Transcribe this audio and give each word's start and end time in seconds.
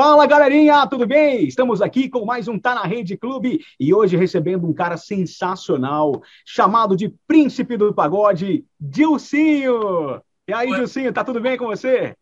Fala 0.00 0.26
galerinha, 0.26 0.86
tudo 0.86 1.08
bem? 1.08 1.44
Estamos 1.48 1.82
aqui 1.82 2.08
com 2.08 2.24
mais 2.24 2.46
um 2.46 2.56
Tá 2.56 2.72
na 2.72 2.84
Rede 2.84 3.16
Clube 3.16 3.66
e 3.80 3.92
hoje 3.92 4.16
recebendo 4.16 4.64
um 4.64 4.72
cara 4.72 4.96
sensacional, 4.96 6.22
chamado 6.46 6.96
de 6.96 7.08
Príncipe 7.26 7.76
do 7.76 7.92
Pagode, 7.92 8.64
Dilcinho. 8.78 10.22
E 10.46 10.52
aí, 10.52 10.70
Oi. 10.70 10.78
Dilcinho, 10.78 11.12
tá 11.12 11.24
tudo 11.24 11.40
bem 11.40 11.58
com 11.58 11.66
você? 11.66 12.14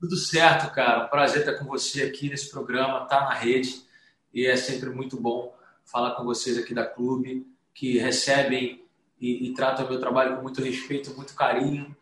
Tudo 0.00 0.16
certo, 0.16 0.72
cara. 0.72 1.08
Prazer 1.08 1.40
estar 1.40 1.58
com 1.58 1.66
você 1.66 2.04
aqui 2.04 2.30
nesse 2.30 2.50
programa, 2.50 3.04
Tá 3.04 3.20
na 3.20 3.34
Rede. 3.34 3.82
E 4.32 4.46
é 4.46 4.56
sempre 4.56 4.88
muito 4.88 5.20
bom 5.20 5.54
falar 5.84 6.12
com 6.12 6.24
vocês 6.24 6.56
aqui 6.56 6.72
da 6.72 6.86
clube, 6.86 7.46
que 7.74 7.98
recebem 7.98 8.82
e, 9.20 9.46
e 9.46 9.52
tratam 9.52 9.84
o 9.84 9.90
meu 9.90 10.00
trabalho 10.00 10.36
com 10.36 10.42
muito 10.42 10.62
respeito, 10.62 11.14
muito 11.14 11.34
carinho. 11.34 11.94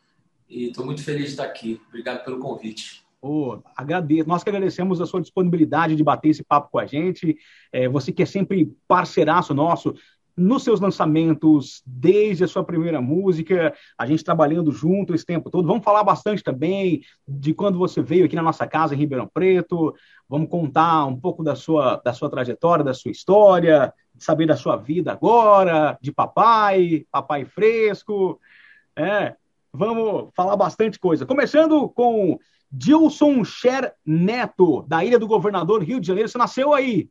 E 0.48 0.69
estou 0.69 0.87
muito 0.87 1.03
feliz 1.03 1.25
de 1.25 1.30
estar 1.30 1.45
aqui. 1.45 1.82
Obrigado 1.89 2.23
pelo 2.23 2.39
convite. 2.39 3.07
Oh, 3.21 3.59
agradeço. 3.77 4.29
Nós 4.29 4.45
que 4.45 4.48
agradecemos 4.48 5.01
a 5.01 5.07
sua 5.07 5.21
disponibilidade 5.21 5.96
de 5.96 6.05
bater 6.05 6.29
esse 6.29 6.45
papo 6.45 6.71
com 6.71 6.79
a 6.79 6.87
gente. 6.87 7.37
É, 7.73 7.88
você 7.88 8.12
que 8.12 8.23
é 8.23 8.27
sempre 8.27 8.73
parceiraço 8.87 9.52
nosso 9.52 9.95
nos 10.38 10.62
seus 10.62 10.80
lançamentos, 10.80 11.83
desde 11.84 12.45
a 12.45 12.48
sua 12.48 12.62
primeira 12.62 13.01
música, 13.01 13.75
a 13.98 14.06
gente 14.06 14.23
trabalhando 14.23 14.70
junto 14.70 15.12
esse 15.12 15.27
tempo 15.27 15.51
todo. 15.51 15.66
Vamos 15.66 15.83
falar 15.83 16.05
bastante 16.05 16.45
também 16.45 17.02
de 17.27 17.52
quando 17.52 17.77
você 17.77 18.01
veio 18.01 18.25
aqui 18.25 18.37
na 18.37 18.42
nossa 18.42 18.65
casa 18.65 18.95
em 18.95 18.98
Ribeirão 18.98 19.27
Preto. 19.27 19.92
Vamos 20.28 20.48
contar 20.48 21.06
um 21.06 21.19
pouco 21.19 21.42
da 21.42 21.56
sua, 21.56 21.97
da 22.05 22.12
sua 22.12 22.30
trajetória, 22.30 22.84
da 22.84 22.95
sua 22.95 23.11
história, 23.11 23.92
saber 24.16 24.47
da 24.47 24.56
sua 24.56 24.77
vida 24.77 25.11
agora, 25.11 25.98
de 26.00 26.12
papai, 26.12 27.05
papai 27.11 27.45
fresco. 27.45 28.41
É, 28.95 29.34
vamos 29.73 30.30
falar 30.37 30.56
bastante 30.56 31.00
coisa. 31.00 31.27
Começando 31.27 31.89
com 31.89 32.39
Dilson 32.70 33.45
Scher 33.45 33.95
Neto, 34.04 34.82
da 34.82 35.04
Ilha 35.04 35.18
do 35.18 35.27
Governador, 35.27 35.82
Rio 35.82 36.00
de 36.00 36.06
Janeiro. 36.06 36.28
Você 36.28 36.38
nasceu 36.38 36.74
aí? 36.74 37.10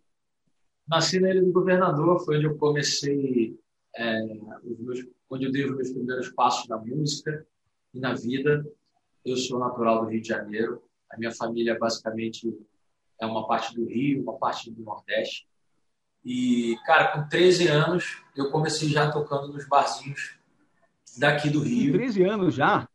Nasci 0.87 1.19
na 1.19 1.29
Ilha 1.29 1.43
do 1.43 1.51
Governador, 1.51 2.23
foi 2.23 2.37
onde 2.37 2.45
eu 2.45 2.57
comecei, 2.57 3.59
é, 3.95 4.23
meus, 4.79 5.05
onde 5.29 5.45
eu 5.45 5.51
dei 5.51 5.65
os 5.65 5.75
meus 5.75 5.91
primeiros 5.91 6.29
passos 6.29 6.67
na 6.67 6.77
música 6.77 7.45
e 7.93 7.99
na 7.99 8.13
vida. 8.13 8.65
Eu 9.25 9.35
sou 9.35 9.59
natural 9.59 10.01
do 10.01 10.11
Rio 10.11 10.21
de 10.21 10.27
Janeiro. 10.27 10.81
A 11.11 11.17
minha 11.17 11.31
família, 11.31 11.77
basicamente, 11.77 12.53
é 13.19 13.25
uma 13.25 13.47
parte 13.47 13.75
do 13.75 13.85
Rio, 13.85 14.21
uma 14.21 14.37
parte 14.37 14.71
do 14.71 14.83
Nordeste. 14.83 15.47
E, 16.23 16.75
cara, 16.85 17.07
com 17.13 17.27
13 17.27 17.67
anos, 17.67 18.21
eu 18.35 18.51
comecei 18.51 18.89
já 18.89 19.11
tocando 19.11 19.51
nos 19.51 19.67
barzinhos 19.67 20.37
daqui 21.17 21.49
do 21.49 21.61
Rio. 21.61 21.93
Com 21.93 21.97
13 21.99 22.23
anos 22.23 22.53
já? 22.53 22.87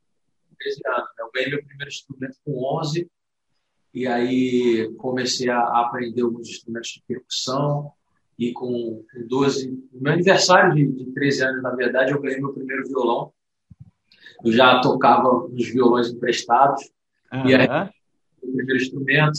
13 0.62 0.80
anos. 0.86 1.08
Né? 1.16 1.24
Eu 1.24 1.30
ganhei 1.34 1.50
meu 1.50 1.64
primeiro 1.64 1.90
instrumento 1.90 2.36
com 2.44 2.78
11 2.80 3.10
e 3.94 4.06
aí 4.06 4.92
comecei 4.96 5.50
a 5.50 5.60
aprender 5.80 6.22
alguns 6.22 6.48
instrumentos 6.48 6.90
de 6.90 7.02
percussão 7.06 7.92
e 8.38 8.52
com, 8.52 9.04
com 9.12 9.26
12, 9.28 9.70
no 9.92 10.00
meu 10.00 10.12
aniversário 10.12 10.74
de, 10.74 10.86
de 10.86 11.12
13 11.12 11.44
anos, 11.44 11.62
na 11.62 11.70
verdade, 11.74 12.12
eu 12.12 12.20
ganhei 12.20 12.40
meu 12.40 12.52
primeiro 12.52 12.88
violão. 12.88 13.32
Eu 14.44 14.52
já 14.52 14.80
tocava 14.80 15.46
nos 15.48 15.68
violões 15.68 16.08
emprestados 16.08 16.90
uhum. 17.32 17.46
e 17.46 17.54
aí 17.54 17.66
o 18.42 18.52
primeiro 18.52 18.76
instrumento 18.76 19.38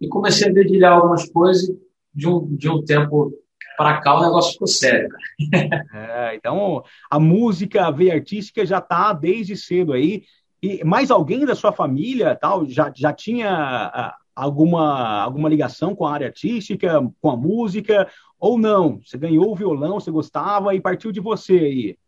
e 0.00 0.08
comecei 0.08 0.48
a 0.48 0.52
dedilhar 0.52 0.94
algumas 0.94 1.28
coisas 1.30 1.70
de 2.12 2.28
um, 2.28 2.56
de 2.56 2.68
um 2.68 2.82
tempo 2.84 3.32
para 3.76 4.00
cá 4.00 4.18
o 4.18 4.22
negócio 4.22 4.52
ficou 4.52 4.66
sério. 4.68 5.08
É, 5.94 6.36
então, 6.36 6.82
a 7.10 7.18
música, 7.18 7.86
a 7.86 7.90
veia 7.90 8.14
artística 8.14 8.64
já 8.64 8.78
está 8.78 9.12
desde 9.12 9.56
cedo 9.56 9.92
aí. 9.92 10.24
E 10.64 10.82
mais 10.82 11.10
alguém 11.10 11.44
da 11.44 11.54
sua 11.54 11.72
família 11.72 12.34
tal 12.34 12.64
já, 12.64 12.90
já 12.96 13.12
tinha 13.12 14.16
alguma, 14.34 15.20
alguma 15.20 15.46
ligação 15.46 15.94
com 15.94 16.06
a 16.06 16.12
área 16.14 16.28
artística, 16.28 17.06
com 17.20 17.30
a 17.30 17.36
música, 17.36 18.10
ou 18.40 18.58
não? 18.58 18.98
Você 19.04 19.18
ganhou 19.18 19.52
o 19.52 19.54
violão, 19.54 20.00
você 20.00 20.10
gostava 20.10 20.74
e 20.74 20.80
partiu 20.80 21.12
de 21.12 21.20
você 21.20 21.52
aí? 21.52 21.98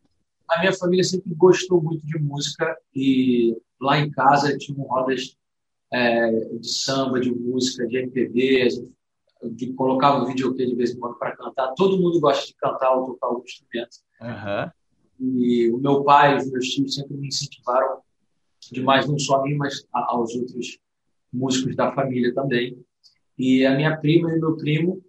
A 0.49 0.61
minha 0.61 0.73
família 0.73 1.05
sempre 1.05 1.35
gostou 1.35 1.83
muito 1.83 2.07
de 2.07 2.19
música 2.19 2.75
e 2.95 3.55
lá 3.79 3.99
em 3.99 4.11
casa 4.11 4.57
tinham 4.57 4.87
rodas 4.87 5.37
é, 5.93 6.31
de 6.59 6.67
samba, 6.67 7.21
de 7.21 7.31
música, 7.31 7.87
de 7.87 7.99
MPB, 7.99 8.69
de 9.51 9.75
colocava 9.75 10.25
um 10.25 10.29
videokê 10.29 10.65
de 10.65 10.75
vez 10.75 10.95
em 10.95 10.99
quando 10.99 11.19
para 11.19 11.37
cantar. 11.37 11.75
Todo 11.77 12.01
mundo 12.01 12.19
gosta 12.21 12.47
de 12.47 12.55
cantar 12.55 12.95
ou 12.95 13.05
tocar 13.05 13.27
algum 13.27 13.45
instrumento. 13.45 13.99
Uhum. 14.19 14.71
E 15.21 15.71
o 15.71 15.77
meu 15.77 16.03
pai 16.05 16.37
e 16.37 16.39
os 16.39 16.51
meus 16.51 16.69
tios 16.69 16.95
sempre 16.95 17.19
me 17.19 17.29
incentivaram 17.29 18.06
demais, 18.73 19.09
não 19.09 19.19
só 19.19 19.37
a 19.37 19.43
mim, 19.43 19.55
mas 19.55 19.87
aos 19.93 20.35
outros 20.35 20.79
músicos 21.33 21.77
da 21.77 21.93
família 21.93 22.35
também. 22.35 22.79
E 23.39 23.67
a 23.67 23.75
minha 23.75 23.97
prima 23.97 24.33
e 24.33 24.41
meu 24.41 24.57
primo, 24.57 25.03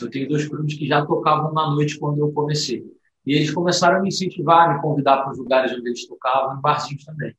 eu 0.00 0.10
tenho 0.10 0.28
dois 0.28 0.48
primos 0.48 0.74
que 0.74 0.86
já 0.86 1.04
tocavam 1.04 1.52
na 1.52 1.70
noite 1.70 1.98
quando 1.98 2.18
eu 2.18 2.32
comecei. 2.32 2.84
E 3.24 3.34
eles 3.34 3.52
começaram 3.52 3.98
a 3.98 4.02
me 4.02 4.08
incentivar, 4.08 4.68
a 4.68 4.74
me 4.74 4.82
convidar 4.82 5.22
para 5.22 5.32
os 5.32 5.38
lugares 5.38 5.72
onde 5.72 5.88
eles 5.88 6.06
tocavam, 6.06 6.58
em 6.58 6.60
barzinhos 6.60 7.04
também. 7.04 7.34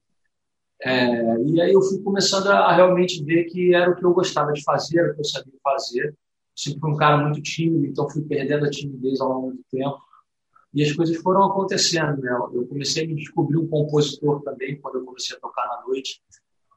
É, 0.81 1.37
e 1.41 1.61
aí 1.61 1.73
eu 1.73 1.81
fui 1.81 2.01
começando 2.01 2.47
a 2.47 2.73
realmente 2.73 3.23
ver 3.23 3.45
que 3.45 3.73
era 3.73 3.91
o 3.91 3.95
que 3.95 4.05
eu 4.05 4.13
gostava 4.13 4.51
de 4.51 4.61
fazer, 4.63 4.99
era 4.99 5.11
o 5.11 5.15
que 5.15 5.21
eu 5.21 5.25
sabia 5.25 5.53
fazer. 5.63 6.15
Sempre 6.55 6.89
um 6.89 6.95
cara 6.95 7.17
muito 7.17 7.41
tímido, 7.41 7.85
então 7.85 8.09
fui 8.09 8.21
perdendo 8.21 8.65
a 8.65 8.69
timidez 8.69 9.19
ao 9.19 9.29
longo 9.29 9.53
do 9.53 9.63
tempo. 9.71 9.97
E 10.73 10.83
as 10.83 10.91
coisas 10.91 11.15
foram 11.17 11.43
acontecendo, 11.43 12.19
né? 12.21 12.31
Eu 12.53 12.65
comecei 12.67 13.03
a 13.03 13.07
me 13.07 13.15
descobrir 13.15 13.57
um 13.57 13.67
compositor 13.67 14.41
também 14.41 14.79
quando 14.79 14.95
eu 14.95 15.05
comecei 15.05 15.37
a 15.37 15.39
tocar 15.39 15.67
na 15.67 15.85
noite, 15.85 16.21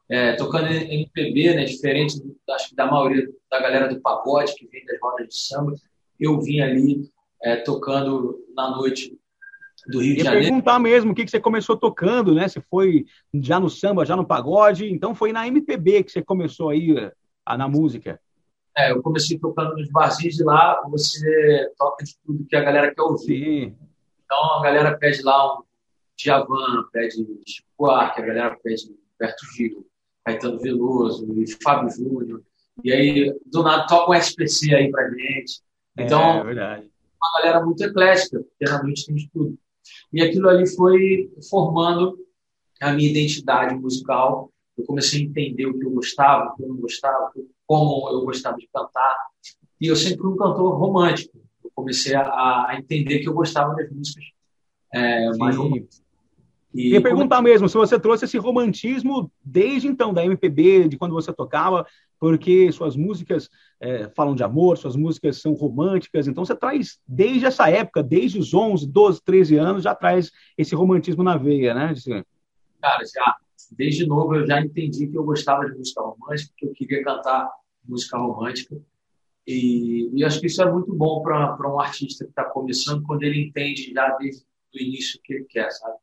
é, 0.08 0.34
tocando 0.34 0.68
MPB, 0.68 1.54
né? 1.54 1.64
Diferente 1.64 2.20
do, 2.20 2.36
acho 2.50 2.70
que 2.70 2.76
da 2.76 2.86
maioria 2.86 3.26
da 3.50 3.60
galera 3.60 3.88
do 3.88 4.00
pagode 4.00 4.54
que 4.54 4.66
vem 4.66 4.84
das 4.84 5.00
rodas 5.00 5.28
de 5.28 5.36
samba, 5.36 5.72
eu 6.20 6.38
vim 6.40 6.60
ali 6.60 7.10
é, 7.42 7.56
tocando 7.56 8.38
na 8.54 8.70
noite 8.70 9.18
do 9.88 10.00
Rio 10.00 10.16
de 10.16 10.24
Janeiro. 10.24 10.46
perguntar 10.46 10.78
mesmo 10.78 11.12
o 11.12 11.14
que, 11.14 11.24
que 11.24 11.30
você 11.30 11.40
começou 11.40 11.76
tocando, 11.76 12.34
né? 12.34 12.48
Se 12.48 12.60
foi 12.60 13.06
já 13.32 13.58
no 13.58 13.70
samba, 13.70 14.04
já 14.04 14.16
no 14.16 14.26
pagode, 14.26 14.90
então 14.90 15.14
foi 15.14 15.32
na 15.32 15.46
MPB 15.46 16.04
que 16.04 16.12
você 16.12 16.22
começou 16.22 16.70
aí 16.70 16.94
a, 17.44 17.56
na 17.56 17.68
música. 17.68 18.20
É, 18.78 18.90
eu 18.90 19.02
comecei 19.02 19.38
tocando 19.38 19.74
nos 19.74 19.90
barzinhos 19.90 20.34
de 20.34 20.44
lá, 20.44 20.82
você 20.88 21.72
toca 21.78 22.04
de 22.04 22.14
tudo 22.24 22.44
que 22.44 22.56
a 22.56 22.62
galera 22.62 22.94
quer 22.94 23.02
ouvir. 23.02 23.26
Sim. 23.26 23.76
Então 24.24 24.58
a 24.58 24.62
galera 24.62 24.98
pede 24.98 25.22
lá 25.22 25.58
um 25.58 25.62
Djavan, 26.16 26.84
pede 26.92 27.26
Chico 27.46 27.68
Buarque, 27.78 28.20
a 28.20 28.26
galera 28.26 28.58
pede 28.62 28.94
Berto 29.18 29.46
Gil, 29.54 29.86
Caetano 30.24 30.58
Veloso, 30.58 31.26
e 31.32 31.46
Fábio 31.62 31.90
Júnior. 31.90 32.42
E 32.84 32.92
aí, 32.92 33.34
do 33.46 33.62
nada, 33.62 33.86
toca 33.86 34.10
um 34.10 34.14
SPC 34.14 34.74
aí 34.74 34.90
pra 34.90 35.08
gente. 35.10 35.62
Então, 35.98 36.20
é, 36.20 36.40
é 36.40 36.44
verdade. 36.44 36.90
uma 37.22 37.40
galera 37.40 37.64
muito 37.64 37.82
eclética, 37.82 38.40
porque 38.40 38.70
na 38.70 38.82
noite 38.82 39.06
tem 39.06 39.14
de 39.14 39.30
tudo. 39.30 39.58
E 40.12 40.22
aquilo 40.22 40.48
ali 40.48 40.66
foi 40.66 41.30
formando 41.48 42.18
a 42.80 42.92
minha 42.92 43.10
identidade 43.10 43.74
musical. 43.74 44.52
Eu 44.76 44.84
comecei 44.84 45.20
a 45.20 45.24
entender 45.24 45.66
o 45.66 45.78
que 45.78 45.84
eu 45.84 45.90
gostava, 45.90 46.50
o 46.50 46.56
que 46.56 46.62
eu 46.62 46.68
não 46.68 46.76
gostava, 46.76 47.32
como 47.66 48.08
eu 48.10 48.20
gostava 48.22 48.56
de 48.56 48.68
cantar. 48.72 49.16
E 49.80 49.86
eu 49.86 49.96
sempre 49.96 50.18
fui 50.18 50.32
um 50.32 50.36
cantor 50.36 50.78
romântico. 50.78 51.38
Eu 51.64 51.70
comecei 51.74 52.14
a, 52.14 52.22
a 52.68 52.76
entender 52.78 53.20
que 53.20 53.28
eu 53.28 53.34
gostava 53.34 53.74
das 53.74 53.90
músicas 53.90 54.24
é, 54.92 55.36
mais 55.36 55.56
românticas. 55.56 56.04
E 56.74 56.90
ia 56.90 57.00
perguntar 57.00 57.40
mesmo 57.40 57.68
se 57.68 57.74
você 57.74 57.98
trouxe 57.98 58.26
esse 58.26 58.36
romantismo 58.36 59.32
desde 59.42 59.88
então, 59.88 60.12
da 60.12 60.24
MPB, 60.24 60.88
de 60.88 60.98
quando 60.98 61.14
você 61.14 61.32
tocava, 61.32 61.86
porque 62.20 62.70
suas 62.70 62.94
músicas 62.96 63.48
é, 63.80 64.10
falam 64.10 64.34
de 64.34 64.42
amor, 64.42 64.76
suas 64.76 64.94
músicas 64.94 65.40
são 65.40 65.54
românticas, 65.54 66.28
então 66.28 66.44
você 66.44 66.54
traz 66.54 66.98
desde 67.08 67.46
essa 67.46 67.70
época, 67.70 68.02
desde 68.02 68.38
os 68.38 68.52
11, 68.52 68.86
12, 68.86 69.22
13 69.22 69.56
anos, 69.56 69.84
já 69.84 69.94
traz 69.94 70.30
esse 70.56 70.74
romantismo 70.74 71.22
na 71.22 71.36
veia, 71.38 71.72
né? 71.72 71.94
Cara, 72.80 73.04
já, 73.04 73.36
desde 73.72 74.06
novo 74.06 74.34
eu 74.34 74.46
já 74.46 74.60
entendi 74.60 75.06
que 75.06 75.16
eu 75.16 75.24
gostava 75.24 75.66
de 75.66 75.76
música 75.76 76.02
romântica, 76.02 76.52
que 76.56 76.66
eu 76.66 76.72
queria 76.72 77.02
cantar 77.02 77.50
música 77.84 78.18
romântica, 78.18 78.76
e, 79.46 80.10
e 80.12 80.24
acho 80.24 80.40
que 80.40 80.46
isso 80.46 80.60
é 80.60 80.70
muito 80.70 80.92
bom 80.92 81.22
para 81.22 81.72
um 81.72 81.78
artista 81.78 82.24
que 82.24 82.30
está 82.30 82.44
começando, 82.44 83.04
quando 83.04 83.22
ele 83.22 83.46
entende 83.46 83.92
já 83.92 84.16
desde 84.16 84.44
o 84.74 84.78
início 84.78 85.18
o 85.18 85.22
que 85.22 85.34
ele 85.34 85.44
quer, 85.44 85.70
sabe? 85.70 85.96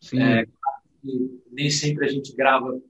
Sim. 0.00 0.22
É, 0.22 0.46
nem 1.50 1.68
sempre 1.68 2.06
a 2.06 2.08
gente 2.08 2.34
grava 2.34 2.80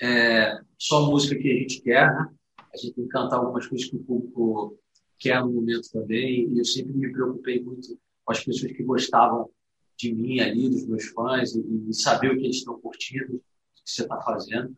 é, 0.00 0.58
só 0.78 1.10
música 1.10 1.40
que 1.40 1.50
a 1.50 1.54
gente 1.54 1.82
quer, 1.82 2.10
né? 2.14 2.30
A 2.72 2.76
gente 2.76 2.94
tem 2.94 3.04
que 3.04 3.10
cantar 3.10 3.36
algumas 3.36 3.66
coisas 3.66 3.88
que 3.88 3.96
o 3.96 4.04
público 4.04 4.78
quer 5.18 5.40
no 5.42 5.52
momento 5.52 5.90
também. 5.90 6.48
E 6.52 6.58
eu 6.58 6.64
sempre 6.64 6.92
me 6.92 7.10
preocupei 7.10 7.62
muito 7.62 7.98
com 8.24 8.32
as 8.32 8.44
pessoas 8.44 8.72
que 8.72 8.82
gostavam 8.82 9.50
de 9.98 10.14
mim 10.14 10.38
ali, 10.40 10.70
dos 10.70 10.86
meus 10.86 11.06
fãs, 11.08 11.54
e, 11.54 11.88
e 11.88 11.92
saber 11.92 12.30
o 12.30 12.38
que 12.38 12.44
eles 12.44 12.56
estão 12.56 12.78
curtindo, 12.80 13.34
o 13.34 13.38
que 13.38 13.90
você 13.90 14.02
está 14.02 14.20
fazendo. 14.22 14.74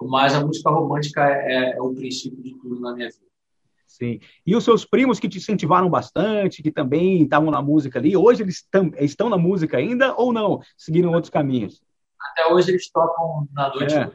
Mas 0.00 0.34
a 0.34 0.44
música 0.44 0.70
romântica 0.70 1.24
é, 1.24 1.76
é, 1.76 1.82
o 1.82 1.94
princípio 1.94 2.42
de 2.42 2.58
tudo 2.58 2.80
na 2.80 2.94
minha 2.94 3.08
vida. 3.08 3.30
Sim. 3.86 4.18
E 4.44 4.56
os 4.56 4.64
seus 4.64 4.84
primos 4.84 5.20
que 5.20 5.28
te 5.28 5.38
incentivaram 5.38 5.88
bastante, 5.88 6.62
que 6.62 6.72
também 6.72 7.22
estavam 7.22 7.50
na 7.50 7.60
música 7.60 7.98
ali, 7.98 8.16
hoje 8.16 8.42
eles 8.42 8.66
estão 8.98 9.28
na 9.28 9.36
música 9.36 9.76
ainda 9.76 10.16
ou 10.16 10.32
não? 10.32 10.60
Seguiram 10.76 11.12
outros 11.12 11.30
caminhos? 11.30 11.82
Até 12.18 12.46
hoje 12.52 12.70
eles 12.70 12.90
tocam 12.90 13.46
na 13.52 13.68
noite. 13.68 13.94
É. 13.94 14.10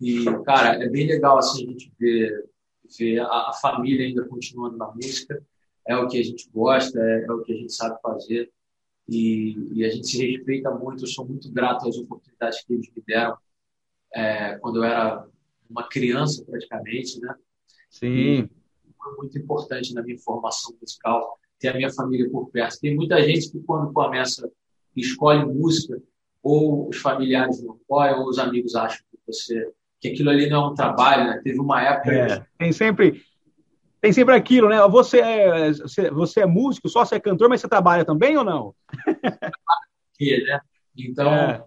E, 0.00 0.24
cara, 0.44 0.82
é 0.82 0.88
bem 0.88 1.06
legal 1.06 1.38
assim, 1.38 1.68
a 1.68 1.70
gente 1.70 1.92
ver, 1.98 2.50
ver 2.98 3.20
a, 3.20 3.50
a 3.50 3.52
família 3.62 4.06
ainda 4.06 4.26
continuando 4.26 4.76
na 4.76 4.90
música. 4.92 5.40
É 5.86 5.96
o 5.96 6.06
que 6.08 6.18
a 6.18 6.22
gente 6.22 6.50
gosta, 6.50 7.00
é, 7.00 7.24
é 7.24 7.32
o 7.32 7.42
que 7.42 7.52
a 7.52 7.56
gente 7.56 7.72
sabe 7.72 7.98
fazer. 8.02 8.52
E, 9.08 9.56
e, 9.72 9.84
a 9.84 9.88
gente 9.88 10.06
se 10.06 10.26
respeita 10.30 10.70
muito. 10.70 11.04
Eu 11.04 11.08
sou 11.08 11.26
muito 11.26 11.50
grato 11.50 11.88
às 11.88 11.96
oportunidades 11.96 12.62
que 12.64 12.74
eles 12.74 12.88
me 12.94 13.02
deram 13.06 13.36
é, 14.14 14.56
quando 14.58 14.76
eu 14.76 14.84
era 14.84 15.26
uma 15.68 15.88
criança, 15.88 16.44
praticamente, 16.44 17.20
né? 17.20 17.34
Sim. 17.88 18.06
E 18.08 18.50
foi 19.02 19.16
muito 19.16 19.38
importante 19.38 19.94
na 19.94 20.02
minha 20.02 20.18
formação 20.18 20.76
musical 20.80 21.38
ter 21.58 21.68
a 21.68 21.74
minha 21.74 21.92
família 21.92 22.30
por 22.30 22.50
perto. 22.50 22.80
Tem 22.80 22.94
muita 22.94 23.22
gente 23.22 23.50
que, 23.50 23.60
quando 23.60 23.92
começa, 23.92 24.50
escolhe 24.94 25.44
música, 25.44 26.00
ou 26.42 26.88
os 26.88 26.98
familiares 26.98 27.62
não 27.62 27.72
apoiam, 27.72 28.20
ou 28.20 28.28
os 28.28 28.38
amigos 28.38 28.74
acham 28.74 29.00
que 29.10 29.18
você 29.26 29.72
que 30.00 30.08
aquilo 30.08 30.30
ali 30.30 30.48
não 30.48 30.64
é 30.64 30.68
um 30.68 30.74
trabalho, 30.74 31.24
né? 31.24 31.40
Teve 31.42 31.60
uma 31.60 31.82
época. 31.82 32.12
É, 32.12 32.46
tem 32.56 32.72
sempre 32.72 33.22
tem 34.00 34.12
sempre 34.12 34.34
aquilo, 34.34 34.68
né? 34.68 34.80
Você 34.88 35.20
é, 35.20 35.72
você 36.10 36.40
é 36.40 36.46
músico, 36.46 36.88
só 36.88 37.04
você 37.04 37.16
é 37.16 37.20
cantor, 37.20 37.48
mas 37.48 37.60
você 37.60 37.68
trabalha 37.68 38.04
também 38.04 38.36
ou 38.36 38.44
não? 38.44 38.74
né? 40.44 40.60
Então, 40.96 41.32
é. 41.32 41.64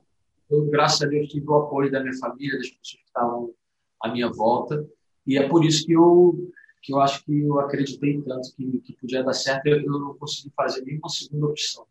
eu, 0.50 0.66
graças 0.66 1.02
a 1.02 1.06
Deus, 1.08 1.28
tive 1.28 1.48
o 1.48 1.56
apoio 1.56 1.92
da 1.92 2.02
minha 2.02 2.18
família, 2.18 2.58
das 2.58 2.70
pessoas 2.70 3.02
que 3.02 3.08
estavam 3.08 3.54
à 4.02 4.12
minha 4.12 4.30
volta, 4.30 4.88
e 5.26 5.38
é 5.38 5.48
por 5.48 5.64
isso 5.64 5.86
que 5.86 5.94
eu 5.94 6.52
que 6.84 6.94
eu 6.94 7.00
acho 7.00 7.24
que 7.24 7.42
eu 7.42 7.60
acreditei 7.60 8.20
tanto 8.24 8.56
que, 8.56 8.80
que 8.80 8.94
podia 8.94 9.24
dar 9.24 9.34
certo, 9.34 9.68
eu, 9.68 9.82
eu 9.82 10.00
não 10.00 10.16
consegui 10.16 10.52
fazer 10.56 10.82
nenhuma 10.82 11.10
segunda 11.10 11.46
opção, 11.46 11.86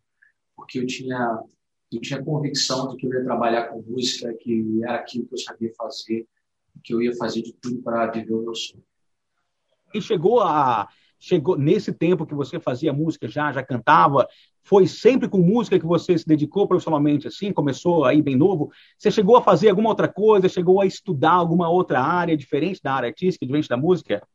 porque 0.56 0.80
eu 0.80 0.86
tinha 0.86 1.40
eu 1.92 2.00
tinha 2.00 2.22
convicção 2.22 2.88
de 2.88 2.96
que 2.96 3.06
eu 3.06 3.12
ia 3.12 3.24
trabalhar 3.24 3.68
com 3.68 3.82
música, 3.82 4.32
que 4.34 4.80
era 4.82 4.96
aquilo 4.96 5.26
que 5.26 5.34
eu 5.34 5.38
sabia 5.38 5.72
fazer, 5.76 6.26
que 6.84 6.94
eu 6.94 7.02
ia 7.02 7.14
fazer 7.16 7.42
de 7.42 7.52
tudo 7.54 7.82
para 7.82 8.10
viver 8.10 8.32
o 8.32 8.42
meu 8.42 8.54
sonho. 8.54 8.84
E 9.92 10.00
chegou 10.00 10.40
a 10.40 10.88
chegou 11.22 11.58
nesse 11.58 11.92
tempo 11.92 12.24
que 12.24 12.34
você 12.34 12.58
fazia 12.58 12.94
música 12.94 13.28
já, 13.28 13.52
já 13.52 13.62
cantava, 13.62 14.26
foi 14.62 14.86
sempre 14.86 15.28
com 15.28 15.36
música 15.36 15.78
que 15.78 15.84
você 15.84 16.16
se 16.16 16.26
dedicou 16.26 16.66
profissionalmente 16.66 17.28
assim, 17.28 17.52
começou 17.52 18.06
aí 18.06 18.22
bem 18.22 18.34
novo. 18.34 18.70
Você 18.96 19.10
chegou 19.10 19.36
a 19.36 19.42
fazer 19.42 19.68
alguma 19.68 19.90
outra 19.90 20.08
coisa, 20.08 20.48
chegou 20.48 20.80
a 20.80 20.86
estudar 20.86 21.32
alguma 21.32 21.68
outra 21.68 22.00
área 22.00 22.34
diferente 22.34 22.80
da 22.82 22.94
área 22.94 23.08
artística, 23.08 23.44
diferente 23.44 23.68
da 23.68 23.76
música? 23.76 24.26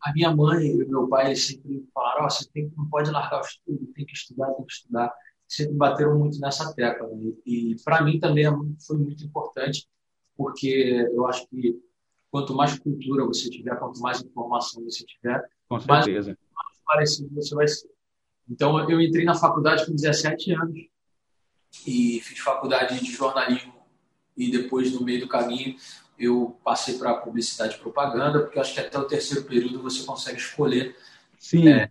A 0.00 0.12
minha 0.14 0.34
mãe 0.34 0.66
e 0.66 0.84
meu 0.86 1.06
pai 1.08 1.36
sempre 1.36 1.84
falaram: 1.92 2.24
oh, 2.24 2.30
você 2.30 2.48
tem, 2.50 2.72
não 2.74 2.88
pode 2.88 3.10
largar 3.10 3.42
o 3.42 3.44
estudo, 3.44 3.86
tem 3.94 4.06
que 4.06 4.12
estudar, 4.14 4.50
tem 4.52 4.64
que 4.64 4.72
estudar 4.72 5.12
sempre 5.48 5.74
bateram 5.74 6.18
muito 6.18 6.38
nessa 6.40 6.72
tecla. 6.74 7.08
Né? 7.08 7.32
E 7.46 7.76
para 7.84 8.02
mim 8.02 8.18
também 8.18 8.46
é 8.46 8.50
foi 8.86 8.98
muito 8.98 9.24
importante, 9.24 9.86
porque 10.36 11.08
eu 11.12 11.26
acho 11.26 11.46
que 11.48 11.78
quanto 12.34 12.52
mais 12.52 12.76
cultura 12.76 13.24
você 13.24 13.48
tiver, 13.48 13.76
quanto 13.76 14.00
mais 14.00 14.20
informação 14.20 14.82
você 14.82 15.04
tiver, 15.04 15.40
mais, 15.70 15.86
mais 15.86 16.36
parecido 16.84 17.32
você 17.32 17.54
vai 17.54 17.68
ser. 17.68 17.88
Então, 18.50 18.90
eu 18.90 19.00
entrei 19.00 19.24
na 19.24 19.36
faculdade 19.36 19.86
com 19.86 19.94
17 19.94 20.52
anos 20.52 20.80
e 21.86 22.20
fiz 22.24 22.40
faculdade 22.40 22.98
de 22.98 23.12
jornalismo 23.12 23.74
e 24.36 24.50
depois, 24.50 24.92
no 24.92 25.04
meio 25.04 25.20
do 25.20 25.28
caminho, 25.28 25.76
eu 26.18 26.58
passei 26.64 26.98
para 26.98 27.14
publicidade 27.18 27.76
e 27.76 27.78
propaganda, 27.78 28.40
porque 28.40 28.58
acho 28.58 28.74
que 28.74 28.80
até 28.80 28.98
o 28.98 29.04
terceiro 29.04 29.44
período 29.44 29.80
você 29.80 30.02
consegue 30.02 30.38
escolher 30.38 30.96
Sim. 31.38 31.68
É, 31.68 31.88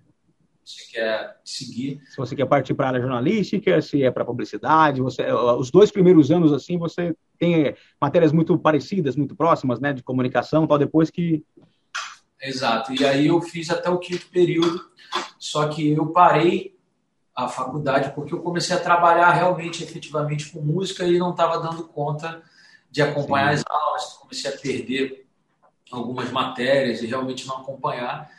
você 0.62 0.92
quer 0.92 1.40
seguir. 1.46 2.02
Se 2.10 2.18
você 2.18 2.36
quer 2.36 2.48
partir 2.48 2.74
para 2.74 2.88
a 2.88 2.90
área 2.90 3.02
jornalística, 3.02 3.82
se 3.82 4.04
é 4.04 4.12
para 4.12 4.26
publicidade, 4.26 5.02
você, 5.02 5.26
os 5.32 5.72
dois 5.72 5.90
primeiros 5.90 6.32
anos 6.32 6.52
assim 6.52 6.78
você 6.78 7.16
tem 7.44 7.76
matérias 8.00 8.32
muito 8.32 8.58
parecidas, 8.58 9.18
muito 9.18 9.36
próximas, 9.36 9.80
né, 9.82 9.92
de 9.92 10.02
comunicação, 10.02 10.66
tal. 10.66 10.78
Depois 10.78 11.10
que 11.10 11.44
Exato. 12.42 12.94
E 12.94 13.06
aí 13.06 13.28
eu 13.28 13.42
fiz 13.42 13.70
até 13.70 13.90
o 13.90 14.00
quinto 14.00 14.26
período, 14.28 14.86
só 15.40 15.68
que 15.68 15.92
eu 15.92 16.08
parei 16.08 16.78
a 17.36 17.48
faculdade 17.48 18.14
porque 18.14 18.34
eu 18.34 18.42
comecei 18.42 18.76
a 18.76 18.80
trabalhar 18.80 19.32
realmente, 19.32 19.84
efetivamente 19.84 20.52
com 20.52 20.60
música 20.62 21.06
e 21.06 21.18
não 21.18 21.32
estava 21.32 21.58
dando 21.60 21.88
conta 21.88 22.44
de 22.92 23.02
acompanhar 23.02 23.58
Sim. 23.58 23.64
as 23.66 23.76
aulas, 23.76 24.14
comecei 24.14 24.54
a 24.54 24.58
perder 24.58 25.26
algumas 25.90 26.30
matérias 26.32 27.02
e 27.02 27.08
realmente 27.08 27.48
não 27.48 27.58
acompanhar. 27.58 28.30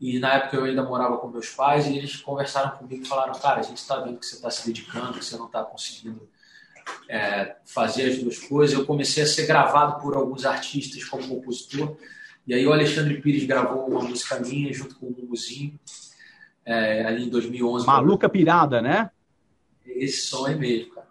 E 0.00 0.18
na 0.18 0.34
época 0.34 0.56
eu 0.56 0.64
ainda 0.64 0.82
morava 0.82 1.18
com 1.18 1.28
meus 1.28 1.50
pais 1.50 1.86
e 1.86 1.96
eles 1.96 2.16
conversaram 2.16 2.76
comigo 2.76 3.02
e 3.02 3.08
falaram: 3.08 3.34
Cara, 3.34 3.60
a 3.60 3.62
gente 3.62 3.78
está 3.78 3.96
vendo 3.96 4.18
que 4.18 4.26
você 4.26 4.36
está 4.36 4.50
se 4.50 4.66
dedicando, 4.66 5.18
que 5.18 5.24
você 5.24 5.36
não 5.36 5.46
está 5.46 5.64
conseguindo 5.64 6.28
é, 7.08 7.56
fazer 7.64 8.10
as 8.10 8.18
duas 8.18 8.38
coisas. 8.38 8.78
Eu 8.78 8.84
comecei 8.84 9.22
a 9.22 9.26
ser 9.26 9.46
gravado 9.46 10.00
por 10.00 10.16
alguns 10.16 10.44
artistas 10.44 11.04
como 11.04 11.26
compositor. 11.26 11.96
E 12.46 12.54
aí 12.54 12.66
o 12.66 12.72
Alexandre 12.72 13.20
Pires 13.20 13.44
gravou 13.44 13.86
uma 13.86 14.02
música 14.02 14.38
minha 14.40 14.72
junto 14.72 14.96
com 14.96 15.06
o 15.06 15.12
Mumuzinho, 15.12 15.78
é, 16.64 17.04
ali 17.04 17.26
em 17.26 17.28
2011. 17.28 17.86
Maluca 17.86 18.28
Pirada, 18.28 18.82
né? 18.82 19.10
Esse 19.86 20.22
som 20.22 20.46
é 20.48 20.54
mesmo, 20.54 20.94
cara. 20.94 21.08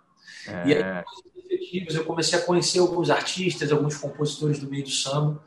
É... 0.47 0.69
E 0.69 0.73
aí, 0.73 1.85
eu 1.89 2.03
comecei 2.05 2.37
a 2.37 2.41
conhecer 2.41 2.79
alguns 2.79 3.09
artistas, 3.09 3.71
alguns 3.71 3.95
compositores 3.97 4.59
do 4.59 4.69
meio 4.69 4.83
do 4.83 4.89
samba. 4.89 5.41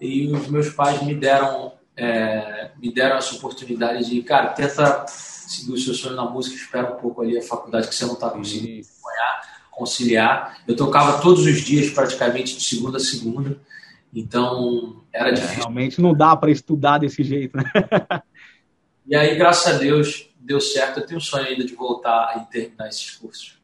E 0.00 0.32
os 0.32 0.48
meus 0.48 0.70
pais 0.70 1.02
me 1.02 1.14
deram 1.14 1.72
é, 2.00 2.70
me 2.78 2.92
deram 2.92 3.16
essa 3.16 3.34
oportunidade 3.34 4.08
de, 4.08 4.22
cara, 4.22 4.48
tenta 4.48 5.04
seguir 5.06 5.72
o 5.72 5.78
seu 5.78 5.92
sonho 5.92 6.16
na 6.16 6.24
música, 6.24 6.56
espera 6.56 6.94
um 6.94 6.96
pouco 6.96 7.20
ali 7.20 7.36
a 7.36 7.42
faculdade 7.42 7.88
que 7.88 7.94
você 7.94 8.06
não 8.06 8.14
está 8.14 8.30
conseguindo 8.30 8.86
acompanhar, 8.86 9.49
conciliar. 9.80 10.58
Eu 10.68 10.76
tocava 10.76 11.22
todos 11.22 11.46
os 11.46 11.62
dias, 11.62 11.90
praticamente, 11.90 12.54
de 12.54 12.62
segunda 12.62 12.98
a 12.98 13.00
segunda, 13.00 13.58
então 14.14 15.02
era 15.10 15.30
é, 15.30 15.32
difícil. 15.32 15.56
Realmente 15.56 16.00
não 16.02 16.14
dá 16.14 16.36
para 16.36 16.50
estudar 16.50 16.98
desse 16.98 17.22
jeito, 17.22 17.56
né? 17.56 17.64
e 19.06 19.16
aí, 19.16 19.36
graças 19.36 19.74
a 19.74 19.78
Deus, 19.78 20.28
deu 20.38 20.60
certo. 20.60 21.00
Eu 21.00 21.06
tenho 21.06 21.18
um 21.18 21.22
sonho 21.22 21.46
ainda 21.46 21.64
de 21.64 21.74
voltar 21.74 22.36
e 22.36 22.52
terminar 22.52 22.88
esses 22.88 23.10
cursos. 23.12 23.58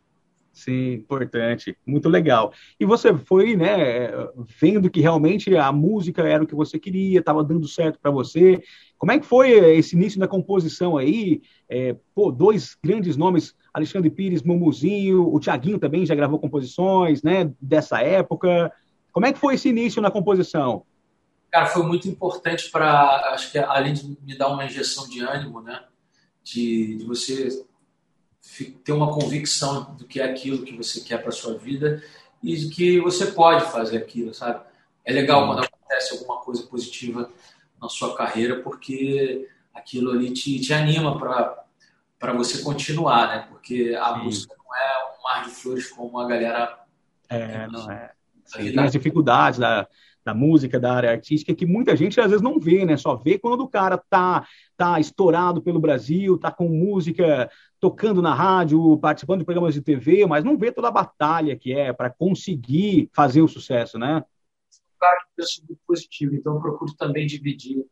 Sim, 0.66 0.94
importante, 0.94 1.78
muito 1.86 2.08
legal. 2.08 2.52
E 2.80 2.84
você 2.84 3.16
foi, 3.16 3.54
né, 3.54 4.08
vendo 4.60 4.90
que 4.90 5.00
realmente 5.00 5.56
a 5.56 5.70
música 5.70 6.22
era 6.22 6.42
o 6.42 6.46
que 6.46 6.56
você 6.56 6.76
queria, 6.76 7.20
estava 7.20 7.44
dando 7.44 7.68
certo 7.68 8.00
para 8.00 8.10
você. 8.10 8.60
Como 8.98 9.12
é 9.12 9.20
que 9.20 9.24
foi 9.24 9.50
esse 9.76 9.94
início 9.94 10.18
da 10.18 10.26
composição 10.26 10.96
aí? 10.96 11.40
É, 11.68 11.94
pô, 12.12 12.32
dois 12.32 12.76
grandes 12.82 13.16
nomes, 13.16 13.54
Alexandre 13.72 14.10
Pires, 14.10 14.42
Mumuzinho, 14.42 15.32
o 15.32 15.38
Tiaguinho 15.38 15.78
também 15.78 16.04
já 16.04 16.16
gravou 16.16 16.40
composições, 16.40 17.22
né, 17.22 17.48
dessa 17.60 18.00
época. 18.00 18.72
Como 19.12 19.24
é 19.24 19.32
que 19.32 19.38
foi 19.38 19.54
esse 19.54 19.68
início 19.68 20.02
na 20.02 20.10
composição? 20.10 20.82
Cara, 21.48 21.66
foi 21.66 21.84
muito 21.84 22.08
importante 22.08 22.72
para, 22.72 23.30
acho 23.34 23.52
que 23.52 23.58
além 23.58 23.92
de 23.92 24.18
me 24.20 24.36
dar 24.36 24.48
uma 24.48 24.64
injeção 24.64 25.08
de 25.08 25.20
ânimo, 25.20 25.62
né, 25.62 25.84
de, 26.42 26.96
de 26.96 27.04
você 27.04 27.64
ter 28.84 28.92
uma 28.92 29.12
convicção 29.12 29.94
do 29.96 30.06
que 30.06 30.20
é 30.20 30.24
aquilo 30.24 30.64
que 30.64 30.76
você 30.76 31.00
quer 31.00 31.22
para 31.22 31.32
sua 31.32 31.56
vida 31.56 32.02
e 32.42 32.56
de 32.56 32.68
que 32.68 33.00
você 33.00 33.26
pode 33.26 33.70
fazer 33.70 33.98
aquilo, 33.98 34.32
sabe? 34.32 34.64
É 35.04 35.12
legal 35.12 35.46
quando 35.46 35.64
acontece 35.64 36.14
alguma 36.14 36.38
coisa 36.40 36.62
positiva 36.64 37.30
na 37.80 37.88
sua 37.88 38.16
carreira, 38.16 38.60
porque 38.62 39.48
aquilo 39.74 40.12
ali 40.12 40.32
te, 40.32 40.58
te 40.60 40.72
anima 40.72 41.18
para 41.18 42.32
você 42.32 42.62
continuar, 42.62 43.28
né? 43.28 43.46
Porque 43.48 43.96
a 43.98 44.14
Sim. 44.14 44.24
música 44.24 44.54
não 44.56 44.74
é 44.74 45.18
um 45.18 45.22
mar 45.22 45.44
de 45.44 45.50
flores 45.50 45.90
como 45.90 46.18
a 46.18 46.26
galera. 46.26 46.78
É, 47.28 47.66
não 47.68 47.90
é. 47.90 48.12
Tem 48.52 48.78
as 48.78 48.92
dificuldades 48.92 49.58
da, 49.58 49.88
da 50.26 50.34
música, 50.34 50.80
da 50.80 50.92
área 50.92 51.12
artística, 51.12 51.54
que 51.54 51.64
muita 51.64 51.96
gente 51.96 52.20
às 52.20 52.28
vezes 52.28 52.42
não 52.42 52.58
vê, 52.58 52.84
né? 52.84 52.96
Só 52.96 53.14
vê 53.14 53.38
quando 53.38 53.60
o 53.60 53.68
cara 53.68 53.96
tá, 53.96 54.44
tá 54.76 54.98
estourado 54.98 55.62
pelo 55.62 55.78
Brasil, 55.78 56.36
tá 56.36 56.50
com 56.50 56.68
música 56.68 57.48
tocando 57.78 58.20
na 58.20 58.34
rádio, 58.34 58.98
participando 58.98 59.38
de 59.38 59.44
programas 59.44 59.72
de 59.72 59.80
TV, 59.80 60.26
mas 60.26 60.42
não 60.42 60.58
vê 60.58 60.72
toda 60.72 60.88
a 60.88 60.90
batalha 60.90 61.56
que 61.56 61.72
é 61.72 61.92
para 61.92 62.10
conseguir 62.10 63.08
fazer 63.14 63.40
o 63.40 63.46
sucesso, 63.46 64.00
né? 64.00 64.24
Cara 64.98 65.20
que 65.20 65.36
pensa 65.36 65.62
muito 65.68 65.80
positivo, 65.86 66.34
então 66.34 66.54
eu 66.56 66.60
procuro 66.60 66.92
também 66.96 67.24
dividir 67.24 67.86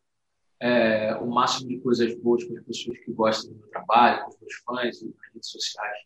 é, 0.60 1.14
o 1.16 1.30
máximo 1.30 1.68
de 1.68 1.78
coisas 1.78 2.16
boas 2.16 2.42
com 2.42 2.56
as 2.56 2.64
pessoas 2.64 2.98
que 2.98 3.12
gostam 3.12 3.52
do 3.52 3.60
meu 3.60 3.68
trabalho, 3.68 4.24
com 4.24 4.30
os 4.30 4.40
meus 4.40 4.54
fãs 4.54 5.02
e 5.02 5.06
nas 5.06 5.32
redes 5.32 5.50
sociais. 5.50 5.98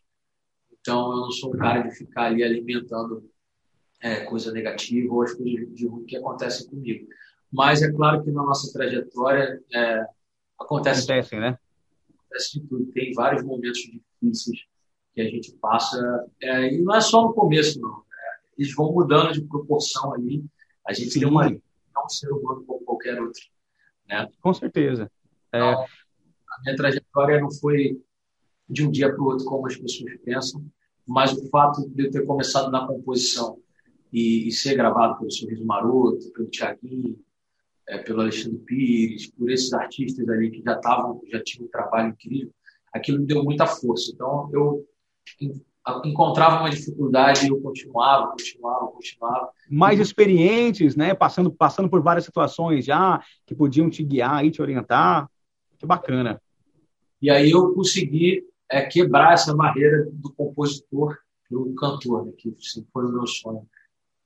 Então 0.79 1.11
eu 1.11 1.21
não 1.21 1.31
sou 1.31 1.55
um 1.55 1.57
cara 1.57 1.81
de 1.81 1.95
ficar 1.95 2.25
ali 2.25 2.43
alimentando 2.43 3.27
é, 4.01 4.21
coisa 4.21 4.51
negativa 4.51 5.13
ou 5.13 5.23
as 5.23 5.33
coisas 5.33 5.73
de 5.73 5.87
ruim 5.87 6.05
que 6.05 6.17
acontecem 6.17 6.67
comigo. 6.67 7.07
Mas 7.51 7.81
é 7.81 7.91
claro 7.91 8.23
que 8.23 8.31
na 8.31 8.43
nossa 8.43 8.71
trajetória 8.71 9.61
é, 9.73 10.05
acontece, 10.57 11.11
Acontecem, 11.11 11.39
né? 11.39 11.57
acontece 12.17 12.59
de 12.59 12.67
tudo. 12.67 12.85
Tem 12.91 13.13
vários 13.13 13.43
momentos 13.43 13.79
difíceis 13.79 14.65
que 15.13 15.21
a 15.21 15.25
gente 15.25 15.51
passa. 15.53 16.25
É, 16.41 16.73
e 16.73 16.81
não 16.81 16.95
é 16.95 17.01
só 17.01 17.23
no 17.23 17.33
começo, 17.33 17.79
não. 17.79 17.99
É, 17.99 18.61
eles 18.61 18.73
vão 18.73 18.93
mudando 18.93 19.33
de 19.33 19.41
proporção 19.41 20.13
ali. 20.13 20.45
A 20.85 20.93
gente 20.93 21.11
Sim. 21.11 21.19
tem 21.21 21.29
uma, 21.29 21.47
é 21.47 22.05
um 22.05 22.09
ser 22.09 22.31
humano 22.31 22.63
como 22.65 22.85
qualquer 22.85 23.19
outro. 23.19 23.41
Né? 24.07 24.27
Com 24.41 24.53
certeza. 24.53 25.11
É. 25.51 25.57
Então, 25.57 25.81
a 25.81 26.61
minha 26.63 26.75
trajetória 26.75 27.41
não 27.41 27.51
foi 27.51 27.99
de 28.69 28.85
um 28.85 28.91
dia 28.91 29.11
para 29.11 29.21
o 29.21 29.25
outro 29.25 29.45
como 29.45 29.65
as 29.65 29.75
pessoas 29.75 30.15
pensam, 30.23 30.63
mas 31.07 31.33
o 31.33 31.49
fato 31.49 31.89
de 31.89 32.05
eu 32.05 32.11
ter 32.11 32.23
começado 32.23 32.69
na 32.69 32.85
composição 32.85 33.59
e, 34.11 34.47
e 34.47 34.51
ser 34.51 34.75
gravado 34.75 35.17
pelo 35.17 35.31
Sorriso 35.31 35.65
Maroto, 35.65 36.31
pelo 36.31 36.49
Tiaguinho, 36.49 37.19
é, 37.87 37.97
pelo 37.97 38.21
Alexandre 38.21 38.59
Pires, 38.59 39.31
por 39.31 39.49
esses 39.49 39.73
artistas 39.73 40.27
ali 40.29 40.51
que 40.51 40.61
já 40.61 40.73
estavam, 40.73 41.21
já 41.31 41.41
tinham 41.43 41.65
um 41.65 41.69
trabalho 41.69 42.09
incrível, 42.09 42.53
aquilo 42.93 43.19
me 43.19 43.25
deu 43.25 43.43
muita 43.43 43.65
força. 43.65 44.11
Então 44.13 44.49
eu 44.53 44.85
encontrava 46.05 46.59
uma 46.59 46.69
dificuldade 46.69 47.45
e 47.45 47.49
eu 47.49 47.59
continuava, 47.61 48.31
continuava, 48.31 48.87
continuava. 48.87 49.49
Mais 49.69 49.99
experientes, 49.99 50.95
né? 50.95 51.13
Passando, 51.13 51.51
passando 51.51 51.89
por 51.89 52.01
várias 52.01 52.25
situações 52.25 52.85
já 52.85 53.23
que 53.45 53.55
podiam 53.55 53.89
te 53.89 54.03
guiar 54.03 54.45
e 54.45 54.51
te 54.51 54.61
orientar. 54.61 55.29
Que 55.77 55.85
bacana. 55.85 56.41
E 57.21 57.29
aí 57.29 57.51
eu 57.51 57.73
consegui 57.73 58.43
é, 58.69 58.85
quebrar 58.85 59.33
essa 59.33 59.55
barreira 59.55 60.07
do 60.11 60.31
compositor 60.33 61.17
para 61.49 61.59
cantor, 61.75 62.25
né? 62.25 62.31
que 62.37 62.53
sempre 62.59 62.89
foi 62.93 63.05
o 63.05 63.11
meu 63.11 63.25
sonho, 63.25 63.67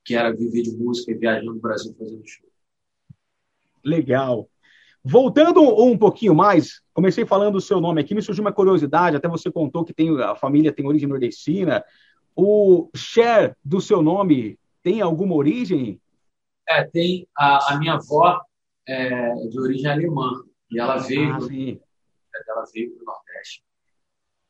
que 0.04 0.14
era 0.14 0.34
viver 0.34 0.62
de 0.62 0.76
música 0.76 1.12
e 1.12 1.14
viajar 1.14 1.42
no 1.42 1.58
Brasil 1.58 1.94
fazendo 1.98 2.26
show. 2.26 2.48
Legal. 3.84 4.48
Voltando 5.02 5.60
um 5.60 5.98
pouquinho 5.98 6.34
mais, 6.34 6.82
comecei 6.92 7.26
falando 7.26 7.56
o 7.56 7.60
seu 7.60 7.80
nome 7.80 8.00
aqui, 8.00 8.14
me 8.14 8.22
surgiu 8.22 8.42
uma 8.42 8.52
curiosidade, 8.52 9.16
até 9.16 9.28
você 9.28 9.50
contou 9.50 9.84
que 9.84 9.92
tem, 9.92 10.18
a 10.22 10.34
família 10.34 10.72
tem 10.72 10.86
origem 10.86 11.08
nordestina. 11.08 11.84
O 12.34 12.90
Cher 12.94 13.56
do 13.62 13.80
seu 13.80 14.02
nome 14.02 14.58
tem 14.82 15.00
alguma 15.00 15.34
origem? 15.34 16.00
É, 16.68 16.84
tem. 16.84 17.28
A, 17.36 17.74
a 17.74 17.78
minha 17.78 17.94
avó 17.94 18.40
é 18.86 19.34
de 19.48 19.60
origem 19.60 19.90
alemã, 19.90 20.42
e 20.70 20.78
ela 20.78 20.96
veio, 20.96 21.34
ah, 21.34 21.38
ela 21.38 22.64
veio 22.72 22.94
para 22.96 23.02
o 23.02 23.06
Nordeste. 23.06 23.62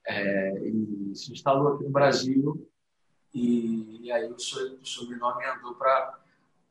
É, 0.06 0.68
e 0.68 1.14
se 1.14 1.32
instalou 1.32 1.74
aqui 1.74 1.84
no 1.84 1.90
Brasil, 1.90 2.68
e, 3.34 4.00
e 4.02 4.12
aí 4.12 4.24
o, 4.30 4.36
o 4.36 4.86
sobrenome 4.86 5.44
andou 5.44 5.74
para 5.74 6.18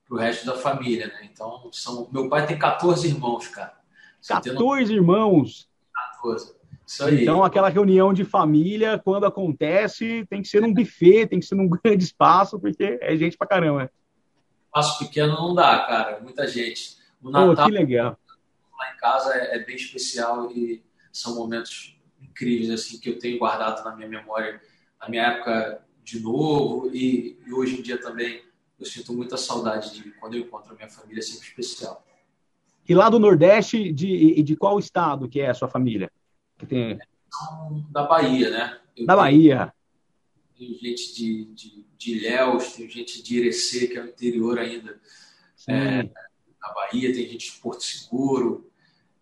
pro 0.07 0.17
resto 0.17 0.45
da 0.45 0.55
família, 0.55 1.07
né? 1.07 1.29
Então, 1.31 1.69
são, 1.71 2.07
meu 2.11 2.29
pai 2.29 2.45
tem 2.45 2.57
14 2.57 3.07
irmãos, 3.07 3.47
cara. 3.47 3.73
Você 4.19 4.33
14 4.33 4.93
irmãos? 4.93 5.69
14. 6.15 6.55
Isso 6.85 7.03
aí. 7.03 7.21
Então, 7.21 7.43
aquela 7.43 7.69
reunião 7.69 8.13
de 8.13 8.23
família, 8.23 8.99
quando 9.03 9.25
acontece, 9.25 10.25
tem 10.29 10.41
que 10.41 10.47
ser 10.47 10.61
num 10.61 10.73
buffet, 10.73 11.27
tem 11.27 11.39
que 11.39 11.45
ser 11.45 11.55
num 11.55 11.67
grande 11.83 12.03
espaço, 12.03 12.59
porque 12.59 12.97
é 13.01 13.15
gente 13.15 13.37
pra 13.37 13.47
caramba. 13.47 13.91
Espaço 14.65 14.99
pequeno 14.99 15.33
não 15.33 15.55
dá, 15.55 15.79
cara. 15.79 16.19
Muita 16.21 16.47
gente. 16.47 16.97
O 17.21 17.29
Natal, 17.29 17.55
Pô, 17.55 17.63
que 17.65 17.71
legal. 17.71 18.17
lá 18.77 18.93
em 18.93 18.97
casa 18.97 19.33
é, 19.33 19.55
é 19.55 19.59
bem 19.59 19.75
especial 19.75 20.51
e 20.51 20.83
são 21.11 21.35
momentos 21.35 21.97
incríveis, 22.21 22.69
assim, 22.71 22.99
que 22.99 23.09
eu 23.09 23.19
tenho 23.19 23.39
guardado 23.39 23.83
na 23.83 23.95
minha 23.95 24.09
memória. 24.09 24.61
Na 24.99 25.09
minha 25.09 25.23
época 25.23 25.83
de 26.03 26.19
novo 26.19 26.89
e, 26.93 27.37
e 27.45 27.53
hoje 27.53 27.79
em 27.79 27.81
dia 27.81 27.99
também 27.99 28.41
eu 28.79 28.85
sinto 28.85 29.13
muita 29.13 29.37
saudade 29.37 29.93
de 29.93 30.11
quando 30.13 30.35
eu 30.35 30.41
encontro 30.41 30.73
a 30.73 30.75
minha 30.75 30.89
família, 30.89 31.19
é 31.19 31.23
sempre 31.23 31.47
especial. 31.47 32.05
E 32.87 32.93
lá 32.93 33.09
do 33.09 33.19
Nordeste, 33.19 33.93
de, 33.93 34.41
de 34.43 34.55
qual 34.57 34.77
estado 34.77 35.29
que 35.29 35.39
é 35.39 35.49
a 35.49 35.53
sua 35.53 35.69
família? 35.69 36.11
Que 36.57 36.65
tem... 36.65 36.99
Da 37.89 38.03
Bahia, 38.03 38.49
né? 38.49 38.79
Eu 38.95 39.05
da 39.05 39.13
tenho, 39.13 39.23
Bahia. 39.23 39.73
Tem 40.57 40.73
gente 40.75 41.15
de, 41.15 41.45
de, 41.45 41.85
de 41.97 42.17
Ilhéus, 42.17 42.73
tem 42.73 42.89
gente 42.89 43.23
de 43.23 43.37
Irecê, 43.37 43.87
que 43.87 43.97
é 43.97 44.03
o 44.03 44.07
interior 44.07 44.59
ainda 44.59 44.99
é, 45.67 46.03
da 46.03 46.73
Bahia, 46.75 47.13
tem 47.13 47.27
gente 47.27 47.53
de 47.53 47.59
Porto 47.59 47.83
Seguro. 47.83 48.69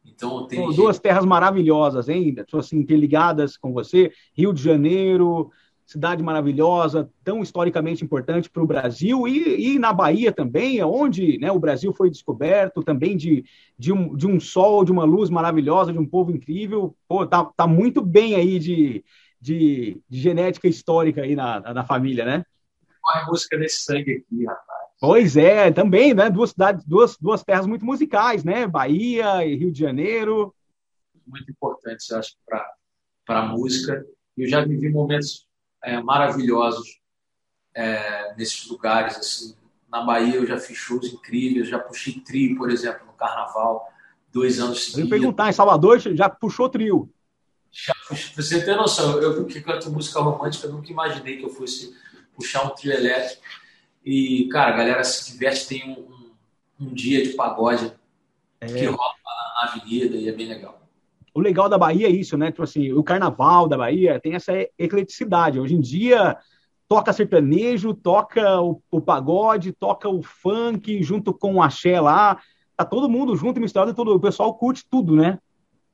Então, 0.03 0.47
tem 0.47 0.73
Duas 0.73 0.99
terras 0.99 1.25
maravilhosas 1.25 2.09
ainda, 2.09 2.45
assim, 2.53 2.77
interligadas 2.77 3.55
com 3.55 3.71
você. 3.71 4.11
Rio 4.33 4.53
de 4.53 4.61
Janeiro, 4.61 5.51
cidade 5.85 6.23
maravilhosa, 6.23 7.09
tão 7.23 7.41
historicamente 7.41 8.03
importante 8.03 8.49
para 8.49 8.63
o 8.63 8.67
Brasil 8.67 9.27
e, 9.27 9.73
e, 9.73 9.79
na 9.79 9.91
Bahia 9.91 10.31
também, 10.31 10.81
onde 10.83 11.37
né, 11.37 11.51
o 11.51 11.59
Brasil 11.59 11.93
foi 11.93 12.09
descoberto 12.09 12.81
também 12.81 13.17
de, 13.17 13.43
de, 13.77 13.91
um, 13.91 14.15
de 14.15 14.25
um 14.25 14.39
sol, 14.39 14.85
de 14.85 14.91
uma 14.91 15.03
luz 15.03 15.29
maravilhosa, 15.29 15.91
de 15.91 15.99
um 15.99 16.05
povo 16.05 16.31
incrível. 16.31 16.95
Pô, 17.07 17.25
tá, 17.27 17.43
tá 17.43 17.67
muito 17.67 18.01
bem 18.01 18.35
aí 18.35 18.57
de, 18.57 19.03
de, 19.39 20.01
de 20.07 20.19
genética 20.19 20.67
histórica 20.67 21.23
aí 21.23 21.35
na, 21.35 21.59
na 21.73 21.83
família, 21.83 22.23
né? 22.23 22.45
Corre 23.01 23.25
música 23.25 23.57
desse 23.57 23.83
sangue 23.83 24.23
aqui, 24.23 24.45
rapaz. 24.45 24.81
Pois 24.99 25.35
é, 25.35 25.71
também, 25.71 26.13
né? 26.13 26.29
Duas 26.29 26.51
cidades, 26.51 26.85
duas, 26.85 27.17
duas 27.17 27.43
terras 27.43 27.65
muito 27.65 27.83
musicais, 27.83 28.43
né? 28.43 28.67
Bahia 28.67 29.43
e 29.43 29.55
Rio 29.55 29.71
de 29.71 29.79
Janeiro. 29.79 30.53
Muito 31.25 31.51
importante, 31.51 32.05
eu 32.11 32.19
acho, 32.19 32.35
para 33.25 33.39
a 33.39 33.47
música. 33.47 34.05
Eu 34.37 34.47
já 34.47 34.63
vivi 34.63 34.89
momentos 34.89 35.47
é, 35.83 36.01
maravilhosos 36.01 36.99
é, 37.73 38.33
nesses 38.35 38.67
lugares. 38.67 39.17
Assim. 39.17 39.55
Na 39.89 40.01
Bahia 40.03 40.35
eu 40.35 40.45
já 40.45 40.57
fiz 40.57 40.77
shows 40.77 41.11
incríveis, 41.11 41.67
já 41.67 41.79
puxei 41.79 42.19
trio, 42.19 42.57
por 42.57 42.69
exemplo, 42.69 43.05
no 43.05 43.13
Carnaval, 43.13 43.87
dois 44.31 44.59
anos 44.59 44.85
seguidos. 44.85 44.99
Eu 44.99 45.05
ia 45.05 45.09
perguntar, 45.09 45.49
em 45.49 45.53
Salvador 45.53 45.99
já 45.99 46.29
puxou 46.29 46.69
trio? 46.69 47.09
Já, 47.71 47.93
você 48.35 48.63
ter 48.63 48.75
noção, 48.75 49.21
eu 49.21 49.45
que 49.45 49.61
canto 49.61 49.91
música 49.91 50.19
romântica, 50.19 50.67
eu 50.67 50.73
nunca 50.73 50.91
imaginei 50.91 51.37
que 51.37 51.45
eu 51.45 51.49
fosse 51.49 51.95
puxar 52.35 52.65
um 52.65 52.75
trio 52.75 52.91
elétrico. 52.91 53.41
E, 54.03 54.49
cara, 54.49 54.73
a 54.73 54.77
galera 54.77 55.03
se 55.03 55.31
diverte, 55.31 55.67
tem 55.67 55.89
um, 55.89 56.01
um, 56.01 56.31
um 56.81 56.93
dia 56.93 57.23
de 57.23 57.33
pagode 57.33 57.93
é. 58.59 58.65
que 58.65 58.85
rola 58.85 59.13
na 59.55 59.69
avenida 59.69 60.17
e 60.17 60.27
é 60.27 60.31
bem 60.31 60.47
legal 60.47 60.81
o 61.33 61.39
legal 61.39 61.69
da 61.69 61.77
Bahia 61.77 62.07
é 62.07 62.11
isso, 62.11 62.37
né? 62.37 62.51
Tipo 62.51 62.63
assim, 62.63 62.91
o 62.91 63.03
carnaval 63.03 63.67
da 63.67 63.77
Bahia 63.77 64.19
tem 64.19 64.35
essa 64.35 64.51
ecleticidade. 64.77 65.59
Hoje 65.59 65.75
em 65.75 65.81
dia 65.81 66.37
toca 66.87 67.13
sertanejo, 67.13 67.93
toca 67.93 68.61
o, 68.61 68.81
o 68.91 68.99
pagode, 68.99 69.71
toca 69.71 70.09
o 70.09 70.21
funk 70.21 71.01
junto 71.01 71.33
com 71.33 71.55
o 71.55 71.63
axé 71.63 72.01
lá. 72.01 72.41
Tá 72.75 72.83
todo 72.83 73.09
mundo 73.09 73.35
junto 73.35 73.57
e 73.57 73.61
misturado, 73.61 73.93
todo, 73.93 74.13
o 74.13 74.19
pessoal 74.19 74.53
curte 74.55 74.85
tudo, 74.89 75.15
né? 75.15 75.39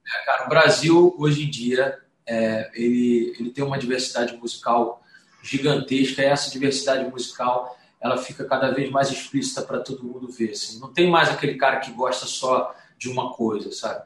É, 0.08 0.26
cara, 0.26 0.46
o 0.46 0.50
Brasil 0.50 1.16
hoje 1.20 1.46
em 1.46 1.50
dia 1.50 2.00
é, 2.26 2.72
ele, 2.74 3.36
ele 3.40 3.50
tem 3.52 3.64
uma 3.64 3.78
diversidade 3.78 4.36
musical 4.38 5.02
gigantesca 5.44 6.22
e 6.22 6.26
essa 6.26 6.50
diversidade 6.50 7.08
musical 7.10 7.78
ela 8.02 8.18
fica 8.18 8.46
cada 8.46 8.72
vez 8.72 8.90
mais 8.90 9.12
explícita 9.12 9.62
para 9.62 9.80
todo 9.80 10.04
mundo 10.04 10.28
ver. 10.30 10.52
Assim. 10.52 10.80
Não 10.80 10.92
tem 10.92 11.10
mais 11.10 11.30
aquele 11.30 11.56
cara 11.56 11.80
que 11.80 11.92
gosta 11.92 12.26
só 12.26 12.74
de 12.98 13.10
uma 13.10 13.34
coisa, 13.34 13.72
sabe? 13.72 14.04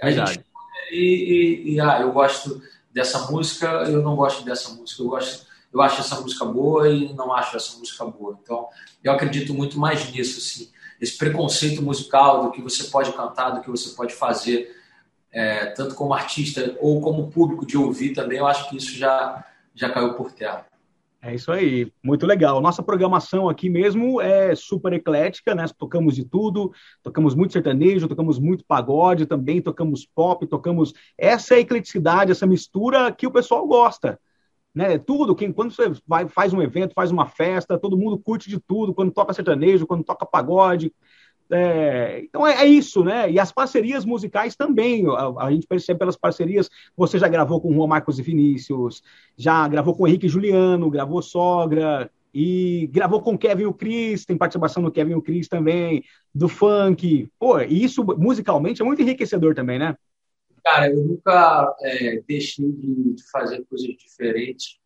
A 0.00 0.06
Verdade. 0.06 0.34
gente 0.34 0.44
e, 0.94 1.64
e, 1.70 1.74
e, 1.74 1.80
ah, 1.80 2.00
eu 2.00 2.12
gosto 2.12 2.62
dessa 2.92 3.30
música, 3.30 3.66
eu 3.88 4.02
não 4.02 4.14
gosto 4.16 4.44
dessa 4.44 4.72
música, 4.72 5.02
eu 5.02 5.08
gosto, 5.08 5.46
eu 5.72 5.82
acho 5.82 6.00
essa 6.00 6.20
música 6.20 6.44
boa 6.44 6.88
e 6.88 7.12
não 7.14 7.32
acho 7.32 7.56
essa 7.56 7.76
música 7.78 8.04
boa. 8.04 8.38
Então, 8.42 8.68
eu 9.02 9.12
acredito 9.12 9.52
muito 9.52 9.78
mais 9.78 10.10
nisso, 10.10 10.38
assim, 10.38 10.70
esse 11.00 11.18
preconceito 11.18 11.82
musical 11.82 12.44
do 12.44 12.52
que 12.52 12.62
você 12.62 12.84
pode 12.84 13.12
cantar, 13.12 13.50
do 13.50 13.60
que 13.60 13.70
você 13.70 13.90
pode 13.90 14.14
fazer, 14.14 14.74
é, 15.32 15.66
tanto 15.66 15.94
como 15.94 16.14
artista 16.14 16.76
ou 16.80 17.00
como 17.00 17.30
público 17.30 17.66
de 17.66 17.76
ouvir 17.76 18.12
também, 18.14 18.38
eu 18.38 18.46
acho 18.46 18.68
que 18.68 18.76
isso 18.76 18.96
já 18.96 19.44
já 19.74 19.90
caiu 19.90 20.14
por 20.14 20.30
terra. 20.30 20.66
É 21.26 21.34
isso 21.34 21.50
aí, 21.50 21.90
muito 22.02 22.26
legal. 22.26 22.60
Nossa 22.60 22.82
programação 22.82 23.48
aqui 23.48 23.70
mesmo 23.70 24.20
é 24.20 24.54
super 24.54 24.92
eclética, 24.92 25.54
né? 25.54 25.64
Tocamos 25.78 26.14
de 26.14 26.22
tudo, 26.22 26.70
tocamos 27.02 27.34
muito 27.34 27.54
sertanejo, 27.54 28.06
tocamos 28.06 28.38
muito 28.38 28.62
pagode 28.66 29.24
também, 29.24 29.62
tocamos 29.62 30.04
pop, 30.04 30.46
tocamos 30.46 30.92
essa 31.16 31.58
ecleticidade, 31.58 32.30
essa 32.30 32.46
mistura 32.46 33.10
que 33.10 33.26
o 33.26 33.30
pessoal 33.30 33.66
gosta. 33.66 34.20
Né, 34.74 34.98
tudo, 34.98 35.34
quem, 35.34 35.50
quando 35.50 35.72
você 35.72 35.92
vai, 36.06 36.28
faz 36.28 36.52
um 36.52 36.60
evento, 36.60 36.94
faz 36.94 37.10
uma 37.10 37.26
festa, 37.26 37.78
todo 37.78 37.96
mundo 37.96 38.18
curte 38.18 38.50
de 38.50 38.60
tudo, 38.60 38.92
quando 38.92 39.12
toca 39.12 39.32
sertanejo, 39.32 39.86
quando 39.86 40.04
toca 40.04 40.26
pagode, 40.26 40.92
é, 41.50 42.22
então 42.24 42.46
é, 42.46 42.62
é, 42.62 42.66
isso, 42.66 43.04
né? 43.04 43.30
E 43.30 43.38
as 43.38 43.52
parcerias 43.52 44.04
musicais 44.04 44.56
também. 44.56 45.06
A, 45.06 45.46
a, 45.46 45.52
gente 45.52 45.66
percebe 45.66 45.98
pelas 45.98 46.16
parcerias. 46.16 46.70
Você 46.96 47.18
já 47.18 47.28
gravou 47.28 47.60
com 47.60 47.70
o 47.70 47.74
Juan 47.74 47.86
Marcos 47.86 48.18
e 48.18 48.22
Vinícius, 48.22 49.02
já 49.36 49.66
gravou 49.68 49.94
com 49.94 50.04
o 50.04 50.08
Henrique 50.08 50.28
Juliano, 50.28 50.90
gravou 50.90 51.20
Sogra, 51.22 52.10
e 52.34 52.88
gravou 52.88 53.22
com 53.22 53.34
o 53.34 53.38
Kevin 53.38 53.66
o 53.66 53.72
Cris, 53.72 54.24
tem 54.24 54.36
participação 54.36 54.82
do 54.82 54.90
Kevin 54.90 55.14
o 55.14 55.22
Cris 55.22 55.46
também, 55.46 56.02
do 56.34 56.48
funk. 56.48 57.28
Pô, 57.38 57.60
e 57.60 57.84
isso 57.84 58.02
musicalmente 58.18 58.82
é 58.82 58.84
muito 58.84 59.00
enriquecedor 59.02 59.54
também, 59.54 59.78
né? 59.78 59.96
Cara, 60.64 60.90
eu 60.90 61.04
nunca 61.04 61.76
é, 61.82 62.22
deixei 62.26 62.72
de, 62.72 63.14
de 63.14 63.30
fazer 63.30 63.64
coisas 63.66 63.86
diferentes 63.96 64.80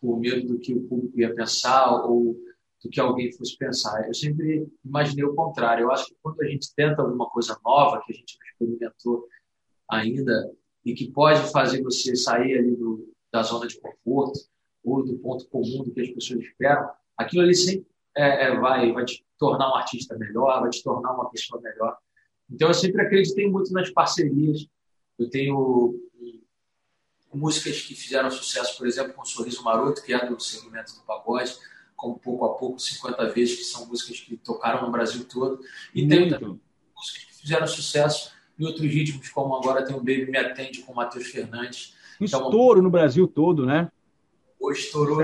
por 0.00 0.18
medo 0.18 0.46
do 0.48 0.58
que 0.58 0.74
o 0.74 0.80
público 0.80 1.20
ia 1.20 1.32
pensar 1.32 2.04
ou 2.06 2.36
do 2.84 2.90
que 2.90 3.00
alguém 3.00 3.32
fosse 3.32 3.56
pensar. 3.56 4.06
Eu 4.06 4.14
sempre 4.14 4.68
imaginei 4.84 5.24
o 5.24 5.34
contrário. 5.34 5.84
Eu 5.84 5.90
acho 5.90 6.06
que 6.06 6.16
quando 6.22 6.42
a 6.42 6.46
gente 6.46 6.72
tenta 6.76 7.00
alguma 7.00 7.28
coisa 7.30 7.58
nova, 7.64 8.02
que 8.04 8.12
a 8.12 8.14
gente 8.14 8.38
não 8.38 8.46
experimentou 8.46 9.26
ainda, 9.90 10.52
e 10.84 10.92
que 10.92 11.10
pode 11.10 11.50
fazer 11.50 11.82
você 11.82 12.14
sair 12.14 12.58
ali 12.58 12.76
do, 12.76 13.10
da 13.32 13.42
zona 13.42 13.66
de 13.66 13.80
conforto 13.80 14.38
ou 14.84 15.02
do 15.02 15.16
ponto 15.18 15.48
comum 15.48 15.82
do 15.82 15.90
que 15.90 16.02
as 16.02 16.10
pessoas 16.10 16.40
esperam, 16.40 16.90
aquilo 17.16 17.42
ali 17.42 17.54
sempre 17.54 17.86
é, 18.14 18.48
é, 18.48 18.60
vai, 18.60 18.92
vai 18.92 19.04
te 19.06 19.24
tornar 19.38 19.72
um 19.72 19.76
artista 19.76 20.16
melhor, 20.18 20.60
vai 20.60 20.68
te 20.68 20.82
tornar 20.82 21.14
uma 21.14 21.30
pessoa 21.30 21.60
melhor. 21.62 21.96
Então, 22.50 22.68
eu 22.68 22.74
sempre 22.74 23.00
acreditei 23.00 23.50
muito 23.50 23.72
nas 23.72 23.90
parcerias. 23.90 24.66
Eu 25.18 25.30
tenho 25.30 25.98
músicas 27.32 27.80
que 27.80 27.94
fizeram 27.94 28.30
sucesso, 28.30 28.76
por 28.76 28.86
exemplo, 28.86 29.14
com 29.14 29.24
Sorriso 29.24 29.64
Maroto, 29.64 30.02
que 30.02 30.12
é 30.12 30.26
do 30.26 30.38
segmento 30.38 30.94
do 30.94 31.00
pagode, 31.00 31.56
como 32.04 32.18
Pouco 32.18 32.44
a 32.44 32.54
Pouco, 32.54 32.78
50 32.78 33.30
vezes, 33.30 33.56
que 33.56 33.64
são 33.64 33.86
músicas 33.86 34.20
que 34.20 34.36
tocaram 34.36 34.82
no 34.82 34.92
Brasil 34.92 35.24
todo. 35.24 35.60
E 35.94 36.06
tem 36.06 36.28
músicas 36.28 37.24
que 37.26 37.34
fizeram 37.40 37.66
sucesso 37.66 38.32
em 38.58 38.66
outros 38.66 38.86
ritmos, 38.86 39.28
como 39.30 39.56
agora 39.56 39.84
tem 39.84 39.96
o 39.96 40.00
Baby 40.00 40.30
Me 40.30 40.38
Atende 40.38 40.82
com 40.82 40.92
o 40.92 40.96
Matheus 40.96 41.26
Fernandes. 41.26 41.94
Um 42.20 42.26
então, 42.26 42.44
estouro 42.44 42.82
no 42.82 42.90
Brasil 42.90 43.26
todo, 43.26 43.64
né? 43.64 43.90
Hoje 44.60 44.82
estourou. 44.82 45.18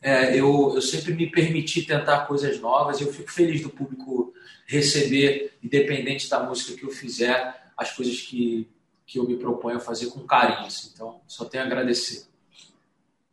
É, 0.00 0.36
eu, 0.36 0.72
eu 0.74 0.82
sempre 0.82 1.14
me 1.14 1.30
permiti 1.30 1.82
tentar 1.82 2.26
coisas 2.26 2.60
novas 2.60 3.00
e 3.00 3.04
eu 3.04 3.12
fico 3.12 3.30
feliz 3.30 3.62
do 3.62 3.70
público 3.70 4.32
receber, 4.66 5.56
independente 5.62 6.28
da 6.28 6.42
música 6.42 6.76
que 6.76 6.84
eu 6.84 6.90
fizer, 6.90 7.72
as 7.76 7.92
coisas 7.92 8.20
que, 8.20 8.68
que 9.06 9.18
eu 9.18 9.26
me 9.26 9.36
proponho 9.36 9.76
a 9.76 9.80
fazer 9.80 10.06
com 10.06 10.20
carinho. 10.26 10.66
Assim. 10.66 10.90
Então, 10.94 11.20
só 11.26 11.44
tenho 11.44 11.62
a 11.62 11.66
agradecer. 11.66 12.26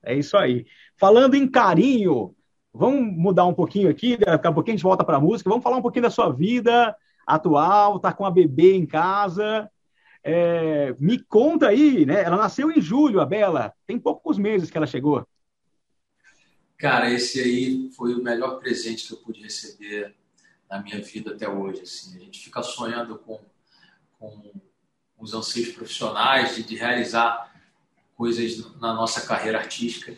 É 0.03 0.15
isso 0.15 0.37
aí. 0.37 0.65
Falando 0.99 1.35
em 1.35 1.47
carinho, 1.47 2.35
vamos 2.73 3.15
mudar 3.15 3.45
um 3.45 3.53
pouquinho 3.53 3.89
aqui, 3.89 4.17
daqui 4.17 4.47
a 4.47 4.51
pouquinho 4.51 4.73
a 4.73 4.77
gente 4.77 4.83
volta 4.83 5.03
para 5.03 5.17
a 5.17 5.21
música, 5.21 5.49
vamos 5.49 5.63
falar 5.63 5.77
um 5.77 5.81
pouquinho 5.81 6.03
da 6.03 6.09
sua 6.09 6.29
vida 6.29 6.95
atual, 7.25 7.99
tá 7.99 8.11
com 8.11 8.25
a 8.25 8.31
bebê 8.31 8.73
em 8.73 8.85
casa. 8.85 9.69
É, 10.23 10.93
me 10.99 11.19
conta 11.19 11.69
aí, 11.69 12.05
né? 12.05 12.23
Ela 12.23 12.35
nasceu 12.35 12.69
em 12.69 12.81
julho, 12.81 13.21
a 13.21 13.25
Bela. 13.25 13.73
Tem 13.87 13.97
poucos 13.97 14.37
meses 14.37 14.69
que 14.69 14.77
ela 14.77 14.87
chegou. 14.87 15.25
Cara, 16.77 17.09
esse 17.09 17.39
aí 17.39 17.89
foi 17.95 18.13
o 18.15 18.23
melhor 18.23 18.59
presente 18.59 19.07
que 19.07 19.13
eu 19.13 19.17
pude 19.17 19.41
receber 19.41 20.15
na 20.69 20.81
minha 20.81 21.01
vida 21.01 21.31
até 21.33 21.47
hoje. 21.47 21.81
Assim. 21.81 22.17
A 22.17 22.19
gente 22.19 22.39
fica 22.39 22.61
sonhando 22.61 23.17
com, 23.19 23.39
com 24.19 24.51
os 25.17 25.33
anseios 25.33 25.69
profissionais 25.69 26.55
de, 26.55 26.63
de 26.63 26.75
realizar 26.75 27.53
coisas 28.15 28.75
na 28.81 28.93
nossa 28.93 29.25
carreira 29.25 29.59
artística, 29.59 30.13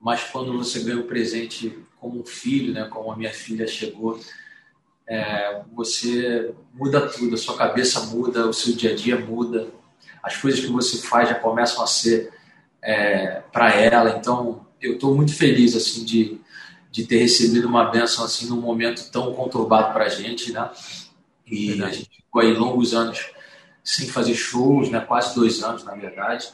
mas 0.00 0.24
quando 0.24 0.56
você 0.56 0.80
ganha 0.80 0.98
um 0.98 1.06
presente 1.06 1.78
como 2.00 2.20
um 2.20 2.24
filho, 2.24 2.72
né, 2.72 2.84
como 2.84 3.10
a 3.10 3.16
minha 3.16 3.32
filha 3.32 3.66
chegou, 3.66 4.20
é, 5.06 5.62
você 5.72 6.54
muda 6.74 7.08
tudo, 7.08 7.34
a 7.34 7.38
sua 7.38 7.56
cabeça 7.56 8.00
muda, 8.06 8.46
o 8.46 8.52
seu 8.52 8.74
dia 8.74 8.92
a 8.92 8.94
dia 8.94 9.18
muda, 9.18 9.68
as 10.22 10.36
coisas 10.36 10.60
que 10.60 10.70
você 10.70 10.98
faz 10.98 11.28
já 11.28 11.34
começam 11.34 11.82
a 11.82 11.86
ser 11.86 12.30
é, 12.82 13.42
para 13.52 13.74
ela. 13.74 14.16
Então, 14.18 14.66
eu 14.80 14.94
estou 14.94 15.14
muito 15.14 15.34
feliz 15.34 15.74
assim 15.74 16.04
de, 16.04 16.38
de 16.90 17.06
ter 17.06 17.18
recebido 17.18 17.66
uma 17.66 17.84
benção 17.90 18.24
assim 18.24 18.46
num 18.48 18.60
momento 18.60 19.10
tão 19.10 19.34
conturbado 19.34 19.92
para 19.92 20.04
a 20.04 20.08
gente, 20.08 20.52
né? 20.52 20.70
E 21.46 21.68
Verdade. 21.68 21.90
a 21.90 21.94
gente 21.94 22.16
ficou 22.16 22.42
aí 22.42 22.52
longos 22.52 22.94
anos 22.94 23.30
sem 23.82 24.08
fazer 24.08 24.34
shows, 24.34 24.90
né? 24.90 25.00
Quase 25.00 25.34
dois 25.34 25.62
anos, 25.62 25.82
na 25.84 25.94
verdade. 25.94 26.48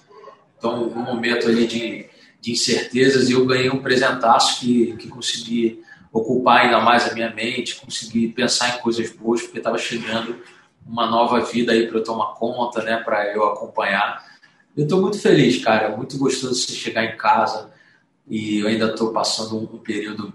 Então, 0.57 0.85
um 0.85 1.03
momento 1.03 1.49
ali 1.49 1.67
de, 1.67 2.07
de 2.45 2.53
incertezas 2.53 3.31
e 3.31 3.33
eu 3.33 3.47
ganhei 3.47 3.71
um 3.71 3.81
presentaço 3.81 4.61
que, 4.61 4.95
que 4.99 5.09
consegui 5.09 5.83
ocupar 6.13 6.61
ainda 6.61 6.79
mais 6.79 7.09
a 7.09 7.15
minha 7.15 7.31
mente, 7.31 7.77
conseguir 7.77 8.29
pensar 8.29 8.77
em 8.77 8.83
coisas 8.83 9.11
boas, 9.11 9.41
porque 9.41 9.57
estava 9.57 9.79
chegando 9.79 10.43
uma 10.87 11.07
nova 11.07 11.41
vida 11.41 11.73
aí 11.73 11.87
para 11.89 11.99
eu 11.99 12.05
tomar 12.05 12.35
conta, 12.35 12.83
né, 12.83 12.99
para 12.99 13.33
eu 13.33 13.45
acompanhar. 13.45 14.23
Eu 14.77 14.85
estou 14.85 15.01
muito 15.01 15.19
feliz, 15.19 15.65
cara, 15.65 15.97
muito 15.97 16.19
gostoso 16.19 16.55
você 16.55 16.75
chegar 16.75 17.07
em 17.07 17.17
casa 17.17 17.73
e 18.29 18.61
eu 18.61 18.69
ainda 18.69 18.91
estou 18.91 19.11
passando 19.11 19.57
um, 19.57 19.79
período 19.79 20.35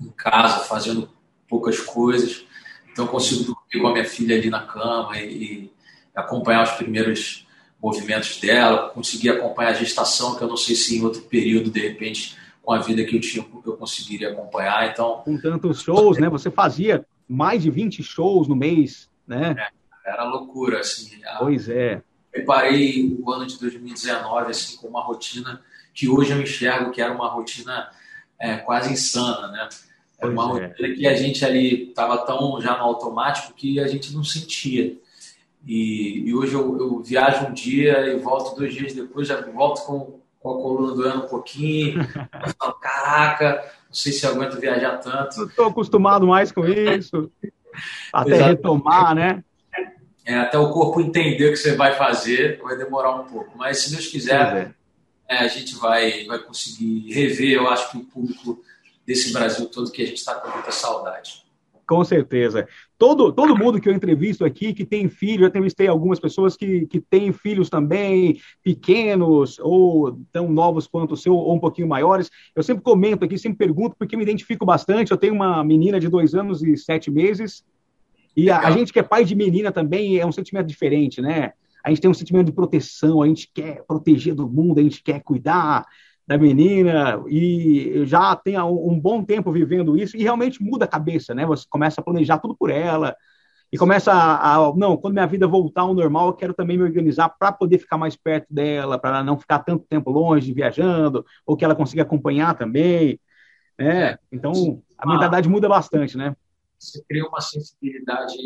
em 0.00 0.08
casa, 0.08 0.64
fazendo 0.64 1.10
poucas 1.46 1.78
coisas, 1.80 2.46
então 2.90 3.06
consigo 3.06 3.44
dormir 3.44 3.82
com 3.82 3.88
a 3.88 3.92
minha 3.92 4.06
filha 4.06 4.36
ali 4.36 4.48
na 4.48 4.62
cama 4.62 5.18
e, 5.18 5.34
e 5.34 5.72
acompanhar 6.14 6.62
os 6.62 6.70
primeiros 6.70 7.46
movimentos 7.82 8.38
dela, 8.38 8.90
conseguir 8.90 9.30
acompanhar 9.30 9.70
a 9.70 9.74
gestação, 9.74 10.36
que 10.36 10.42
eu 10.42 10.48
não 10.48 10.56
sei 10.56 10.76
se 10.76 10.98
em 10.98 11.02
outro 11.02 11.22
período, 11.22 11.70
de 11.70 11.80
repente, 11.80 12.36
com 12.62 12.72
a 12.72 12.78
vida 12.78 13.04
que 13.04 13.16
eu 13.16 13.20
tinha, 13.20 13.44
eu 13.64 13.76
conseguiria 13.76 14.30
acompanhar. 14.30 14.90
Então, 14.90 15.22
com 15.24 15.38
tantos 15.38 15.80
shows, 15.82 16.18
né? 16.18 16.28
Você 16.28 16.50
fazia 16.50 17.04
mais 17.26 17.62
de 17.62 17.70
20 17.70 18.02
shows 18.02 18.48
no 18.48 18.56
mês, 18.56 19.08
né? 19.26 19.56
É, 20.04 20.10
era 20.10 20.24
loucura, 20.24 20.80
assim. 20.80 21.10
Pois 21.38 21.68
é. 21.68 22.02
Preparei 22.30 23.16
o 23.18 23.30
ano 23.32 23.46
de 23.46 23.58
2019 23.58 24.50
assim 24.50 24.76
com 24.76 24.88
uma 24.88 25.02
rotina 25.02 25.60
que 25.92 26.08
hoje 26.08 26.32
eu 26.32 26.40
enxergo 26.40 26.92
que 26.92 27.02
era 27.02 27.12
uma 27.12 27.28
rotina 27.28 27.90
é, 28.38 28.56
quase 28.56 28.92
insana, 28.92 29.48
né? 29.48 29.68
Era 30.18 30.30
uma 30.30 30.44
é. 30.44 30.66
rotina 30.66 30.94
que 30.94 31.06
a 31.06 31.14
gente 31.14 31.44
ali 31.44 31.88
estava 31.88 32.18
tão 32.18 32.60
já 32.60 32.76
no 32.76 32.84
automático 32.84 33.54
que 33.54 33.80
a 33.80 33.88
gente 33.88 34.12
não 34.14 34.22
sentia. 34.22 34.96
E, 35.66 36.28
e 36.28 36.34
hoje 36.34 36.54
eu, 36.54 36.78
eu, 36.78 37.00
viajo 37.00 37.46
um 37.46 37.52
dia 37.52 38.12
e 38.12 38.18
volto 38.18 38.56
dois 38.58 38.72
dias 38.72 38.94
depois, 38.94 39.28
já 39.28 39.40
volto 39.40 39.84
com 39.84 40.20
com 40.40 40.50
a 40.50 40.54
coluna 40.54 40.94
doendo 40.94 41.24
um 41.24 41.28
pouquinho. 41.28 42.00
Eu 42.44 42.54
falo, 42.58 42.72
caraca, 42.74 43.72
não 43.86 43.94
sei 43.94 44.12
se 44.12 44.24
eu 44.24 44.30
aguento 44.30 44.58
viajar 44.58 44.96
tanto. 44.98 45.44
Estou 45.44 45.66
acostumado 45.66 46.26
mais 46.26 46.50
com 46.50 46.66
isso. 46.66 47.30
Até 48.12 48.36
Exato. 48.36 48.50
retomar, 48.50 49.14
né? 49.14 49.44
É, 50.24 50.36
até 50.38 50.58
o 50.58 50.70
corpo 50.70 51.00
entender 51.00 51.48
o 51.48 51.50
que 51.50 51.56
você 51.56 51.74
vai 51.74 51.94
fazer, 51.96 52.60
vai 52.62 52.76
demorar 52.76 53.16
um 53.16 53.24
pouco. 53.24 53.56
Mas 53.56 53.78
se 53.78 53.90
Deus 53.90 54.06
quiser, 54.06 54.74
é. 55.28 55.36
É, 55.36 55.38
a 55.38 55.48
gente 55.48 55.76
vai, 55.76 56.24
vai 56.24 56.38
conseguir 56.38 57.12
rever, 57.12 57.52
eu 57.52 57.68
acho 57.68 57.90
que 57.90 57.98
o 57.98 58.04
público 58.04 58.62
desse 59.06 59.32
Brasil 59.32 59.66
todo 59.66 59.92
que 59.92 60.02
a 60.02 60.06
gente 60.06 60.18
está 60.18 60.34
com 60.34 60.50
muita 60.50 60.72
saudade. 60.72 61.44
Com 61.90 62.04
certeza. 62.04 62.68
Todo, 62.96 63.32
todo 63.32 63.58
mundo 63.58 63.80
que 63.80 63.88
eu 63.88 63.92
entrevisto 63.92 64.44
aqui 64.44 64.72
que 64.72 64.84
tem 64.84 65.08
filho, 65.08 65.42
eu 65.42 65.48
entrevistei 65.48 65.88
algumas 65.88 66.20
pessoas 66.20 66.56
que, 66.56 66.86
que 66.86 67.00
têm 67.00 67.32
filhos 67.32 67.68
também, 67.68 68.40
pequenos, 68.62 69.58
ou 69.58 70.16
tão 70.30 70.48
novos 70.48 70.86
quanto 70.86 71.14
o 71.14 71.16
seu, 71.16 71.34
ou 71.34 71.52
um 71.52 71.58
pouquinho 71.58 71.88
maiores. 71.88 72.30
Eu 72.54 72.62
sempre 72.62 72.84
comento 72.84 73.24
aqui, 73.24 73.36
sempre 73.36 73.58
pergunto, 73.58 73.96
porque 73.98 74.16
me 74.16 74.22
identifico 74.22 74.64
bastante. 74.64 75.10
Eu 75.10 75.16
tenho 75.16 75.34
uma 75.34 75.64
menina 75.64 75.98
de 75.98 76.08
dois 76.08 76.32
anos 76.32 76.62
e 76.62 76.76
sete 76.76 77.10
meses, 77.10 77.64
e 78.36 78.52
a, 78.52 78.60
a 78.60 78.70
gente 78.70 78.92
que 78.92 79.00
é 79.00 79.02
pai 79.02 79.24
de 79.24 79.34
menina 79.34 79.72
também 79.72 80.16
é 80.16 80.24
um 80.24 80.30
sentimento 80.30 80.68
diferente, 80.68 81.20
né? 81.20 81.54
A 81.84 81.88
gente 81.88 82.02
tem 82.02 82.10
um 82.10 82.14
sentimento 82.14 82.46
de 82.46 82.52
proteção, 82.52 83.20
a 83.20 83.26
gente 83.26 83.50
quer 83.52 83.82
proteger 83.84 84.36
do 84.36 84.48
mundo, 84.48 84.78
a 84.78 84.82
gente 84.84 85.02
quer 85.02 85.20
cuidar, 85.24 85.84
da 86.30 86.38
menina 86.38 87.20
e 87.26 88.06
já 88.06 88.36
tem 88.36 88.56
um 88.56 89.00
bom 89.00 89.24
tempo 89.24 89.50
vivendo 89.50 89.98
isso 89.98 90.16
e 90.16 90.22
realmente 90.22 90.62
muda 90.62 90.84
a 90.84 90.88
cabeça, 90.88 91.34
né? 91.34 91.44
Você 91.44 91.66
começa 91.68 92.00
a 92.00 92.04
planejar 92.04 92.38
tudo 92.38 92.54
por 92.54 92.70
ela 92.70 93.16
e 93.72 93.76
começa 93.76 94.12
a, 94.12 94.54
a 94.54 94.76
não, 94.76 94.96
quando 94.96 95.14
minha 95.14 95.26
vida 95.26 95.48
voltar 95.48 95.80
ao 95.80 95.92
normal, 95.92 96.28
eu 96.28 96.34
quero 96.34 96.54
também 96.54 96.76
me 96.76 96.84
organizar 96.84 97.30
para 97.30 97.50
poder 97.50 97.78
ficar 97.78 97.98
mais 97.98 98.14
perto 98.14 98.46
dela, 98.48 98.96
para 98.96 99.10
ela 99.10 99.24
não 99.24 99.36
ficar 99.36 99.58
tanto 99.58 99.84
tempo 99.88 100.08
longe 100.08 100.52
viajando 100.52 101.26
ou 101.44 101.56
que 101.56 101.64
ela 101.64 101.74
consiga 101.74 102.02
acompanhar 102.02 102.56
também, 102.56 103.18
né? 103.76 104.16
Então 104.30 104.80
a 104.96 105.08
mentalidade 105.08 105.48
muda 105.48 105.68
bastante, 105.68 106.16
né? 106.16 106.36
Você 106.78 107.02
cria 107.08 107.26
uma 107.26 107.40
sensibilidade 107.40 108.36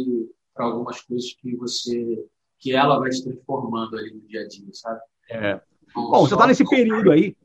para 0.55 0.65
algumas 0.65 1.03
coisas 1.03 1.35
que 1.35 1.55
você 1.55 2.25
que 2.59 2.73
ela 2.73 2.99
vai 2.99 3.13
se 3.13 3.23
transformando 3.23 3.99
ali 3.99 4.11
no 4.11 4.27
dia 4.27 4.41
a 4.41 4.49
dia, 4.49 4.71
sabe? 4.73 5.01
É. 5.29 5.61
Bom, 5.95 6.27
você 6.27 6.33
está 6.33 6.47
nesse 6.47 6.67
período 6.67 7.13
aí, 7.13 7.37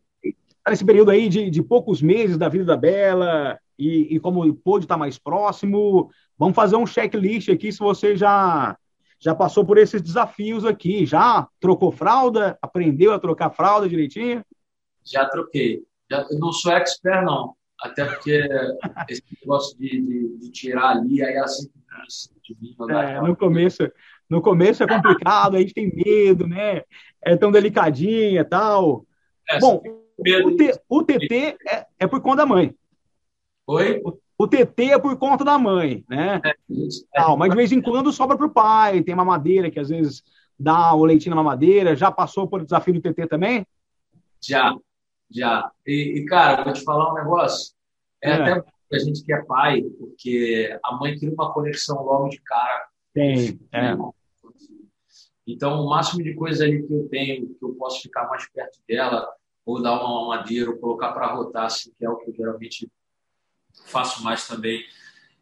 nesse 0.68 0.86
período 0.86 1.12
aí 1.12 1.30
de, 1.30 1.50
de 1.50 1.64
poucos 1.64 2.02
meses 2.02 2.38
da 2.38 2.50
vida 2.50 2.66
da 2.66 2.78
Bela 2.78 3.60
e, 3.78 4.16
e 4.16 4.20
como 4.20 4.54
pôde 4.56 4.86
estar 4.86 4.98
mais 4.98 5.18
próximo, 5.18 6.10
vamos 6.38 6.56
fazer 6.56 6.76
um 6.76 6.86
checklist 6.86 7.50
aqui 7.50 7.72
se 7.72 7.80
você 7.80 8.16
já 8.16 8.78
já 9.22 9.36
passou 9.36 9.66
por 9.66 9.78
esses 9.78 10.02
desafios 10.02 10.64
aqui, 10.64 11.06
já 11.06 11.46
trocou 11.60 11.92
fralda, 11.92 12.58
aprendeu 12.62 13.12
a 13.12 13.20
trocar 13.20 13.50
fralda 13.50 13.90
direitinho? 13.90 14.42
Já 15.04 15.28
troquei. 15.28 15.84
Já, 16.10 16.26
eu 16.32 16.40
não 16.40 16.54
sou 16.54 16.72
expert, 16.72 17.26
não. 17.26 17.54
Até 17.82 18.06
porque 18.06 18.42
esse 19.10 19.24
negócio 19.42 19.78
de, 19.78 19.90
de, 19.90 20.38
de 20.38 20.52
tirar 20.52 20.92
ali, 20.92 21.22
aí 21.22 21.38
assim, 21.38 21.70
de 22.44 22.58
mim, 22.62 22.76
é, 22.90 23.22
no 23.22 23.36
começo 23.36 23.92
No 24.30 24.42
começo 24.42 24.84
é 24.84 24.88
complicado, 24.88 25.56
a 25.56 25.60
gente 25.60 25.74
tem 25.74 25.94
medo, 25.94 26.48
né? 26.48 26.84
É 27.22 27.36
tão 27.36 27.52
delicadinha 27.52 28.40
e 28.40 28.46
tal. 28.46 29.06
É, 29.50 29.60
Bom, 29.60 29.82
o, 30.46 30.56
T, 30.56 30.82
o 30.88 31.04
TT 31.04 31.58
é, 31.68 31.86
é, 32.00 32.08
por 32.08 32.22
conta 32.22 32.38
da 32.38 32.46
mãe. 32.46 32.76
Oi? 33.68 34.02
O, 34.04 34.18
o 34.38 34.48
TT 34.48 34.92
é 34.92 35.00
por 35.00 35.18
conta 35.18 35.44
da 35.44 35.58
mãe, 35.58 36.04
né? 36.10 36.42
É, 36.44 36.50
é. 36.50 37.36
mas 37.38 37.50
de 37.50 37.56
vez 37.56 37.72
em 37.72 37.82
quando 37.82 38.12
sobra 38.12 38.38
para 38.38 38.46
o 38.46 38.52
pai. 38.52 39.04
Tem 39.04 39.16
mamadeira 39.16 39.70
que 39.70 39.80
às 39.80 39.90
vezes 39.90 40.24
dá 40.58 40.94
o 40.94 41.06
leitinho 41.06 41.36
na 41.36 41.42
mamadeira. 41.44 41.96
Já 41.96 42.12
passou 42.12 42.48
por 42.48 42.64
desafio 42.64 42.94
do 42.94 43.02
TT 43.02 43.28
também? 43.28 43.66
Já, 44.42 44.76
já. 45.30 45.70
E, 45.86 46.20
e 46.20 46.26
cara, 46.26 46.64
vou 46.64 46.74
te 46.74 46.84
falar 46.84 47.12
um 47.12 47.16
negócio. 47.16 47.74
É, 48.22 48.32
é. 48.32 48.34
até 48.34 48.64
a 48.94 49.00
gente 49.00 49.24
que 49.24 49.34
é 49.34 49.44
pai, 49.44 49.82
porque 49.82 50.78
a 50.84 50.96
mãe 50.96 51.18
cria 51.18 51.34
uma 51.34 51.54
conexão 51.54 52.02
logo 52.04 52.30
de 52.30 52.42
cara. 52.42 52.88
Tem, 53.14 53.60
é. 53.72 53.96
Então, 55.46 55.82
o 55.82 55.90
máximo 55.90 56.24
de 56.24 56.34
coisa 56.36 56.64
ali 56.64 56.86
que 56.86 56.94
eu 56.94 57.08
tenho, 57.10 57.48
que 57.56 57.66
eu 57.66 57.74
posso 57.74 58.02
ficar 58.02 58.28
mais 58.30 58.48
perto 58.50 58.80
dela, 58.88 59.28
ou 59.70 59.80
dar 59.80 60.04
uma 60.04 60.36
madeira, 60.36 60.72
ou 60.72 60.78
colocar 60.78 61.12
para 61.12 61.32
rotar, 61.32 61.66
assim, 61.66 61.92
que 61.98 62.04
é 62.04 62.10
o 62.10 62.18
que 62.18 62.32
eu 62.32 62.36
geralmente 62.36 62.92
faço 63.86 64.24
mais 64.24 64.48
também, 64.48 64.84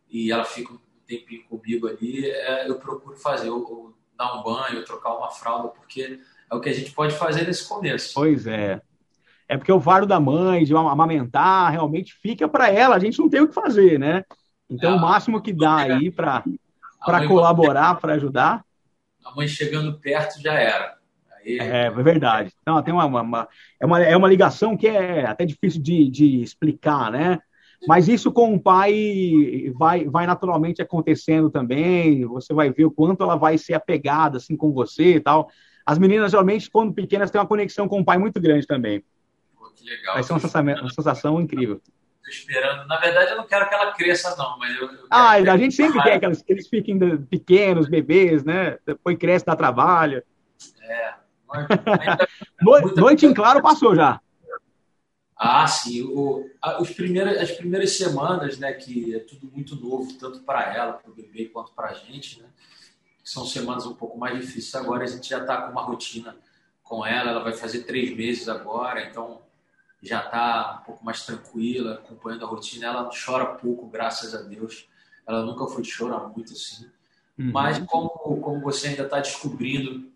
e 0.10 0.32
ela 0.32 0.44
fica 0.44 0.74
um 0.74 0.80
tempinho 1.08 1.46
comigo 1.46 1.88
ali, 1.88 2.30
é, 2.30 2.70
eu 2.70 2.78
procuro 2.78 3.16
fazer, 3.16 3.50
ou, 3.50 3.62
ou, 3.62 3.98
dar 4.18 4.38
um 4.38 4.44
banho, 4.44 4.80
ou 4.80 4.84
trocar 4.84 5.16
uma 5.16 5.30
fralda, 5.30 5.70
porque 5.70 6.20
é 6.52 6.56
o 6.56 6.60
que 6.60 6.68
a 6.68 6.74
gente 6.74 6.92
pode 6.92 7.16
fazer 7.16 7.48
nesse 7.48 7.68
começo. 7.70 8.14
Pois 8.14 8.46
é. 8.46 8.82
é 9.48 9.58
porque 9.58 9.72
o 9.72 9.80
fardo 9.80 10.06
da 10.06 10.20
mãe, 10.20 10.66
de 10.66 10.76
amamentar, 10.76 11.72
realmente 11.72 12.14
fica 12.14 12.50
para 12.50 12.70
ela, 12.70 12.98
a 12.98 13.00
gente 13.00 13.20
não 13.20 13.30
tem 13.30 13.40
o 13.40 13.48
que 13.48 13.54
fazer, 13.54 13.98
né? 13.98 14.26
Então, 14.70 14.92
é, 14.92 14.96
o 14.96 15.00
máximo 15.00 15.42
que 15.42 15.54
dá 15.54 15.78
aí 15.78 16.12
para 16.12 16.44
colaborar, 17.26 17.96
para 17.96 18.16
ajudar. 18.16 18.66
A 19.24 19.34
mãe 19.34 19.48
chegando 19.48 19.98
perto 19.98 20.42
já 20.42 20.54
era. 20.54 20.97
Aí... 21.48 21.60
É, 21.60 21.86
é 21.86 21.90
verdade. 21.92 22.52
Então, 22.62 22.82
tem 22.82 22.94
uma, 22.94 23.06
uma, 23.06 23.48
é, 23.80 23.86
uma, 23.86 24.04
é 24.04 24.18
uma 24.18 24.28
ligação 24.28 24.76
que 24.76 24.88
é 24.88 25.26
até 25.26 25.46
difícil 25.46 25.82
de, 25.82 26.10
de 26.10 26.42
explicar, 26.42 27.12
né? 27.12 27.40
Mas 27.88 28.08
isso 28.08 28.32
com 28.32 28.56
o 28.56 28.60
pai 28.60 29.72
vai, 29.76 30.06
vai 30.06 30.26
naturalmente 30.26 30.82
acontecendo 30.82 31.50
também. 31.50 32.26
Você 32.26 32.54
vai 32.54 32.72
ver 32.72 32.86
o 32.86 32.92
quanto 32.92 33.24
ela 33.24 33.36
vai 33.36 33.58
ser 33.58 33.76
apegada 33.76 34.38
assim 34.38 34.58
com 34.58 34.72
você 34.72 35.16
e 35.16 35.20
tal. 35.20 35.50
As 35.86 36.00
meninas, 36.00 36.32
geralmente, 36.32 36.70
quando 36.70 36.94
pequenas, 36.94 37.30
têm 37.30 37.40
uma 37.40 37.48
conexão 37.48 37.88
com 37.88 38.00
o 38.02 38.06
pai 38.06 38.18
muito 38.18 38.42
grande 38.42 38.66
também. 38.66 39.04
Pô, 39.58 39.70
que 39.70 39.88
legal. 39.88 40.16
Vai 40.16 40.24
ser 40.24 40.34
uma 40.34 40.40
sensação, 40.40 40.64
uma 40.64 40.90
sensação 40.90 41.42
incrível. 41.42 41.80
Estou 42.28 42.30
esperando. 42.30 42.88
Na 42.88 43.00
verdade, 43.00 43.32
eu 43.32 43.38
não 43.38 43.48
quero 43.48 43.70
que 43.70 43.76
ela 43.76 43.94
cresça, 43.94 44.36
não. 44.36 44.58
Mas 44.58 44.76
eu, 44.76 44.92
eu 44.92 45.08
ah, 45.10 45.32
a 45.32 45.58
gente 45.58 45.76
sempre 45.76 46.02
quer 46.02 46.20
que 46.20 46.26
eles, 46.26 46.42
que 46.42 46.52
eles 46.52 46.68
fiquem 46.68 46.98
pequenos, 47.26 47.88
bebês, 47.88 48.44
né? 48.44 48.80
Depois 48.86 49.18
cresce, 49.18 49.46
dá 49.46 49.56
trabalho. 49.56 50.24
É. 50.82 51.14
noite, 52.96 53.26
em 53.26 53.34
claro 53.34 53.62
passou 53.62 53.96
já. 53.96 54.20
Ah, 55.38 55.68
sim. 55.68 56.02
O, 56.02 56.50
os 56.80 56.92
primeiras, 56.92 57.38
as 57.38 57.52
primeiras 57.52 57.96
semanas, 57.96 58.58
né, 58.58 58.74
que 58.74 59.16
é 59.16 59.20
tudo 59.20 59.50
muito 59.52 59.76
novo, 59.76 60.12
tanto 60.14 60.40
para 60.40 60.74
ela, 60.74 60.94
para 60.94 61.12
o 61.12 61.14
bebê, 61.14 61.46
quanto 61.46 61.72
para 61.74 61.90
a 61.90 61.94
gente, 61.94 62.42
né? 62.42 62.48
São 63.24 63.46
semanas 63.46 63.86
um 63.86 63.94
pouco 63.94 64.18
mais 64.18 64.40
difíceis. 64.40 64.74
Agora 64.74 65.04
a 65.04 65.08
gente 65.08 65.30
já 65.30 65.40
está 65.40 65.62
com 65.62 65.72
uma 65.72 65.84
rotina 65.84 66.36
com 66.82 67.06
ela. 67.06 67.32
Ela 67.32 67.44
vai 67.44 67.54
fazer 67.54 67.84
três 67.84 68.16
meses 68.16 68.50
agora, 68.50 69.06
então 69.06 69.42
já 70.02 70.24
está 70.24 70.80
um 70.82 70.86
pouco 70.86 71.06
mais 71.06 71.26
tranquila, 71.26 71.96
acompanhando 71.96 72.46
a 72.46 72.48
rotina. 72.48 72.88
Ela 72.88 73.10
chora 73.14 73.46
pouco, 73.46 73.88
graças 73.88 74.34
a 74.34 74.42
Deus. 74.42 74.88
Ela 75.28 75.46
nunca 75.46 75.68
foi 75.68 75.84
de 75.84 75.92
chorar 75.92 76.30
muito 76.30 76.54
assim. 76.54 76.90
Uhum. 77.38 77.52
Mas 77.52 77.78
como, 77.80 78.10
como 78.10 78.62
você 78.62 78.88
ainda 78.88 79.04
está 79.04 79.20
descobrindo 79.20 80.10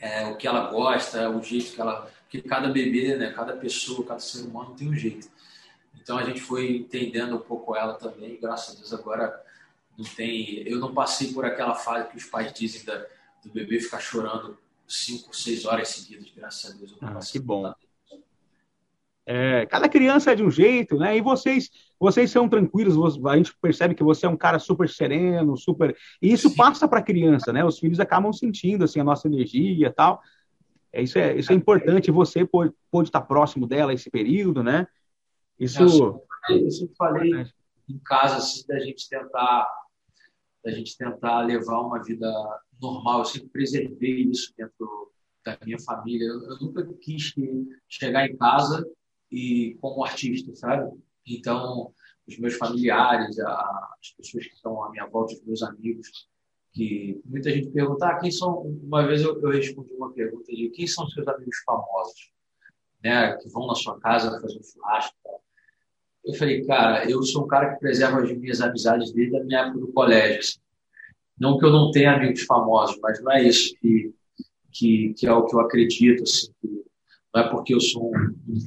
é, 0.00 0.26
o 0.26 0.36
que 0.36 0.46
ela 0.46 0.70
gosta, 0.70 1.28
o 1.30 1.42
jeito 1.42 1.72
que 1.72 1.80
ela 1.80 2.10
porque 2.30 2.48
cada 2.48 2.68
bebê, 2.68 3.16
né, 3.16 3.32
cada 3.32 3.56
pessoa, 3.56 4.06
cada 4.06 4.20
ser 4.20 4.42
humano 4.42 4.72
tem 4.76 4.88
um 4.88 4.94
jeito. 4.94 5.28
Então 6.00 6.16
a 6.16 6.22
gente 6.22 6.40
foi 6.40 6.76
entendendo 6.76 7.34
um 7.34 7.40
pouco 7.40 7.74
ela 7.74 7.94
também, 7.94 8.38
graças 8.40 8.76
a 8.76 8.78
Deus 8.78 8.92
agora 8.92 9.44
não 9.98 10.04
tem. 10.04 10.62
Eu 10.64 10.78
não 10.78 10.94
passei 10.94 11.32
por 11.32 11.44
aquela 11.44 11.74
fase 11.74 12.08
que 12.08 12.16
os 12.16 12.24
pais 12.24 12.52
dizem 12.52 12.84
da, 12.84 13.04
do 13.42 13.50
bebê 13.52 13.80
ficar 13.80 13.98
chorando 13.98 14.56
cinco, 14.86 15.34
seis 15.34 15.64
horas 15.64 15.88
seguidas, 15.88 16.30
graças 16.36 16.70
a 16.70 16.74
Deus. 16.74 16.94
Ah, 17.00 17.18
que 17.18 17.40
bom. 17.40 17.74
É, 19.26 19.66
cada 19.66 19.88
criança 19.88 20.32
é 20.32 20.34
de 20.34 20.42
um 20.42 20.50
jeito, 20.50 20.96
né? 20.96 21.16
E 21.16 21.20
vocês, 21.20 21.70
vocês 21.98 22.30
são 22.30 22.48
tranquilos. 22.48 22.96
A 23.26 23.36
gente 23.36 23.54
percebe 23.60 23.94
que 23.94 24.02
você 24.02 24.26
é 24.26 24.28
um 24.28 24.36
cara 24.36 24.58
super 24.58 24.88
sereno, 24.88 25.56
super. 25.56 25.96
E 26.20 26.32
isso 26.32 26.48
Sim. 26.48 26.56
passa 26.56 26.88
para 26.88 26.98
a 26.98 27.02
criança, 27.02 27.52
né? 27.52 27.64
Os 27.64 27.78
filhos 27.78 28.00
acabam 28.00 28.32
sentindo 28.32 28.84
assim 28.84 29.00
a 29.00 29.04
nossa 29.04 29.28
energia 29.28 29.86
e 29.86 29.92
tal. 29.92 30.20
É, 30.92 31.02
isso, 31.02 31.18
é, 31.18 31.36
isso 31.36 31.52
é 31.52 31.54
importante, 31.54 32.10
você 32.10 32.44
pode, 32.44 32.72
pode 32.90 33.08
estar 33.08 33.20
próximo 33.20 33.66
dela 33.66 33.94
esse 33.94 34.10
período, 34.10 34.62
né? 34.62 34.86
Isso. 35.58 36.22
Eu 36.48 36.70
sempre 36.70 36.96
falei 36.96 37.46
em 37.88 37.98
casa 37.98 38.36
assim, 38.38 38.66
da 38.66 38.78
gente 38.80 39.08
tentar 39.08 39.68
da 40.62 40.70
gente 40.72 40.96
tentar 40.96 41.40
levar 41.40 41.80
uma 41.80 42.02
vida 42.02 42.30
normal. 42.82 43.20
Eu 43.20 43.24
sempre 43.24 43.48
preservei 43.48 44.24
isso 44.24 44.52
dentro 44.58 45.12
da 45.44 45.56
minha 45.64 45.78
família. 45.80 46.26
Eu, 46.26 46.42
eu 46.50 46.58
nunca 46.60 46.86
quis 47.00 47.32
chegar 47.88 48.26
em 48.26 48.36
casa 48.36 48.84
e 49.30 49.76
como 49.80 50.04
artista, 50.04 50.54
sabe? 50.54 50.90
Então, 51.26 51.92
os 52.26 52.38
meus 52.38 52.54
familiares, 52.54 53.38
as 53.38 54.12
pessoas 54.16 54.46
que 54.46 54.54
estão 54.54 54.82
à 54.82 54.90
minha 54.90 55.06
volta, 55.06 55.34
os 55.34 55.44
meus 55.44 55.62
amigos, 55.62 56.08
que 56.72 57.20
muita 57.24 57.50
gente 57.50 57.70
pergunta, 57.70 58.06
ah, 58.06 58.18
quem 58.18 58.30
são... 58.30 58.60
Uma 58.60 59.06
vez 59.06 59.22
eu, 59.22 59.40
eu 59.40 59.50
respondi 59.50 59.92
uma 59.94 60.12
pergunta 60.12 60.52
de 60.52 60.70
quem 60.70 60.86
são 60.86 61.08
seus 61.08 61.26
amigos 61.26 61.56
famosos, 61.64 62.32
né, 63.02 63.36
que 63.36 63.48
vão 63.48 63.66
na 63.66 63.74
sua 63.74 63.98
casa 63.98 64.40
fazer 64.40 64.58
um 64.58 64.62
churrasco. 64.62 65.16
Eu 66.24 66.34
falei, 66.34 66.64
cara, 66.64 67.10
eu 67.10 67.22
sou 67.22 67.44
um 67.44 67.48
cara 67.48 67.74
que 67.74 67.80
preserva 67.80 68.22
as 68.22 68.36
minhas 68.36 68.60
amizades 68.60 69.12
desde 69.12 69.36
a 69.36 69.44
minha 69.44 69.60
época 69.60 69.80
do 69.80 69.92
colégio. 69.92 70.38
Assim. 70.38 70.60
Não 71.38 71.58
que 71.58 71.64
eu 71.64 71.70
não 71.70 71.90
tenha 71.90 72.14
amigos 72.14 72.42
famosos, 72.42 72.98
mas 73.00 73.22
não 73.22 73.32
é 73.32 73.42
isso 73.42 73.74
que, 73.80 74.14
que, 74.70 75.14
que 75.14 75.26
é 75.26 75.32
o 75.32 75.46
que 75.46 75.56
eu 75.56 75.60
acredito. 75.60 76.22
Assim, 76.22 76.52
não 77.34 77.42
é 77.42 77.48
porque 77.48 77.74
eu 77.74 77.80
sou 77.80 78.10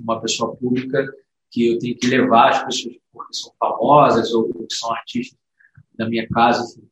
uma 0.04 0.22
pessoa 0.22 0.56
pública 0.56 1.06
que 1.52 1.74
eu 1.74 1.80
tenho 1.80 1.98
que 1.98 2.08
levar 2.08 2.50
as 2.50 2.64
pessoas 2.64 2.96
porque 3.12 3.34
são 3.34 3.54
famosas 3.60 4.34
ou 4.34 4.52
que 4.52 4.74
são 4.74 4.92
artistas 4.92 5.40
da 5.96 6.10
minha 6.10 6.28
casa. 6.30 6.64
Assim. 6.64 6.90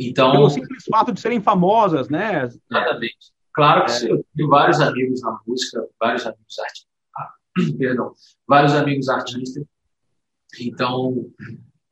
Então, 0.00 0.32
Pelo 0.32 0.50
simples 0.50 0.84
fato 0.90 1.12
de 1.12 1.20
serem 1.20 1.40
famosas, 1.40 2.08
né? 2.08 2.44
Exatamente. 2.44 3.32
Claro 3.54 3.86
que 3.86 4.06
é. 4.06 4.12
eu 4.12 4.26
tenho 4.34 4.48
vários 4.48 4.80
amigos 4.80 5.22
na 5.22 5.38
música, 5.46 5.88
vários 5.98 6.26
amigos 6.26 6.58
artistas, 6.58 6.90
ah, 7.16 7.32
perdão, 7.78 8.12
vários 8.46 8.74
amigos 8.74 9.08
artistas. 9.08 9.64
Então, 10.60 11.30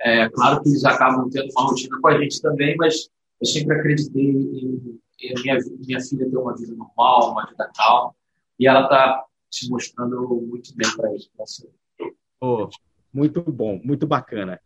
é 0.00 0.28
claro 0.28 0.62
que 0.62 0.68
eles 0.68 0.84
acabam 0.84 1.30
tendo 1.30 1.50
uma 1.56 1.68
rotina 1.68 1.98
com 2.00 2.08
a 2.08 2.18
gente 2.18 2.42
também, 2.42 2.76
mas 2.76 3.08
eu 3.40 3.46
sempre 3.46 3.78
acreditei 3.78 4.22
em, 4.22 5.00
em 5.20 5.34
minha, 5.42 5.58
minha 5.86 6.00
filha 6.00 6.28
ter 6.28 6.36
uma 6.36 6.54
vida 6.56 6.74
normal, 6.74 7.32
uma 7.32 7.46
vida 7.46 7.70
calma, 7.74 8.14
e 8.58 8.66
ela 8.66 8.84
está 8.84 9.24
se 9.50 9.70
mostrando 9.70 10.22
muito 10.46 10.74
bem 10.76 10.88
para 10.96 11.14
isso. 11.14 11.30
Oh, 12.40 12.68
muito 13.12 13.40
bom, 13.42 13.80
muito 13.82 14.06
bacana. 14.06 14.60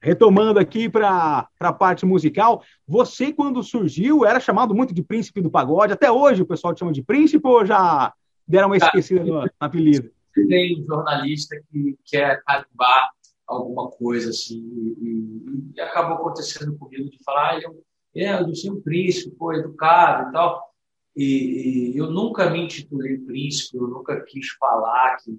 Retomando 0.00 0.60
aqui 0.60 0.88
para 0.88 1.48
a 1.58 1.72
parte 1.72 2.04
musical, 2.04 2.62
você, 2.86 3.32
quando 3.32 3.62
surgiu, 3.62 4.24
era 4.26 4.38
chamado 4.38 4.74
muito 4.74 4.92
de 4.92 5.02
príncipe 5.02 5.40
do 5.40 5.50
pagode. 5.50 5.94
Até 5.94 6.12
hoje 6.12 6.42
o 6.42 6.46
pessoal 6.46 6.74
te 6.74 6.80
chama 6.80 6.92
de 6.92 7.02
príncipe 7.02 7.46
ou 7.48 7.64
já 7.64 8.12
deram 8.46 8.68
uma 8.68 8.76
esquecida 8.76 9.24
no, 9.24 9.42
no 9.42 9.50
apelido? 9.58 10.10
Tem 10.34 10.78
um 10.78 10.84
jornalista 10.84 11.56
que 11.70 11.96
quer 12.04 12.42
carimbar 12.44 13.10
alguma 13.46 13.90
coisa 13.90 14.30
assim, 14.30 14.58
e, 15.00 15.72
e, 15.74 15.80
acabou 15.80 16.16
acontecendo 16.16 16.76
comigo 16.76 17.08
de 17.10 17.18
falar, 17.24 17.52
ah, 17.52 17.60
eu, 17.60 17.84
é, 18.14 18.40
eu 18.42 18.54
sou 18.54 18.74
um 18.74 18.80
príncipe, 18.82 19.34
pô, 19.36 19.52
educado 19.52 20.28
e 20.28 20.32
tal. 20.32 20.73
E, 21.16 21.92
e, 21.92 21.96
eu 21.96 22.10
nunca 22.10 22.50
me 22.50 22.64
intitulei 22.64 23.18
príncipe, 23.18 23.76
eu 23.76 23.86
nunca 23.86 24.20
quis 24.22 24.48
falar 24.58 25.16
que. 25.18 25.38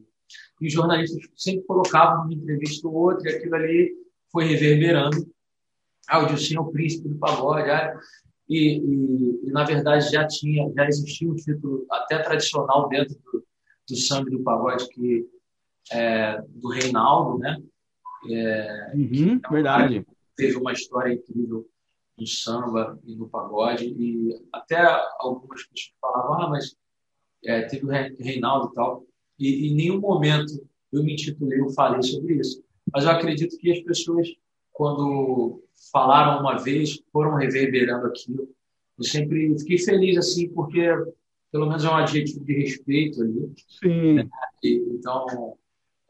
E 0.60 0.68
os 0.68 0.74
jornalistas 0.74 1.22
sempre 1.36 1.66
colocavam 1.66 2.24
uma 2.24 2.34
entrevista 2.34 2.88
ou 2.88 2.96
outra, 2.96 3.30
e 3.30 3.36
aquilo 3.36 3.56
ali 3.56 3.94
foi 4.32 4.46
reverberando. 4.46 5.28
Ah, 6.08 6.20
o 6.20 6.28
Dilcinho 6.28 6.60
é 6.60 6.62
o 6.62 6.72
príncipe 6.72 7.10
do 7.10 7.18
pagode. 7.18 7.70
Ah, 7.70 7.98
e, 8.48 8.78
e, 8.78 9.48
e, 9.48 9.52
na 9.52 9.64
verdade, 9.64 10.12
já 10.12 10.26
tinha, 10.28 10.72
já 10.74 10.88
existia 10.88 11.30
um 11.30 11.36
título 11.36 11.86
até 11.92 12.20
tradicional 12.20 12.88
dentro 12.90 13.16
do, 13.24 13.46
do 13.90 13.96
samba 13.96 14.30
do 14.30 14.44
pagode, 14.44 14.88
que 14.90 15.28
é, 15.92 16.42
do 16.48 16.70
Reinaldo, 16.70 17.40
né? 17.40 17.58
É, 18.30 18.92
uhum, 18.96 19.40
é 19.44 19.52
verdade. 19.52 20.06
Teve 20.36 20.58
uma 20.58 20.74
história 20.74 21.14
incrível 21.14 21.68
no 22.18 22.28
samba 22.28 23.00
e 23.06 23.16
no 23.16 23.28
pagode, 23.28 23.86
e 23.86 24.40
até 24.54 24.82
algumas 25.20 25.64
pessoas 25.68 25.94
falavam, 26.00 26.42
ah, 26.42 26.50
mas 26.50 26.76
é, 27.44 27.64
teve 27.64 27.86
o 27.86 27.90
Reinaldo 27.90 28.72
e 28.72 28.74
tal, 28.74 29.06
e 29.38 29.68
em 29.70 29.76
nenhum 29.76 30.00
momento 30.00 30.54
eu 30.92 31.04
me 31.04 31.14
intitulei, 31.14 31.60
eu 31.60 31.70
falei 31.72 32.02
sobre 32.02 32.36
isso 32.36 32.66
mas 32.94 33.04
eu 33.04 33.12
acredito 33.12 33.58
que 33.58 33.72
as 33.72 33.80
pessoas, 33.82 34.28
quando 34.72 35.64
falaram 35.92 36.42
uma 36.42 36.58
vez, 36.58 37.02
foram 37.12 37.36
reverberando 37.36 38.08
aquilo. 38.08 38.48
Eu 38.98 39.04
sempre 39.04 39.58
fiquei 39.60 39.78
feliz, 39.78 40.18
assim, 40.18 40.50
porque 40.50 40.88
pelo 41.52 41.68
menos 41.68 41.84
é 41.84 41.90
um 41.90 41.96
adjetivo 41.96 42.44
de 42.46 42.54
respeito 42.54 43.22
ali. 43.22 43.52
Sim. 43.68 44.14
Né? 44.14 44.30
Então, 44.64 45.58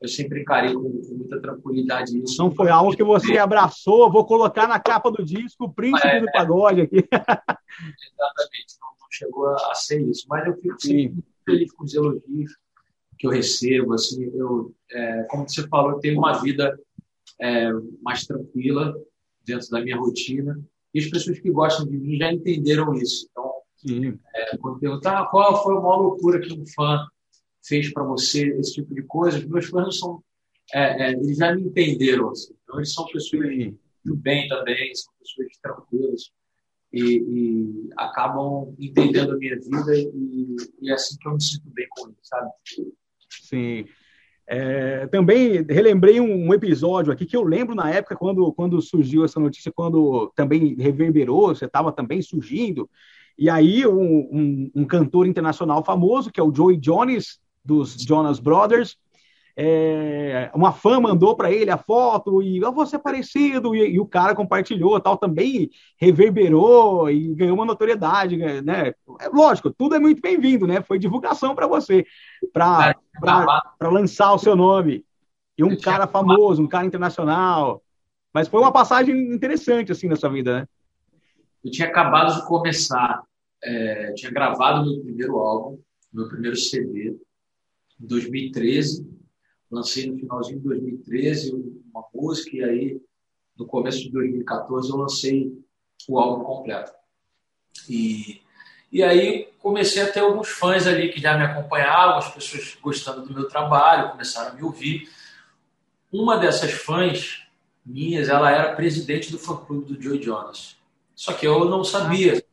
eu 0.06 0.10
sempre 0.10 0.42
encarei 0.42 0.74
com, 0.74 0.84
com, 0.84 1.16
muita 1.16 1.42
tranquilidade 1.42 2.18
isso. 2.18 2.42
Não 2.42 2.52
foi 2.52 2.70
algo 2.70 2.96
que 2.96 3.04
você 3.04 3.38
abraçou, 3.38 4.12
vou 4.12 4.26
colocar 4.26 4.68
na 4.68 4.80
capa 4.80 5.12
do 5.12 5.26
disco 5.26 5.66
o 5.66 5.74
príncipe 5.74 6.08
é, 6.08 6.22
do 6.22 6.32
pagode 6.32 6.82
aqui. 6.82 6.98
Exatamente, 7.12 8.76
não, 8.80 8.90
não, 9.00 9.08
chegou 9.12 9.48
a 9.48 9.74
ser 9.74 10.02
isso. 10.02 10.26
Mas 10.30 10.46
eu 10.46 10.56
fico 10.58 10.80
sempre 10.80 11.24
feliz 11.44 11.72
com 11.74 11.84
os 11.84 11.94
elogios 11.94 12.52
que 13.18 13.28
eu 13.28 13.32
recebo, 13.32 13.94
assim, 13.94 14.26
eu, 14.34 14.74
é, 14.92 15.24
como 15.30 15.48
você 15.48 15.68
falou, 15.68 15.92
eu 15.92 16.00
tenho 16.00 16.18
uma 16.18 16.34
vida 16.34 16.78
é, 17.42 17.72
mais 18.02 18.26
tranquila 18.26 18.94
dentro 19.46 19.70
da 19.70 19.82
minha 19.82 19.98
rotina 19.98 20.60
e 20.94 21.00
as 21.00 21.08
pessoas 21.08 21.40
que 21.40 21.50
gostam 21.50 21.86
de 21.88 21.98
mim 21.98 22.18
já 22.18 22.32
entenderam 22.32 22.94
isso. 22.94 23.28
Então, 23.32 23.52
é, 24.36 24.58
quando 24.58 24.80
perguntar 24.80 25.20
ah, 25.20 25.26
qual 25.26 25.64
foi 25.64 25.78
a 25.78 25.80
maior 25.80 25.98
loucura 25.98 26.40
que 26.40 26.54
um 26.54 26.66
fã 26.68 27.08
fez 27.68 27.92
para 27.92 28.04
você, 28.04 28.48
esse 28.60 28.74
tipo 28.74 28.94
de 28.94 29.04
coisa, 29.04 29.38
os 29.38 29.46
meus 29.46 29.66
fãs 29.68 29.98
são, 30.00 30.24
é, 30.74 31.08
é, 31.08 31.12
eles 31.14 31.38
já 31.38 31.56
me 31.56 31.64
entenderam. 31.64 32.30
Assim. 32.30 32.54
Então, 32.64 32.78
eles 32.78 32.94
são 32.94 33.06
pessoas 33.08 33.50
do 34.04 34.16
bem 34.16 34.48
também, 34.48 34.94
são 34.94 35.14
pessoas 35.20 35.48
tranquilas 35.62 36.32
e, 36.94 37.18
e 37.18 37.90
acabam 37.98 38.74
entendendo 38.80 39.34
a 39.34 39.38
minha 39.38 39.56
vida 39.56 39.98
e, 39.98 40.56
e 40.82 40.90
é 40.90 40.94
assim 40.94 41.18
que 41.20 41.28
eu 41.28 41.34
me 41.34 41.44
sinto 41.44 41.70
bem 41.74 41.88
com 41.90 42.08
eles, 42.08 42.18
sabe? 42.24 42.50
Sim. 43.30 43.86
É, 44.48 45.08
também 45.08 45.66
relembrei 45.68 46.22
um, 46.22 46.48
um, 46.48 46.54
episódio 46.54 47.12
aqui 47.12 47.26
que 47.26 47.36
eu 47.36 47.44
lembro 47.44 47.74
na 47.74 47.90
época 47.90 48.16
quando, 48.16 48.54
quando 48.54 48.80
surgiu 48.80 49.26
essa 49.26 49.40
notícia, 49.40 49.72
quando 49.72 50.32
também 50.36 50.76
reverberou, 50.76 51.48
você 51.48 51.66
estava 51.66 51.92
também 51.92 52.22
surgindo. 52.22 52.88
E 53.38 53.50
aí 53.50 53.86
um, 53.88 54.20
um, 54.32 54.72
um, 54.76 54.86
cantor 54.86 55.26
internacional 55.26 55.84
famoso, 55.84 56.32
que 56.32 56.40
é 56.40 56.44
o 56.44 56.54
Joey 56.54 56.78
Jones, 56.78 57.40
dos 57.66 57.94
Jonas 57.94 58.40
Brothers, 58.40 58.98
é, 59.58 60.52
uma 60.54 60.74
fã 60.74 61.00
mandou 61.00 61.34
para 61.34 61.50
ele 61.50 61.72
a 61.72 61.78
foto 61.78 62.44
e 62.44 62.62
oh, 62.62 62.74
você 62.74 62.98
é 62.98 63.00
parecido 63.00 63.74
e, 63.74 63.94
e, 63.94 64.00
o 64.02 64.06
cara 64.06 64.36
compartilhou 64.36 65.00
tal 65.00 65.16
também 65.16 65.70
reverberou 65.98 67.10
e 67.10 67.34
ganhou 67.34 67.56
uma 67.56 67.66
notoriedade 67.66 68.36
né 68.36 68.94
é 69.22 69.30
lógico 69.30 69.72
tudo 69.72 69.96
é 69.96 70.00
muito 70.00 70.22
bem-vindo 70.22 70.68
né? 70.68 70.82
Foi 70.82 71.00
divulgação 71.00 71.56
para 71.56 71.68
você 71.68 72.06
para 72.52 72.98
lançar 73.84 74.34
o 74.34 74.40
seu 74.40 74.58
nome. 74.58 75.06
E 75.58 75.64
um 75.64 75.80
cara 75.80 76.06
famoso 76.06 76.62
um 76.62 76.68
cara 76.68 76.86
internacional. 76.86 77.82
Mas 78.34 78.50
foi 78.50 78.60
uma 78.60 78.74
passagem 78.74 79.16
interessante 79.34 79.90
assim 79.90 80.10
na 80.10 80.18
sua 80.18 80.30
vida 80.30 80.60
né? 80.60 80.68
Eu 81.64 81.72
tinha 81.72 81.88
acabado 81.88 82.36
de 82.36 82.46
começar 82.46 83.24
é, 83.64 84.12
tinha 84.18 84.34
gravado 84.34 84.86
meu 84.86 85.02
primeiro 85.02 85.40
álbum 85.40 85.80
meu 86.12 86.28
primeiro 86.28 86.58
CD 86.58 87.16
em 88.00 88.08
2013 88.08 89.16
lancei 89.72 90.08
no 90.08 90.18
finalzinho 90.18 90.60
de 90.60 90.68
2013 90.68 91.52
uma 91.94 92.06
música 92.14 92.56
e 92.56 92.64
aí 92.64 93.02
no 93.58 93.66
começo 93.66 94.00
de 94.00 94.12
2014 94.12 94.90
eu 94.90 94.98
lancei 94.98 95.66
o 96.08 96.20
álbum 96.20 96.44
completo. 96.44 96.92
E, 97.90 98.42
e 98.92 99.02
aí 99.04 99.50
comecei 99.60 100.02
a 100.02 100.12
ter 100.12 100.20
alguns 100.20 100.50
fãs 100.50 100.86
ali 100.86 101.12
que 101.12 101.22
já 101.22 101.38
me 101.38 101.44
acompanhavam, 101.44 102.18
as 102.18 102.34
pessoas 102.34 102.78
gostando 102.82 103.26
do 103.26 103.34
meu 103.34 103.48
trabalho, 103.48 104.12
começaram 104.12 104.52
a 104.52 104.54
me 104.56 104.64
ouvir. 104.64 105.10
Uma 106.12 106.38
dessas 106.38 106.72
fãs 106.72 107.44
minhas, 107.86 108.30
ela 108.30 108.52
era 108.52 108.76
presidente 108.76 109.32
do 109.32 109.40
fã-clube 109.40 109.94
do 109.94 110.02
Joe 110.02 110.22
Jonas. 110.22 110.76
Só 111.16 111.34
que 111.34 111.48
eu 111.48 111.66
não 111.66 111.84
sabia. 111.84 112.44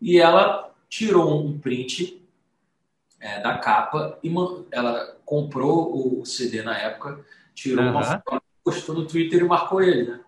E 0.00 0.18
ela 0.18 0.74
tirou 0.88 1.44
um 1.44 1.58
print 1.58 2.19
é, 3.20 3.40
da 3.40 3.58
capa 3.58 4.18
e 4.22 4.32
ela 4.72 5.16
comprou 5.24 6.20
o 6.20 6.24
CD 6.24 6.62
na 6.62 6.76
época, 6.76 7.20
tirou 7.54 7.84
uhum. 7.84 7.90
uma 7.90 8.02
foto, 8.02 8.42
postou 8.64 8.94
no 8.94 9.06
Twitter 9.06 9.40
e 9.40 9.44
marcou 9.44 9.82
ele, 9.82 10.10
né? 10.10 10.20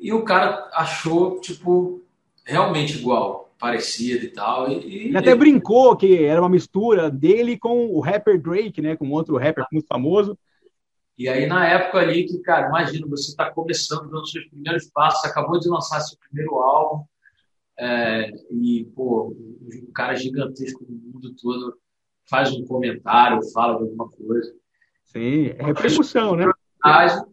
E 0.00 0.12
o 0.12 0.22
cara 0.22 0.68
achou, 0.74 1.40
tipo, 1.40 2.02
realmente 2.44 2.98
igual, 2.98 3.52
parecido 3.58 4.24
e 4.24 4.28
tal. 4.28 4.70
E, 4.70 5.06
ele 5.06 5.16
até 5.16 5.30
ele... 5.30 5.38
brincou 5.38 5.96
que 5.96 6.24
era 6.24 6.40
uma 6.40 6.48
mistura 6.48 7.10
dele 7.10 7.58
com 7.58 7.86
o 7.86 8.00
rapper 8.00 8.40
Drake, 8.40 8.80
né? 8.80 8.96
Com 8.96 9.10
outro 9.10 9.36
rapper 9.36 9.66
muito 9.72 9.86
famoso. 9.86 10.38
E 11.16 11.28
aí, 11.28 11.46
na 11.46 11.66
época 11.66 11.98
ali, 11.98 12.24
que, 12.24 12.38
cara, 12.38 12.68
imagina, 12.68 13.04
você 13.08 13.30
está 13.30 13.50
começando, 13.50 14.08
dando 14.08 14.26
seus 14.28 14.46
primeiros 14.46 14.86
passos, 14.86 15.24
acabou 15.24 15.58
de 15.58 15.68
lançar 15.68 16.00
seu 16.00 16.16
primeiro 16.16 16.54
álbum, 16.60 17.04
é, 17.78 18.30
e, 18.50 18.84
pô, 18.94 19.34
um 19.88 19.92
cara 19.92 20.14
gigantesco 20.14 20.84
no 20.88 20.96
mundo 20.96 21.34
todo 21.40 21.78
faz 22.28 22.52
um 22.52 22.64
comentário, 22.64 23.40
fala 23.52 23.78
de 23.78 23.84
alguma 23.84 24.08
coisa. 24.10 24.52
Sim, 25.04 25.46
é 25.46 25.64
repercussão, 25.64 26.36
né? 26.36 26.50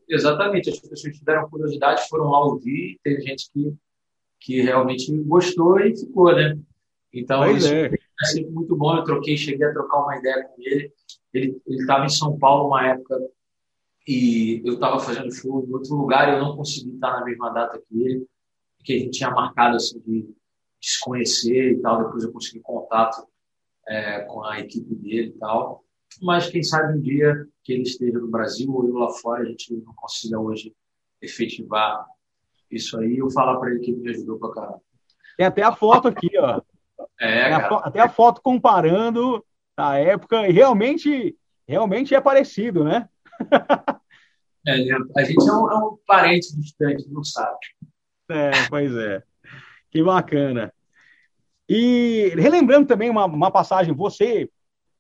Exatamente, 0.08 0.70
as 0.70 0.80
pessoas 0.80 1.18
tiveram 1.18 1.50
curiosidade, 1.50 2.08
foram 2.08 2.30
lá 2.30 2.46
ouvir, 2.46 3.00
teve 3.04 3.22
gente 3.22 3.52
que, 3.52 3.74
que 4.40 4.62
realmente 4.62 5.12
gostou 5.24 5.80
e 5.80 5.96
ficou, 5.98 6.34
né? 6.34 6.58
Então, 7.14 7.44
pois 7.44 7.64
isso 7.64 7.74
é. 7.74 7.86
é 7.86 8.26
sempre 8.26 8.52
muito 8.52 8.76
bom. 8.76 8.96
Eu 8.96 9.04
troquei, 9.04 9.38
cheguei 9.38 9.66
a 9.66 9.74
trocar 9.74 10.04
uma 10.04 10.18
ideia 10.18 10.44
com 10.44 10.62
ele. 10.62 10.92
Ele 11.34 11.62
estava 11.68 12.06
em 12.06 12.10
São 12.10 12.38
Paulo 12.38 12.68
uma 12.68 12.86
época 12.88 13.20
e 14.08 14.62
eu 14.64 14.74
estava 14.76 15.00
fazendo 15.00 15.34
show 15.34 15.66
em 15.68 15.74
outro 15.74 15.96
lugar 15.96 16.30
e 16.30 16.34
eu 16.34 16.40
não 16.40 16.56
consegui 16.56 16.94
estar 16.94 17.20
na 17.20 17.26
mesma 17.26 17.50
data 17.50 17.82
que 17.88 18.04
ele, 18.04 18.28
porque 18.86 18.94
a 18.94 19.00
gente 19.00 19.18
tinha 19.18 19.32
marcado 19.32 19.78
assim, 19.78 20.00
de, 20.02 20.22
de 20.22 20.36
se 20.80 21.00
conhecer 21.00 21.72
e 21.72 21.82
tal. 21.82 22.06
Depois 22.06 22.24
eu 22.24 22.32
consegui 22.32 22.60
contato 22.60 23.28
é, 23.88 24.20
com 24.22 24.44
a 24.44 24.60
equipe 24.60 24.94
dele 24.94 25.30
e 25.36 25.40
tal. 25.40 25.84
Mas 26.22 26.48
quem 26.50 26.62
sabe 26.62 26.96
um 26.96 27.02
dia 27.02 27.48
que 27.64 27.74
ele 27.74 27.82
esteja 27.82 28.20
no 28.20 28.30
Brasil 28.30 28.72
ou 28.72 28.88
eu 28.88 28.94
lá 28.94 29.10
fora, 29.10 29.42
a 29.42 29.46
gente 29.46 29.74
não 29.74 29.94
consiga 29.96 30.40
hoje 30.40 30.72
efetivar 31.20 32.06
isso 32.70 33.00
aí. 33.00 33.18
Eu 33.18 33.32
falar 33.32 33.60
para 33.60 33.72
ele 33.72 33.80
que 33.80 33.90
ele 33.90 34.02
me 34.02 34.10
ajudou 34.12 34.38
para 34.38 34.54
caramba. 34.54 34.82
Tem 35.36 35.46
até 35.48 35.64
a 35.64 35.76
foto 35.76 36.08
aqui, 36.08 36.30
ó. 36.38 36.62
É, 37.20 37.52
a 37.52 37.68
até 37.80 38.00
a 38.00 38.08
foto 38.08 38.42
comparando 38.42 39.44
a 39.76 39.98
época 39.98 40.48
e 40.48 40.52
realmente, 40.52 41.36
realmente 41.68 42.14
é 42.14 42.22
parecido, 42.22 42.84
né? 42.84 43.10
é, 44.66 44.74
a 45.18 45.24
gente 45.24 45.50
é 45.50 45.52
um, 45.52 45.72
é 45.72 45.78
um 45.78 45.98
parente 46.06 46.56
distante, 46.56 47.10
não 47.10 47.24
sabe. 47.24 47.58
É, 48.30 48.52
pois 48.70 48.96
é. 48.96 49.24
Que 49.92 50.04
bacana. 50.04 50.74
E 51.68 52.34
relembrando 52.36 52.88
também 52.88 53.10
uma, 53.10 53.26
uma 53.26 53.52
passagem, 53.52 53.94
você, 53.94 54.50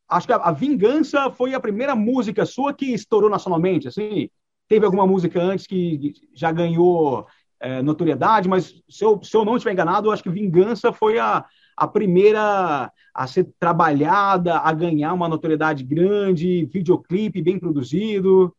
acho 0.09 0.27
que 0.27 0.33
a, 0.33 0.37
a, 0.37 0.51
Vingança 0.51 1.29
foi 1.29 1.53
a 1.53 1.59
primeira 1.59 1.95
música 1.95 2.45
sua 2.45 2.73
que 2.73 2.93
estourou 2.93 3.29
nacionalmente, 3.29 3.87
assim? 3.87 4.29
Teve 4.67 4.85
alguma 4.85 5.05
música 5.05 5.39
antes 5.41 5.67
que 5.67 6.13
já 6.33 6.51
ganhou 6.51 7.27
é, 7.59 7.81
notoriedade, 7.81 8.49
mas 8.49 8.81
se 8.89 9.05
eu, 9.05 9.21
se 9.23 9.35
eu 9.35 9.45
não 9.45 9.55
estiver 9.55 9.73
enganado, 9.73 10.11
acho 10.11 10.23
que 10.23 10.29
Vingança 10.29 10.91
foi 10.91 11.19
a, 11.19 11.45
a 11.77 11.87
primeira 11.87 12.91
a 13.13 13.27
ser 13.27 13.49
trabalhada, 13.59 14.57
a 14.57 14.73
ganhar 14.73 15.13
uma 15.13 15.29
notoriedade 15.29 15.83
grande, 15.83 16.65
videoclipe 16.65 17.41
bem 17.41 17.57
produzido. 17.57 18.53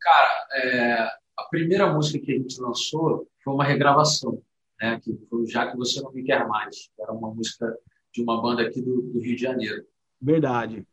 Cara, 0.00 0.46
é, 0.54 1.08
a 1.36 1.44
primeira 1.50 1.92
música 1.92 2.24
que 2.24 2.32
a 2.32 2.36
gente 2.36 2.60
lançou 2.60 3.26
foi 3.48 3.54
uma 3.54 3.64
regravação 3.64 4.42
né, 4.78 5.00
que 5.00 5.16
foi 5.30 5.46
Já 5.46 5.70
Que 5.70 5.76
Você 5.78 6.02
Não 6.02 6.12
Me 6.12 6.22
Quer 6.22 6.46
Mais, 6.46 6.90
que 6.94 7.02
era 7.02 7.12
uma 7.12 7.32
música 7.32 7.74
de 8.12 8.22
uma 8.22 8.42
banda 8.42 8.62
aqui 8.62 8.82
do, 8.82 9.00
do, 9.00 9.20
Rio 9.20 9.36
de 9.36 9.42
Janeiro. 9.42 9.84
Verdade. 10.20 10.86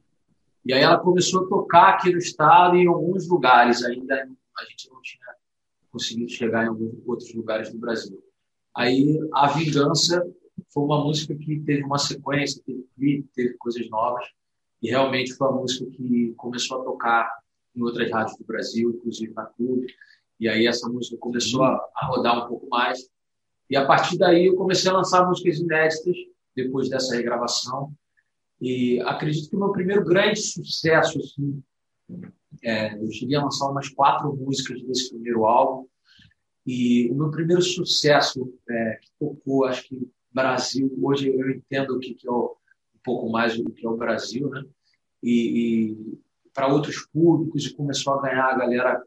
E 0.66 0.74
aí 0.74 0.82
ela 0.82 0.98
começou 0.98 1.46
a 1.46 1.50
tocar 1.50 1.90
aqui 1.90 2.12
no 2.12 2.18
estado 2.18 2.78
e 2.78 2.84
em 2.84 2.88
alguns 2.88 3.28
lugares, 3.28 3.84
ainda 3.84 4.16
a 4.16 4.66
gente 4.66 4.90
não 4.90 5.02
tinha 5.02 5.26
conseguido 5.92 6.32
chegar 6.32 6.64
em 6.64 6.70
alguns 6.70 6.96
outros 7.06 7.34
lugares 7.34 7.72
do 7.72 7.78
Brasil. 7.78 8.24
Aí 8.74 9.20
A 9.34 9.48
Vingança 9.48 10.26
foi 10.74 10.84
uma 10.84 11.04
música 11.04 11.36
que 11.36 11.60
teve 11.60 11.84
uma 11.84 11.98
sequência, 11.98 12.64
teve 12.66 12.88
clipe, 12.96 13.30
teve 13.36 13.54
coisas 13.58 13.88
novas, 13.90 14.26
e 14.82 14.90
realmente 14.90 15.34
foi 15.34 15.48
uma 15.50 15.62
música 15.62 15.86
que 15.92 16.34
começou 16.38 16.82
a 16.82 16.86
tocar 16.86 17.30
em 17.76 17.82
outras 17.82 18.10
rádios 18.10 18.38
do 18.38 18.46
Brasil, 18.46 18.92
inclusive 18.92 19.34
na 19.34 19.46
Clube, 19.46 19.88
e 20.40 20.50
aí 20.50 20.68
essa 20.68 20.88
música 20.90 21.18
começou 21.18 21.64
a, 21.64 21.74
a 21.96 22.06
rodar 22.08 22.46
um 22.46 22.48
pouco 22.48 22.68
mais, 22.70 23.10
e 23.70 23.76
a 23.76 23.86
partir 23.86 24.18
daí 24.18 24.46
eu 24.46 24.56
comecei 24.56 24.90
a 24.90 24.96
lançar 24.96 25.28
músicas 25.28 25.58
inéditas, 25.58 26.16
depois 26.56 26.90
dessa 26.90 27.16
regravação. 27.16 27.92
E 28.62 29.02
acredito 29.02 29.50
que 29.50 29.56
o 29.56 29.60
meu 29.60 29.72
primeiro 29.72 30.04
grande 30.04 30.40
sucesso, 30.40 31.20
assim, 31.20 31.62
é, 32.64 32.96
eu 32.96 33.12
cheguei 33.12 33.36
a 33.36 33.44
lançar 33.44 33.70
umas 33.70 33.90
quatro 33.90 34.34
músicas 34.36 34.82
desse 34.84 35.10
primeiro 35.10 35.46
álbum. 35.46 35.88
E 36.66 37.10
o 37.12 37.16
meu 37.16 37.30
primeiro 37.30 37.62
sucesso, 37.62 38.54
é, 38.70 39.00
que 39.02 39.10
tocou, 39.20 39.66
acho 39.66 39.88
que 39.88 40.10
Brasil, 40.32 40.92
hoje 41.02 41.30
eu 41.30 41.50
entendo 41.52 41.96
o 41.96 42.00
que, 42.00 42.14
que 42.14 42.28
é 42.28 42.32
o, 42.32 42.56
um 42.96 43.00
pouco 43.04 43.30
mais 43.30 43.58
do 43.58 43.72
que 43.72 43.86
é 43.86 43.90
o 43.90 43.98
Brasil, 43.98 44.50
né? 44.50 44.64
E, 45.22 45.92
e 45.92 46.20
para 46.54 46.68
outros 46.68 47.06
públicos, 47.08 47.66
e 47.66 47.74
começou 47.74 48.14
a 48.14 48.22
ganhar 48.22 48.46
a 48.46 48.58
galera 48.58 49.04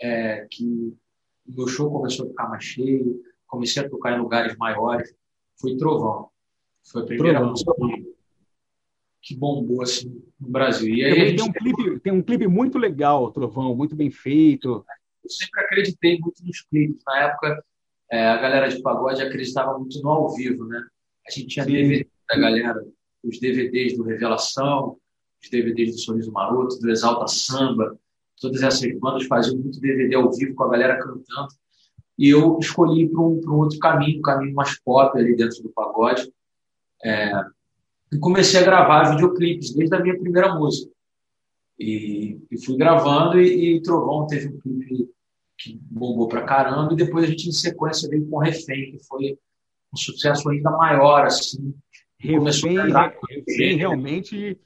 é, 0.00 0.46
que 0.50 0.96
o 1.46 1.56
meu 1.56 1.66
show 1.68 1.90
começou 1.90 2.26
a 2.26 2.28
ficar 2.28 2.48
mais 2.48 2.64
cheio, 2.64 3.22
comecei 3.46 3.82
a 3.82 3.88
tocar 3.88 4.16
em 4.16 4.20
lugares 4.20 4.56
maiores, 4.56 5.14
foi 5.60 5.76
Trovão. 5.76 6.28
Foi 6.84 7.02
a 7.02 7.06
primeira 7.06 7.38
Trovão. 7.38 7.50
música 7.50 7.72
que, 9.20 9.36
bombou 9.36 9.82
assim 9.82 10.22
no 10.40 10.48
Brasil. 10.48 10.94
E 10.94 11.04
aí, 11.04 11.14
tem, 11.14 11.28
gente... 11.30 11.42
um 11.42 11.52
clipe, 11.52 12.00
tem 12.00 12.12
um 12.12 12.22
clipe 12.22 12.46
muito 12.48 12.78
legal, 12.78 13.30
Trovão, 13.30 13.74
muito 13.74 13.94
bem 13.94 14.10
feito. 14.10 14.84
Eu 15.22 15.30
sempre 15.30 15.60
acreditei 15.60 16.18
muito 16.18 16.44
nos 16.44 16.60
clipes. 16.62 17.02
Na 17.06 17.18
época, 17.24 17.64
é, 18.10 18.26
a 18.26 18.36
galera 18.36 18.68
de 18.68 18.82
pagode 18.82 19.22
acreditava 19.22 19.78
muito 19.78 20.00
no 20.02 20.10
ao 20.10 20.34
vivo, 20.34 20.64
né? 20.66 20.84
A 21.26 21.30
gente 21.30 21.46
tinha 21.46 21.64
Sim. 21.64 21.72
DVD 21.72 22.06
da 22.28 22.36
galera, 22.36 22.84
os 23.22 23.38
DVDs 23.38 23.96
do 23.96 24.02
Revelação, 24.02 24.98
os 25.42 25.48
DVDs 25.48 25.94
do 25.94 26.00
Sorriso 26.00 26.32
Maroto, 26.32 26.78
do 26.78 26.90
Exalta 26.90 27.26
Samba, 27.28 27.98
todas 28.42 28.62
essas 28.62 28.98
bandas 28.98 29.26
faziam 29.26 29.56
muito 29.56 29.80
DVD 29.80 30.14
ao 30.16 30.30
vivo 30.32 30.54
com 30.54 30.64
a 30.64 30.70
galera 30.70 30.98
cantando. 30.98 31.48
E 32.18 32.28
eu 32.28 32.58
escolhi 32.58 33.08
para 33.08 33.20
um, 33.20 33.40
um, 33.46 33.54
outro 33.54 33.78
caminho, 33.78 34.18
um 34.18 34.22
caminho 34.22 34.54
mais 34.54 34.78
pop 34.80 35.16
ali 35.16 35.34
dentro 35.36 35.62
do 35.62 35.70
pagode. 35.70 36.30
É, 37.02 37.32
e 38.12 38.18
comecei 38.18 38.60
a 38.60 38.64
gravar 38.64 39.12
videoclipes 39.12 39.72
desde 39.74 39.94
a 39.94 40.00
minha 40.00 40.18
primeira 40.18 40.54
música. 40.54 40.92
E, 41.78 42.38
e 42.50 42.64
fui 42.64 42.76
gravando 42.76 43.40
e, 43.40 43.76
e, 43.76 43.82
Trovão 43.82 44.26
teve 44.26 44.48
um 44.48 44.58
clipe 44.58 45.08
que 45.56 45.80
bombou 45.90 46.28
pra 46.28 46.42
caramba 46.42 46.92
e 46.92 46.96
depois 46.96 47.24
a 47.24 47.28
gente 47.28 47.48
em 47.48 47.52
sequência 47.52 48.08
veio 48.08 48.28
com 48.28 48.38
Refém, 48.38 48.92
que 48.92 49.04
foi 49.04 49.38
um 49.92 49.96
sucesso 49.96 50.48
ainda 50.50 50.70
maior, 50.72 51.24
assim. 51.24 51.74
Refém, 52.18 52.76
Refém 52.78 53.76
realmente 53.76 54.58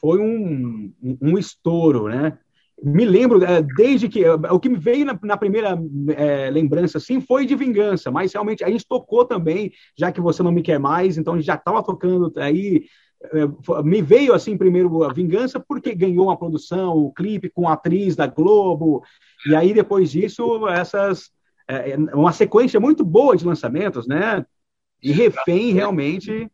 foi 0.00 0.20
um, 0.20 0.92
um, 1.02 1.18
um 1.20 1.38
estouro, 1.38 2.08
né? 2.08 2.38
Me 2.82 3.04
lembro, 3.04 3.44
é, 3.44 3.60
desde 3.62 4.08
que. 4.08 4.24
O 4.28 4.60
que 4.60 4.68
me 4.68 4.78
veio 4.78 5.04
na, 5.04 5.18
na 5.22 5.36
primeira 5.36 5.76
é, 6.16 6.50
lembrança, 6.50 6.98
assim, 6.98 7.20
foi 7.20 7.44
de 7.44 7.56
vingança, 7.56 8.10
mas 8.10 8.32
realmente 8.32 8.62
a 8.62 8.70
gente 8.70 8.86
tocou 8.86 9.24
também, 9.24 9.72
já 9.96 10.12
que 10.12 10.20
você 10.20 10.42
não 10.42 10.52
me 10.52 10.62
quer 10.62 10.78
mais, 10.78 11.18
então 11.18 11.34
a 11.34 11.36
gente 11.36 11.46
já 11.46 11.54
estava 11.54 11.82
tocando 11.82 12.32
aí. 12.36 12.84
É, 13.20 13.82
me 13.82 14.00
veio 14.00 14.32
assim 14.32 14.56
primeiro 14.56 15.02
a 15.02 15.12
vingança 15.12 15.58
porque 15.58 15.92
ganhou 15.92 16.26
uma 16.26 16.38
produção, 16.38 16.96
o 16.96 17.12
clipe 17.12 17.50
com 17.50 17.68
a 17.68 17.72
atriz 17.72 18.14
da 18.14 18.28
Globo, 18.28 19.02
e 19.44 19.56
aí 19.56 19.74
depois 19.74 20.08
disso 20.08 20.68
essas 20.68 21.28
é, 21.66 21.96
uma 22.14 22.32
sequência 22.32 22.78
muito 22.78 23.04
boa 23.04 23.36
de 23.36 23.44
lançamentos, 23.44 24.06
né? 24.06 24.46
E 25.02 25.10
refém 25.10 25.72
realmente 25.72 26.48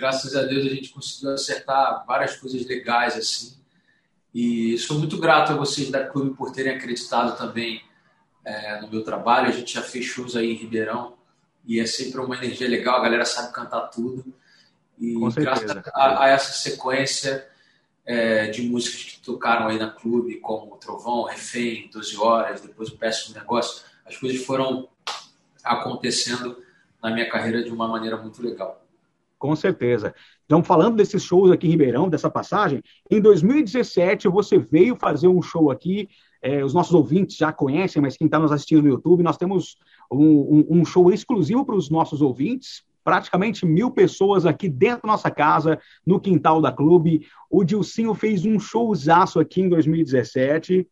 graças 0.00 0.34
a 0.34 0.42
Deus 0.42 0.66
a 0.66 0.70
gente 0.70 0.90
conseguiu 0.90 1.30
acertar 1.30 2.04
várias 2.06 2.34
coisas 2.36 2.66
legais 2.66 3.16
assim. 3.16 3.59
E 4.34 4.78
sou 4.78 4.98
muito 4.98 5.18
grato 5.18 5.52
a 5.52 5.56
vocês 5.56 5.90
da 5.90 6.06
Clube 6.06 6.36
por 6.36 6.52
terem 6.52 6.74
acreditado 6.74 7.36
também 7.36 7.82
é, 8.44 8.80
no 8.80 8.88
meu 8.88 9.02
trabalho. 9.02 9.48
A 9.48 9.52
gente 9.52 9.74
já 9.74 9.82
fez 9.82 10.04
shows 10.04 10.36
aí 10.36 10.52
em 10.52 10.56
Ribeirão 10.56 11.14
e 11.64 11.80
é 11.80 11.86
sempre 11.86 12.20
uma 12.20 12.36
energia 12.36 12.68
legal, 12.68 12.98
a 12.98 13.02
galera 13.02 13.24
sabe 13.24 13.52
cantar 13.52 13.88
tudo. 13.88 14.24
E 14.98 15.14
graças 15.34 15.70
a, 15.94 16.24
a, 16.24 16.28
essa 16.28 16.52
sequência 16.52 17.48
é, 18.04 18.48
de 18.48 18.62
músicas 18.62 19.04
que 19.04 19.20
tocaram 19.20 19.68
aí 19.68 19.78
na 19.78 19.90
clube, 19.90 20.36
como 20.36 20.76
Trovão, 20.76 21.24
Refém, 21.24 21.88
12 21.92 22.16
Horas, 22.16 22.60
depois 22.60 22.88
o 22.90 22.96
Péssimo 22.96 23.34
Negócio, 23.34 23.84
as 24.04 24.16
coisas 24.16 24.44
foram 24.44 24.88
acontecendo 25.64 26.62
na 27.02 27.10
minha 27.10 27.28
carreira 27.28 27.62
de 27.62 27.70
uma 27.70 27.88
maneira 27.88 28.16
muito 28.16 28.42
legal. 28.42 28.84
Com 29.38 29.56
certeza. 29.56 30.14
Então, 30.50 30.64
falando 30.64 30.96
desses 30.96 31.22
shows 31.22 31.48
aqui 31.52 31.68
em 31.68 31.70
Ribeirão, 31.70 32.08
dessa 32.08 32.28
passagem, 32.28 32.82
em 33.08 33.20
2017 33.20 34.26
você 34.26 34.58
veio 34.58 34.96
fazer 34.96 35.28
um 35.28 35.40
show 35.40 35.70
aqui. 35.70 36.08
É, 36.42 36.64
os 36.64 36.74
nossos 36.74 36.92
ouvintes 36.92 37.36
já 37.36 37.52
conhecem, 37.52 38.02
mas 38.02 38.16
quem 38.16 38.24
está 38.24 38.36
nos 38.36 38.50
assistindo 38.50 38.82
no 38.82 38.88
YouTube, 38.88 39.22
nós 39.22 39.36
temos 39.36 39.76
um, 40.10 40.18
um, 40.18 40.80
um 40.80 40.84
show 40.84 41.12
exclusivo 41.12 41.64
para 41.64 41.76
os 41.76 41.88
nossos 41.88 42.20
ouvintes. 42.20 42.82
Praticamente 43.04 43.64
mil 43.64 43.92
pessoas 43.92 44.44
aqui 44.44 44.68
dentro 44.68 45.02
da 45.02 45.12
nossa 45.12 45.30
casa, 45.30 45.78
no 46.04 46.18
quintal 46.18 46.60
da 46.60 46.72
clube. 46.72 47.28
O 47.48 47.62
Dilcinho 47.62 48.12
fez 48.12 48.44
um 48.44 48.58
showzaço 48.58 49.38
aqui 49.38 49.60
em 49.60 49.68
2017. 49.68 50.84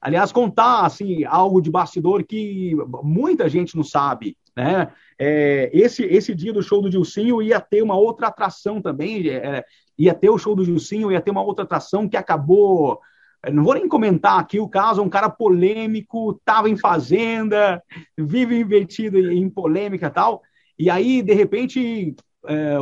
Aliás, 0.00 0.30
contar 0.30 0.86
assim 0.86 1.24
algo 1.24 1.60
de 1.60 1.68
bastidor 1.68 2.22
que 2.22 2.76
muita 3.02 3.48
gente 3.48 3.74
não 3.74 3.82
sabe. 3.82 4.36
Né? 4.56 4.90
É, 5.18 5.70
esse, 5.72 6.02
esse 6.04 6.34
dia 6.34 6.52
do 6.52 6.62
show 6.62 6.80
do 6.80 6.90
Gilcinho 6.90 7.42
ia 7.42 7.60
ter 7.60 7.82
uma 7.82 7.96
outra 7.96 8.28
atração 8.28 8.80
também, 8.80 9.28
é, 9.28 9.64
ia 9.98 10.14
ter 10.14 10.30
o 10.30 10.38
show 10.38 10.56
do 10.56 10.64
Gilcinho, 10.64 11.12
ia 11.12 11.20
ter 11.20 11.30
uma 11.30 11.42
outra 11.42 11.64
atração 11.64 12.08
que 12.08 12.16
acabou. 12.16 13.00
É, 13.42 13.50
não 13.50 13.62
vou 13.62 13.74
nem 13.74 13.86
comentar 13.86 14.40
aqui 14.40 14.58
o 14.58 14.68
caso, 14.68 15.02
um 15.02 15.08
cara 15.08 15.28
polêmico, 15.28 16.32
estava 16.32 16.70
em 16.70 16.76
fazenda, 16.76 17.82
vive 18.16 18.58
invertido 18.58 19.18
em 19.30 19.48
polêmica 19.50 20.06
e 20.06 20.10
tal, 20.10 20.42
e 20.78 20.90
aí, 20.90 21.22
de 21.22 21.32
repente, 21.32 22.14
é, 22.46 22.76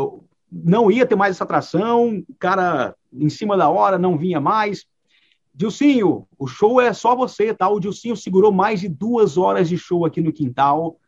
não 0.50 0.90
ia 0.90 1.06
ter 1.06 1.16
mais 1.16 1.36
essa 1.36 1.44
atração, 1.44 2.24
o 2.28 2.34
cara, 2.38 2.94
em 3.12 3.28
cima 3.28 3.56
da 3.56 3.68
hora, 3.68 3.98
não 3.98 4.18
vinha 4.18 4.40
mais. 4.40 4.86
Dilcinho, 5.54 6.26
o 6.36 6.46
show 6.48 6.80
é 6.80 6.92
só 6.92 7.14
você, 7.14 7.54
tá? 7.54 7.68
O 7.68 7.78
Dilcinho 7.78 8.16
segurou 8.16 8.50
mais 8.50 8.80
de 8.80 8.88
duas 8.88 9.38
horas 9.38 9.68
de 9.68 9.78
show 9.78 10.04
aqui 10.04 10.20
no 10.20 10.32
quintal. 10.32 10.98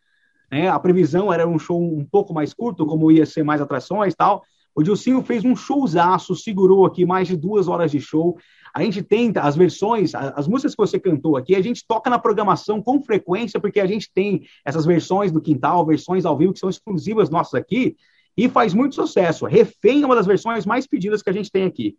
Né? 0.51 0.69
A 0.69 0.79
previsão 0.79 1.33
era 1.33 1.47
um 1.47 1.59
show 1.59 1.81
um 1.81 2.05
pouco 2.05 2.33
mais 2.33 2.53
curto, 2.55 2.87
como 2.87 3.11
ia 3.11 3.27
ser 3.27 3.43
mais 3.43 3.61
atrações 3.61 4.13
e 4.13 4.17
tal. 4.17 4.43
O 4.75 4.83
Dilcinho 4.83 5.23
fez 5.23 5.43
um 5.43 5.57
showzaço, 5.57 6.37
segurou 6.37 6.85
aqui 6.85 7.07
mais 7.07 7.27
de 7.27 7.35
duas 7.35 7.67
horas 7.67 7.91
de 7.91 7.99
show. 7.99 8.37
A 8.75 8.83
gente 8.83 9.03
tenta, 9.03 9.41
as 9.41 9.57
versões, 9.57 10.15
as 10.15 10.47
músicas 10.47 10.75
que 10.75 10.83
você 10.83 11.01
cantou 11.01 11.35
aqui, 11.35 11.55
a 11.55 11.63
gente 11.63 11.83
toca 11.89 12.11
na 12.11 12.19
programação 12.19 12.83
com 12.83 13.03
frequência, 13.03 13.59
porque 13.59 13.81
a 13.81 13.87
gente 13.87 14.13
tem 14.13 14.47
essas 14.63 14.85
versões 14.85 15.33
do 15.33 15.41
quintal, 15.41 15.87
versões 15.87 16.27
ao 16.27 16.37
vivo, 16.37 16.53
que 16.53 16.59
são 16.59 16.69
exclusivas 16.69 17.31
nossas 17.31 17.55
aqui, 17.55 17.97
e 18.37 18.51
faz 18.51 18.75
muito 18.75 18.95
sucesso. 18.95 19.47
Refém 19.47 20.03
é 20.03 20.07
uma 20.07 20.15
das 20.15 20.27
versões 20.27 20.67
mais 20.67 20.87
pedidas 20.87 21.23
que 21.23 21.31
a 21.31 21.33
gente 21.33 21.51
tem 21.51 21.65
aqui. 21.65 21.97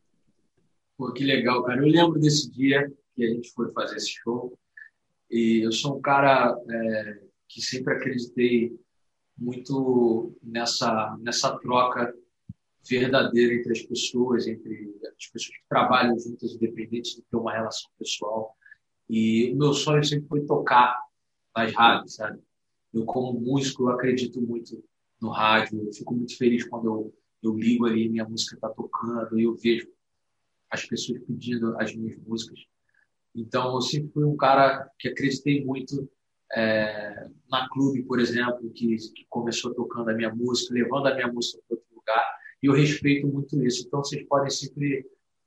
Pô, 0.95 1.11
que 1.11 1.23
legal, 1.23 1.63
cara. 1.63 1.81
Eu 1.81 1.87
lembro 1.87 2.19
desse 2.19 2.51
dia 2.51 2.91
que 3.15 3.25
a 3.25 3.29
gente 3.29 3.51
foi 3.53 3.71
fazer 3.71 3.95
esse 3.95 4.09
show, 4.09 4.53
e 5.31 5.65
eu 5.65 5.71
sou 5.71 5.97
um 5.97 6.01
cara. 6.01 6.55
É 6.69 7.26
que 7.47 7.61
sempre 7.61 7.93
acreditei 7.93 8.77
muito 9.37 10.35
nessa, 10.41 11.15
nessa 11.19 11.57
troca 11.59 12.13
verdadeira 12.87 13.53
entre 13.53 13.71
as 13.71 13.81
pessoas, 13.83 14.47
entre 14.47 14.95
as 15.17 15.27
pessoas 15.27 15.57
que 15.57 15.67
trabalham 15.69 16.17
juntas, 16.19 16.53
independentes 16.53 17.15
de 17.15 17.21
ter 17.21 17.37
uma 17.37 17.53
relação 17.53 17.89
pessoal. 17.99 18.55
E 19.09 19.51
o 19.53 19.57
meu 19.57 19.73
sonho 19.73 20.03
sempre 20.03 20.27
foi 20.27 20.45
tocar 20.45 20.99
nas 21.55 21.73
rádios, 21.73 22.15
sabe? 22.15 22.41
Eu, 22.93 23.05
como 23.05 23.39
músico, 23.39 23.83
eu 23.83 23.89
acredito 23.89 24.41
muito 24.41 24.83
no 25.21 25.29
rádio. 25.29 25.85
Eu 25.85 25.93
fico 25.93 26.13
muito 26.13 26.37
feliz 26.37 26.67
quando 26.67 26.85
eu, 26.85 27.13
eu 27.43 27.55
ligo 27.55 27.85
ali, 27.85 28.09
minha 28.09 28.27
música 28.27 28.55
está 28.55 28.69
tocando 28.69 29.39
e 29.39 29.43
eu 29.43 29.55
vejo 29.55 29.87
as 30.69 30.85
pessoas 30.85 31.21
pedindo 31.23 31.77
as 31.79 31.95
minhas 31.95 32.17
músicas. 32.19 32.59
Então, 33.35 33.75
eu 33.75 33.81
sempre 33.81 34.11
fui 34.11 34.25
um 34.25 34.35
cara 34.35 34.89
que 34.97 35.07
acreditei 35.07 35.63
muito 35.63 36.09
é, 36.53 37.27
na 37.49 37.67
clube, 37.69 38.03
por 38.03 38.19
exemplo, 38.19 38.69
que, 38.71 38.95
que, 38.95 39.25
começou 39.29 39.73
tocando 39.73 40.09
a 40.09 40.13
minha 40.13 40.33
música, 40.33 40.73
levando 40.73 41.07
a 41.07 41.15
minha 41.15 41.27
música 41.27 41.61
para 41.67 41.75
outro 41.75 41.95
lugar, 41.95 42.37
e 42.61 42.67
eu 42.67 42.73
respeito 42.73 43.27
muito 43.27 43.61
isso. 43.63 43.85
Então, 43.85 44.03
vocês 44.03 44.25
podem 44.27 44.49
sempre 44.49 45.05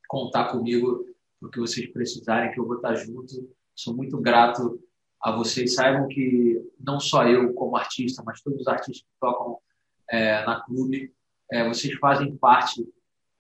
contar 0.09 0.53
comigo 0.53 1.07
no 1.41 1.51
que 1.51 1.59
vocês 1.59 1.91
precisarem, 1.91 2.53
que 2.53 2.61
eu 2.61 2.67
vou 2.67 2.77
estar 2.77 2.95
junto. 2.95 3.51
Sou 3.75 3.97
muito 3.97 4.19
grato 4.19 4.81
a 5.21 5.33
vocês. 5.33 5.75
Saibam 5.75 6.07
que 6.09 6.63
não 6.79 7.01
só 7.01 7.27
eu, 7.27 7.53
como 7.55 7.77
artista, 7.77 8.23
mas 8.25 8.43
todos 8.43 8.61
os 8.61 8.69
artistas 8.69 9.03
que 9.03 9.21
tocam 9.21 9.59
é, 10.11 10.45
na 10.45 10.61
clube, 10.63 11.13
é, 11.51 11.67
vocês 11.67 11.95
fazem 11.99 12.37
parte 12.37 12.87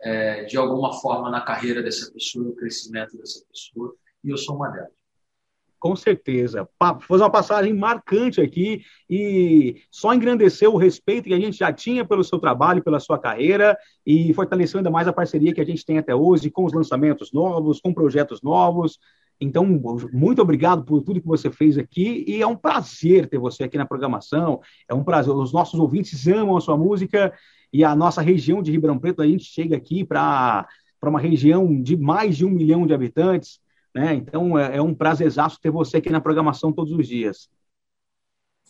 é, 0.00 0.44
de 0.44 0.56
alguma 0.56 0.94
forma 1.00 1.30
na 1.30 1.42
carreira 1.42 1.82
dessa 1.82 2.10
pessoa, 2.10 2.44
no 2.44 2.56
crescimento 2.56 3.16
dessa 3.18 3.44
pessoa, 3.46 3.94
e 4.24 4.30
eu 4.30 4.36
sou 4.36 4.56
uma 4.56 4.68
delas. 4.68 4.99
Com 5.80 5.96
certeza. 5.96 6.68
Fazer 7.08 7.22
uma 7.22 7.30
passagem 7.30 7.72
marcante 7.72 8.38
aqui 8.38 8.82
e 9.08 9.82
só 9.90 10.12
engrandeceu 10.12 10.74
o 10.74 10.76
respeito 10.76 11.24
que 11.24 11.34
a 11.34 11.40
gente 11.40 11.56
já 11.56 11.72
tinha 11.72 12.04
pelo 12.04 12.22
seu 12.22 12.38
trabalho, 12.38 12.84
pela 12.84 13.00
sua 13.00 13.18
carreira 13.18 13.78
e 14.06 14.34
fortaleceu 14.34 14.76
ainda 14.76 14.90
mais 14.90 15.08
a 15.08 15.12
parceria 15.12 15.54
que 15.54 15.60
a 15.60 15.64
gente 15.64 15.84
tem 15.84 15.96
até 15.96 16.14
hoje 16.14 16.50
com 16.50 16.66
os 16.66 16.74
lançamentos 16.74 17.32
novos, 17.32 17.80
com 17.80 17.94
projetos 17.94 18.42
novos. 18.42 18.98
Então, 19.40 19.64
muito 20.12 20.42
obrigado 20.42 20.84
por 20.84 21.00
tudo 21.00 21.18
que 21.18 21.26
você 21.26 21.50
fez 21.50 21.78
aqui 21.78 22.26
e 22.28 22.42
é 22.42 22.46
um 22.46 22.56
prazer 22.56 23.26
ter 23.26 23.38
você 23.38 23.64
aqui 23.64 23.78
na 23.78 23.86
programação. 23.86 24.60
É 24.86 24.92
um 24.92 25.02
prazer. 25.02 25.34
Os 25.34 25.50
nossos 25.50 25.80
ouvintes 25.80 26.28
amam 26.28 26.58
a 26.58 26.60
sua 26.60 26.76
música 26.76 27.32
e 27.72 27.82
a 27.82 27.96
nossa 27.96 28.20
região 28.20 28.62
de 28.62 28.70
Ribeirão 28.70 28.98
Preto, 28.98 29.22
a 29.22 29.26
gente 29.26 29.44
chega 29.44 29.78
aqui 29.78 30.04
para 30.04 30.68
uma 31.02 31.18
região 31.18 31.80
de 31.80 31.96
mais 31.96 32.36
de 32.36 32.44
um 32.44 32.50
milhão 32.50 32.86
de 32.86 32.92
habitantes 32.92 33.58
né? 33.94 34.14
Então 34.14 34.58
é, 34.58 34.76
é 34.76 34.82
um 34.82 34.94
prazerzaço 34.94 35.60
ter 35.60 35.70
você 35.70 35.98
aqui 35.98 36.10
na 36.10 36.20
programação 36.20 36.72
todos 36.72 36.92
os 36.92 37.06
dias. 37.06 37.48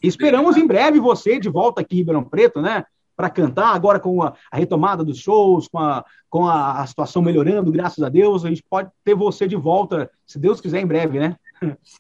Esperamos 0.03 0.57
em 0.57 0.67
breve 0.67 0.99
você 0.99 1.39
de 1.39 1.49
volta 1.49 1.83
aqui 1.83 1.95
em 1.95 1.99
Ribeirão 1.99 2.25
Preto, 2.25 2.63
né? 2.63 2.85
Para 3.15 3.29
cantar, 3.29 3.75
agora 3.75 4.01
com 4.01 4.23
a, 4.23 4.35
a, 4.51 4.57
retomada 4.57 5.05
dos 5.05 5.19
shows, 5.19 5.69
com, 5.69 5.79
a, 5.79 6.03
com 6.31 6.47
a, 6.47 6.81
a, 6.81 6.87
situação 6.87 7.21
melhorando, 7.21 7.71
graças 7.71 8.03
a 8.03 8.09
Deus, 8.09 8.47
a 8.47 8.49
gente 8.49 8.63
pode 8.63 8.91
ter 9.05 9.15
você 9.15 9.47
de 9.47 9.57
volta, 9.57 10.11
se 10.27 10.39
Deus 10.39 10.59
quiser, 10.59 10.81
em 10.81 10.87
breve, 10.87 11.19
né? 11.19 11.37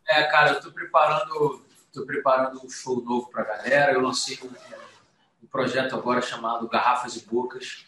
É, 0.08 0.22
cara, 0.24 0.52
eu 0.52 0.56
estou 0.56 0.72
preparando, 0.72 1.62
tô 1.92 2.06
preparando 2.06 2.64
um 2.64 2.70
show 2.70 3.02
novo 3.02 3.28
para 3.30 3.42
a 3.42 3.44
galera. 3.44 3.92
Eu 3.92 4.00
lancei 4.00 4.38
um, 4.42 4.48
um 5.44 5.46
projeto 5.46 5.94
agora 5.94 6.22
chamado 6.22 6.66
Garrafas 6.68 7.14
e 7.16 7.26
Bocas, 7.26 7.84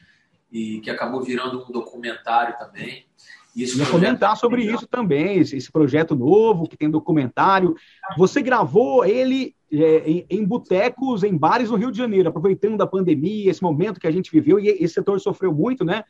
e 0.50 0.80
que 0.80 0.90
acabou 0.90 1.22
virando 1.22 1.64
um 1.64 1.72
documentário 1.72 2.58
também. 2.58 3.06
Isso 3.54 3.78
ia 3.78 3.86
comentar 3.86 4.36
sobre 4.36 4.64
isso 4.64 4.86
também, 4.86 5.38
esse, 5.38 5.56
esse, 5.56 5.70
projeto 5.70 6.16
novo 6.16 6.66
que 6.66 6.76
tem 6.76 6.90
documentário. 6.90 7.76
Você 8.16 8.40
gravou 8.40 9.04
ele 9.04 9.54
é, 9.70 10.10
em, 10.10 10.26
em 10.28 10.44
botecos, 10.44 11.22
em 11.22 11.36
bares 11.36 11.70
no 11.70 11.76
Rio 11.76 11.92
de 11.92 11.98
Janeiro, 11.98 12.30
aproveitando 12.30 12.78
da 12.78 12.86
pandemia, 12.86 13.50
esse 13.50 13.62
momento 13.62 14.00
que 14.00 14.06
a 14.06 14.10
gente 14.10 14.30
viveu 14.30 14.58
e 14.58 14.68
esse 14.68 14.94
setor 14.94 15.20
sofreu 15.20 15.52
muito, 15.52 15.84
né? 15.84 16.04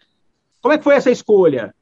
Como 0.61 0.73
é 0.73 0.79
que 0.79 0.85
foi 0.85 0.95
essa 0.95 1.11
escolha? 1.11 1.75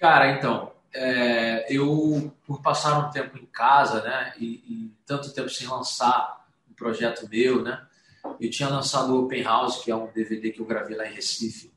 Cara, 0.00 0.32
então, 0.32 0.72
é, 0.94 1.66
eu, 1.74 2.32
por 2.46 2.62
passar 2.62 2.98
um 2.98 3.10
tempo 3.10 3.36
em 3.36 3.46
casa, 3.46 4.02
né, 4.02 4.32
e, 4.38 4.46
e, 4.66 4.92
tanto 5.04 5.32
tempo 5.32 5.50
sem 5.50 5.68
lançar 5.68 6.46
um 6.70 6.72
projeto 6.72 7.28
meu, 7.28 7.62
né, 7.62 7.82
eu 8.40 8.48
tinha 8.48 8.70
lançado 8.70 9.14
o 9.14 9.24
Open 9.24 9.42
House, 9.42 9.84
que 9.84 9.90
é 9.90 9.96
um 9.96 10.10
DVD 10.10 10.50
que 10.50 10.60
eu 10.60 10.66
gravei 10.66 10.96
lá 10.96 11.06
em 11.06 11.12
Recife, 11.12 11.70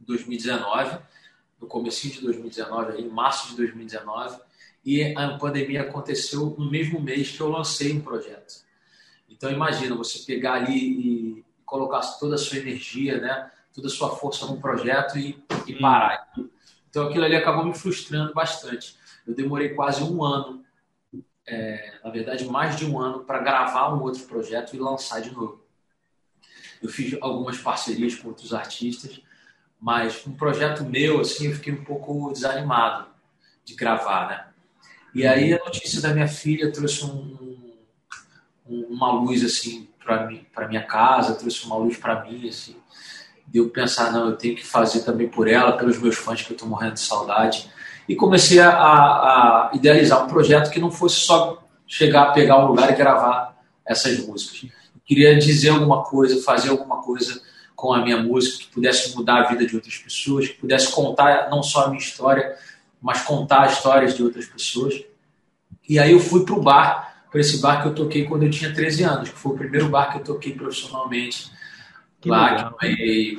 em 0.00 0.04
2019 0.04 0.98
no 1.62 1.68
começo 1.68 2.08
de 2.08 2.20
2019, 2.20 3.00
em 3.00 3.08
março 3.08 3.50
de 3.50 3.56
2019, 3.56 4.36
e 4.84 5.16
a 5.16 5.38
pandemia 5.38 5.82
aconteceu 5.82 6.56
no 6.58 6.68
mesmo 6.68 7.00
mês 7.00 7.30
que 7.30 7.40
eu 7.40 7.48
lancei 7.48 7.92
um 7.92 8.00
projeto. 8.00 8.64
Então 9.30 9.50
imagina 9.50 9.94
você 9.94 10.18
pegar 10.26 10.54
ali 10.54 10.76
e 10.76 11.44
colocar 11.64 12.00
toda 12.18 12.34
a 12.34 12.38
sua 12.38 12.58
energia, 12.58 13.20
né, 13.20 13.50
toda 13.72 13.86
a 13.86 13.90
sua 13.90 14.16
força 14.16 14.44
num 14.46 14.60
projeto 14.60 15.16
e, 15.16 15.40
e 15.68 15.74
parar. 15.74 16.32
Então 16.90 17.08
aquilo 17.08 17.24
ali 17.24 17.36
acabou 17.36 17.64
me 17.64 17.74
frustrando 17.74 18.34
bastante. 18.34 18.96
Eu 19.24 19.32
demorei 19.32 19.68
quase 19.70 20.02
um 20.02 20.22
ano, 20.24 20.64
é, 21.46 22.00
na 22.02 22.10
verdade 22.10 22.44
mais 22.44 22.76
de 22.76 22.84
um 22.84 22.98
ano, 22.98 23.20
para 23.24 23.38
gravar 23.38 23.94
um 23.94 24.02
outro 24.02 24.24
projeto 24.24 24.74
e 24.74 24.80
lançar 24.80 25.20
de 25.20 25.30
novo. 25.30 25.62
Eu 26.82 26.88
fiz 26.88 27.16
algumas 27.20 27.56
parcerias 27.58 28.16
com 28.16 28.28
outros 28.28 28.52
artistas, 28.52 29.22
mas 29.82 30.24
um 30.24 30.32
projeto 30.32 30.84
meu, 30.84 31.20
assim, 31.20 31.48
eu 31.48 31.56
fiquei 31.56 31.72
um 31.72 31.82
pouco 31.82 32.32
desanimado 32.32 33.06
de 33.64 33.74
gravar, 33.74 34.28
né? 34.28 34.44
E 35.12 35.26
aí 35.26 35.52
a 35.52 35.58
notícia 35.58 36.00
da 36.00 36.14
minha 36.14 36.28
filha 36.28 36.70
trouxe 36.70 37.04
um, 37.04 37.36
um, 38.64 38.86
uma 38.88 39.10
luz, 39.10 39.44
assim, 39.44 39.88
para 40.02 40.24
mim, 40.24 40.46
para 40.54 40.68
minha 40.68 40.86
casa, 40.86 41.34
trouxe 41.34 41.66
uma 41.66 41.76
luz 41.76 41.96
para 41.96 42.22
mim, 42.22 42.48
assim, 42.48 42.76
de 43.48 43.58
eu 43.58 43.70
pensar, 43.70 44.12
não, 44.12 44.28
eu 44.28 44.36
tenho 44.36 44.54
que 44.54 44.64
fazer 44.64 45.00
também 45.00 45.28
por 45.28 45.48
ela, 45.48 45.76
pelos 45.76 45.98
meus 45.98 46.16
fãs 46.16 46.40
que 46.40 46.52
eu 46.52 46.54
estou 46.54 46.68
morrendo 46.68 46.94
de 46.94 47.00
saudade. 47.00 47.68
E 48.08 48.14
comecei 48.14 48.60
a, 48.60 48.70
a, 48.70 49.70
idealizar 49.74 50.24
um 50.24 50.28
projeto 50.28 50.70
que 50.70 50.80
não 50.80 50.92
fosse 50.92 51.16
só 51.16 51.60
chegar, 51.88 52.32
pegar 52.32 52.64
um 52.64 52.68
lugar 52.68 52.88
e 52.92 52.96
gravar 52.96 53.60
essas 53.84 54.24
músicas. 54.24 54.70
Eu 54.94 55.00
queria 55.04 55.36
dizer 55.36 55.70
alguma 55.70 56.04
coisa, 56.04 56.40
fazer 56.40 56.70
alguma 56.70 57.02
coisa 57.02 57.42
com 57.82 57.92
a 57.92 58.00
minha 58.00 58.22
música 58.22 58.62
que 58.62 58.70
pudesse 58.70 59.12
mudar 59.16 59.40
a 59.40 59.48
vida 59.48 59.66
de 59.66 59.74
outras 59.74 59.98
pessoas, 59.98 60.46
que 60.46 60.54
pudesse 60.54 60.92
contar 60.92 61.50
não 61.50 61.64
só 61.64 61.86
a 61.86 61.88
minha 61.88 61.98
história, 61.98 62.56
mas 63.00 63.22
contar 63.22 63.66
histórias 63.66 64.14
de 64.14 64.22
outras 64.22 64.46
pessoas. 64.46 65.02
E 65.88 65.98
aí 65.98 66.12
eu 66.12 66.20
fui 66.20 66.44
para 66.44 66.54
o 66.54 66.62
bar, 66.62 67.24
para 67.28 67.40
esse 67.40 67.60
bar 67.60 67.82
que 67.82 67.88
eu 67.88 67.92
toquei 67.92 68.24
quando 68.24 68.44
eu 68.44 68.50
tinha 68.50 68.72
13 68.72 69.02
anos, 69.02 69.30
que 69.30 69.36
foi 69.36 69.54
o 69.54 69.58
primeiro 69.58 69.88
bar 69.88 70.12
que 70.12 70.18
eu 70.18 70.22
toquei 70.22 70.54
profissionalmente 70.54 71.50
que 72.20 72.28
lá, 72.28 72.52
legal. 72.52 72.72
que 72.74 72.86
ganhei, 72.86 73.38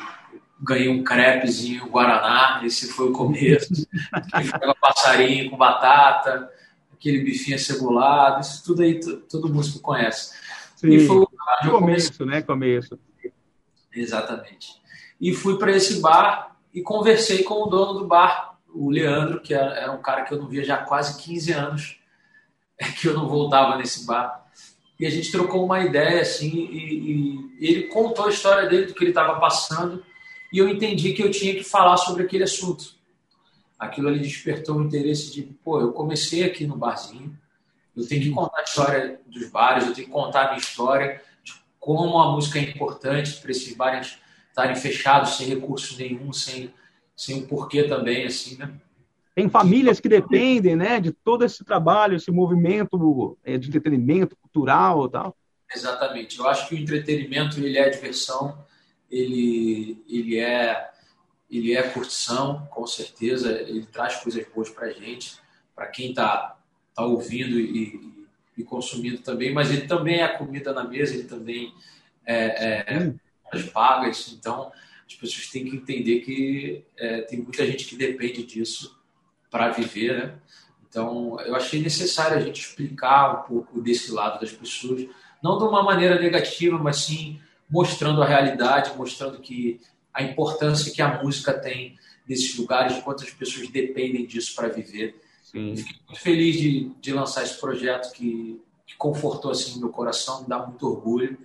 ganhei 0.60 0.90
um 0.90 1.06
crepezinho 1.06 1.88
Guaraná, 1.88 2.60
esse 2.66 2.92
foi 2.92 3.08
o 3.08 3.14
começo. 3.14 3.88
Ficava 4.44 4.76
passarinho 4.76 5.52
com 5.52 5.56
batata, 5.56 6.50
aquele 6.92 7.24
bifinho 7.24 7.58
cebolado, 7.58 8.42
isso 8.42 8.62
tudo 8.62 8.82
aí 8.82 9.00
todo 9.30 9.48
músico 9.48 9.80
conhece. 9.80 10.36
Sim. 10.76 10.90
E 10.90 11.08
foi 11.08 11.20
o 11.20 11.30
começo, 11.72 12.26
né? 12.26 12.42
Começo. 12.42 13.00
Exatamente. 13.96 14.82
E 15.20 15.34
fui 15.34 15.58
para 15.58 15.72
esse 15.72 16.00
bar 16.00 16.58
e 16.74 16.82
conversei 16.82 17.44
com 17.44 17.64
o 17.64 17.68
dono 17.68 18.00
do 18.00 18.08
bar, 18.08 18.58
o 18.74 18.90
Leandro, 18.90 19.42
que 19.42 19.54
era 19.54 19.92
um 19.92 20.02
cara 20.02 20.24
que 20.24 20.34
eu 20.34 20.40
não 20.40 20.48
via 20.48 20.64
já 20.64 20.76
há 20.76 20.84
quase 20.86 21.22
15 21.22 21.52
anos, 21.52 22.00
que 23.00 23.08
eu 23.08 23.14
não 23.14 23.28
voltava 23.28 23.78
nesse 23.78 24.06
bar 24.06 24.44
e 25.04 25.06
a 25.06 25.10
gente 25.10 25.32
trocou 25.32 25.66
uma 25.66 25.84
ideia 25.84 26.22
assim 26.22 26.50
e, 26.50 27.58
e 27.60 27.68
ele 27.68 27.84
contou 27.84 28.26
a 28.26 28.30
história 28.30 28.70
dele 28.70 28.86
do 28.86 28.94
que 28.94 29.04
ele 29.04 29.12
estava 29.12 29.40
passando 29.40 30.04
e 30.52 30.58
eu 30.58 30.70
entendi 30.70 31.14
que 31.14 31.22
eu 31.22 31.30
tinha 31.30 31.54
que 31.54 31.64
falar 31.64 31.98
sobre 31.98 32.24
aquele 32.24 32.44
assunto. 32.44 32.96
Aquilo 33.78 34.08
ali 34.08 34.20
despertou 34.20 34.78
o 34.78 34.84
interesse 34.84 35.34
de, 35.34 35.42
pô, 35.42 35.82
eu 35.82 35.92
comecei 35.92 36.46
aqui 36.46 36.66
no 36.66 36.78
barzinho, 36.78 37.38
eu 37.98 38.08
tenho 38.08 38.22
que 38.22 38.30
contar 38.30 38.60
a 38.60 38.64
história 38.64 39.20
dos 39.28 39.50
bares, 39.50 39.88
eu 39.88 39.94
tenho 39.94 40.08
que 40.08 40.14
contar 40.14 40.44
a 40.44 40.48
minha 40.50 40.60
história 40.60 41.22
como 41.84 42.18
a 42.18 42.32
música 42.32 42.60
é 42.60 42.62
importante 42.62 43.42
para 43.42 43.52
esses 43.52 43.76
bares 43.76 44.18
estarem 44.48 44.76
fechados 44.76 45.36
sem 45.36 45.48
recurso 45.48 45.98
nenhum, 45.98 46.32
sem 46.32 46.74
sem 47.16 47.36
um 47.36 47.46
porquê 47.46 47.84
também 47.84 48.26
assim, 48.26 48.58
né? 48.58 48.74
Tem 49.36 49.50
famílias 49.50 50.00
que 50.00 50.08
dependem, 50.08 50.76
né, 50.76 51.00
de 51.00 51.12
todo 51.12 51.44
esse 51.44 51.64
trabalho, 51.64 52.16
esse 52.16 52.32
movimento 52.32 53.38
é, 53.44 53.58
de 53.58 53.68
entretenimento 53.68 54.36
cultural, 54.38 55.10
tal. 55.10 55.36
Exatamente. 55.76 56.40
Eu 56.40 56.48
acho 56.48 56.70
que 56.70 56.76
o 56.76 56.78
entretenimento 56.78 57.60
ele 57.60 57.78
é 57.78 57.90
diversão, 57.90 58.58
ele 59.12 60.02
ele 60.08 60.40
é 60.40 60.90
ele 61.52 61.76
é 61.76 61.84
curtição, 61.84 62.66
com 62.72 62.88
certeza. 62.88 63.52
Ele 63.52 63.86
traz 63.86 64.16
coisas 64.16 64.46
boas 64.56 64.70
para 64.70 64.90
gente, 64.92 65.38
para 65.76 65.88
quem 65.88 66.12
está 66.12 66.58
tá 66.96 67.04
ouvindo 67.04 67.60
e, 67.60 68.23
e, 68.58 68.64
consumindo 68.64 69.20
também. 69.20 69.54
Mas 69.54 69.72
ele 69.72 69.88
também 69.88 70.22
é 70.22 70.28
comida 70.28 70.74
na 70.74 70.84
mesa, 70.84 71.14
ele 71.14 71.24
também 71.24 71.74
é, 72.26 72.86
é 72.96 73.14
as 73.52 73.64
pagas. 73.64 74.36
Então 74.38 74.72
as 75.08 75.16
pessoas 75.16 75.48
têm 75.48 75.66
que 75.66 75.76
entender 75.76 76.22
que 76.22 76.84
é, 76.98 77.22
tem 77.22 77.40
muita 77.40 77.66
gente 77.66 77.86
que 77.86 77.96
depende 77.96 78.44
disso 78.44 78.98
para 79.50 79.70
viver, 79.70 80.18
né? 80.18 80.36
Então, 80.94 81.40
eu 81.42 81.56
achei 81.56 81.82
necessário 81.82 82.38
a 82.38 82.40
gente 82.40 82.62
explicar 82.62 83.40
um 83.40 83.48
pouco 83.48 83.82
desse 83.82 84.12
lado 84.12 84.40
das 84.40 84.52
pessoas, 84.52 85.08
não 85.42 85.58
de 85.58 85.64
uma 85.64 85.82
maneira 85.82 86.20
negativa, 86.20 86.78
mas 86.78 86.98
sim 86.98 87.40
mostrando 87.68 88.22
a 88.22 88.28
realidade, 88.28 88.96
mostrando 88.96 89.40
que 89.40 89.82
a 90.14 90.22
importância 90.22 90.94
que 90.94 91.02
a 91.02 91.24
música 91.24 91.52
tem 91.52 91.98
nesses 92.30 92.56
lugares, 92.56 93.02
quantas 93.02 93.32
pessoas 93.32 93.68
dependem 93.70 94.28
disso 94.28 94.54
para 94.56 94.68
viver. 94.68 95.20
Sim. 95.54 95.76
Fiquei 95.76 95.96
muito 96.08 96.20
feliz 96.20 96.56
de, 96.58 96.90
de 97.00 97.14
lançar 97.14 97.44
esse 97.44 97.60
projeto 97.60 98.12
que, 98.12 98.60
que 98.88 98.96
confortou 98.98 99.52
assim 99.52 99.80
meu 99.80 99.90
coração, 99.90 100.42
me 100.42 100.50
dá 100.50 100.58
muito 100.66 100.88
orgulho. 100.88 101.38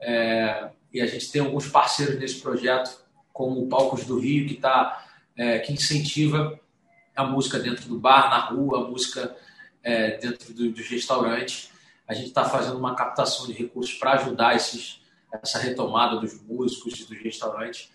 É, 0.00 0.70
e 0.92 1.00
a 1.02 1.06
gente 1.06 1.30
tem 1.30 1.42
alguns 1.42 1.68
parceiros 1.68 2.18
nesse 2.18 2.40
projeto, 2.40 2.98
como 3.32 3.62
o 3.62 3.68
Palcos 3.68 4.04
do 4.06 4.18
Rio, 4.18 4.48
que 4.48 4.54
tá, 4.54 5.06
é, 5.36 5.58
que 5.58 5.72
incentiva 5.72 6.58
a 7.14 7.24
música 7.24 7.58
dentro 7.58 7.86
do 7.88 7.98
bar, 7.98 8.30
na 8.30 8.38
rua, 8.38 8.84
a 8.84 8.90
música 8.90 9.36
é, 9.82 10.16
dentro 10.16 10.54
do, 10.54 10.72
dos 10.72 10.88
restaurantes. 10.88 11.70
A 12.08 12.14
gente 12.14 12.28
está 12.28 12.44
fazendo 12.44 12.78
uma 12.78 12.94
captação 12.94 13.46
de 13.46 13.52
recursos 13.52 13.94
para 13.94 14.12
ajudar 14.12 14.56
esses, 14.56 15.02
essa 15.30 15.58
retomada 15.58 16.18
dos 16.18 16.40
músicos 16.42 17.00
e 17.00 17.04
dos 17.04 17.18
restaurantes. 17.18 17.90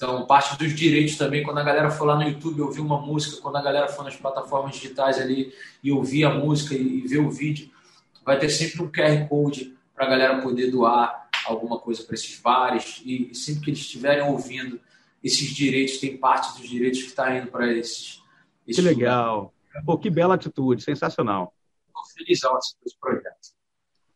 Então, 0.00 0.26
parte 0.26 0.56
dos 0.56 0.74
direitos 0.74 1.18
também, 1.18 1.42
quando 1.42 1.58
a 1.58 1.62
galera 1.62 1.90
for 1.90 2.06
lá 2.06 2.16
no 2.16 2.22
YouTube 2.22 2.62
ouvir 2.62 2.80
uma 2.80 2.98
música, 2.98 3.38
quando 3.42 3.56
a 3.56 3.62
galera 3.62 3.86
for 3.86 4.02
nas 4.02 4.16
plataformas 4.16 4.74
digitais 4.74 5.20
ali 5.20 5.52
e 5.84 5.92
ouvir 5.92 6.24
a 6.24 6.30
música 6.30 6.74
e 6.74 7.02
ver 7.02 7.18
o 7.18 7.30
vídeo, 7.30 7.70
vai 8.24 8.38
ter 8.38 8.48
sempre 8.48 8.80
um 8.80 8.90
QR 8.90 9.28
Code 9.28 9.76
para 9.94 10.06
a 10.06 10.08
galera 10.08 10.40
poder 10.40 10.70
doar 10.70 11.28
alguma 11.44 11.78
coisa 11.78 12.02
para 12.02 12.14
esses 12.14 12.40
bares. 12.40 13.02
E 13.04 13.34
sempre 13.34 13.64
que 13.64 13.70
eles 13.72 13.80
estiverem 13.80 14.24
ouvindo, 14.24 14.80
esses 15.22 15.50
direitos, 15.50 15.98
tem 15.98 16.16
parte 16.16 16.58
dos 16.58 16.66
direitos 16.66 17.02
que 17.02 17.08
está 17.08 17.36
indo 17.36 17.48
para 17.48 17.70
esses 17.70 18.22
que 18.64 18.80
legal. 18.80 19.52
Pô, 19.84 19.98
que 19.98 20.08
bela 20.08 20.34
atitude, 20.34 20.82
sensacional. 20.82 21.54
Estou 21.88 22.04
feliz 22.16 22.40
com 22.40 22.58
esse 22.86 22.98
projeto. 22.98 23.59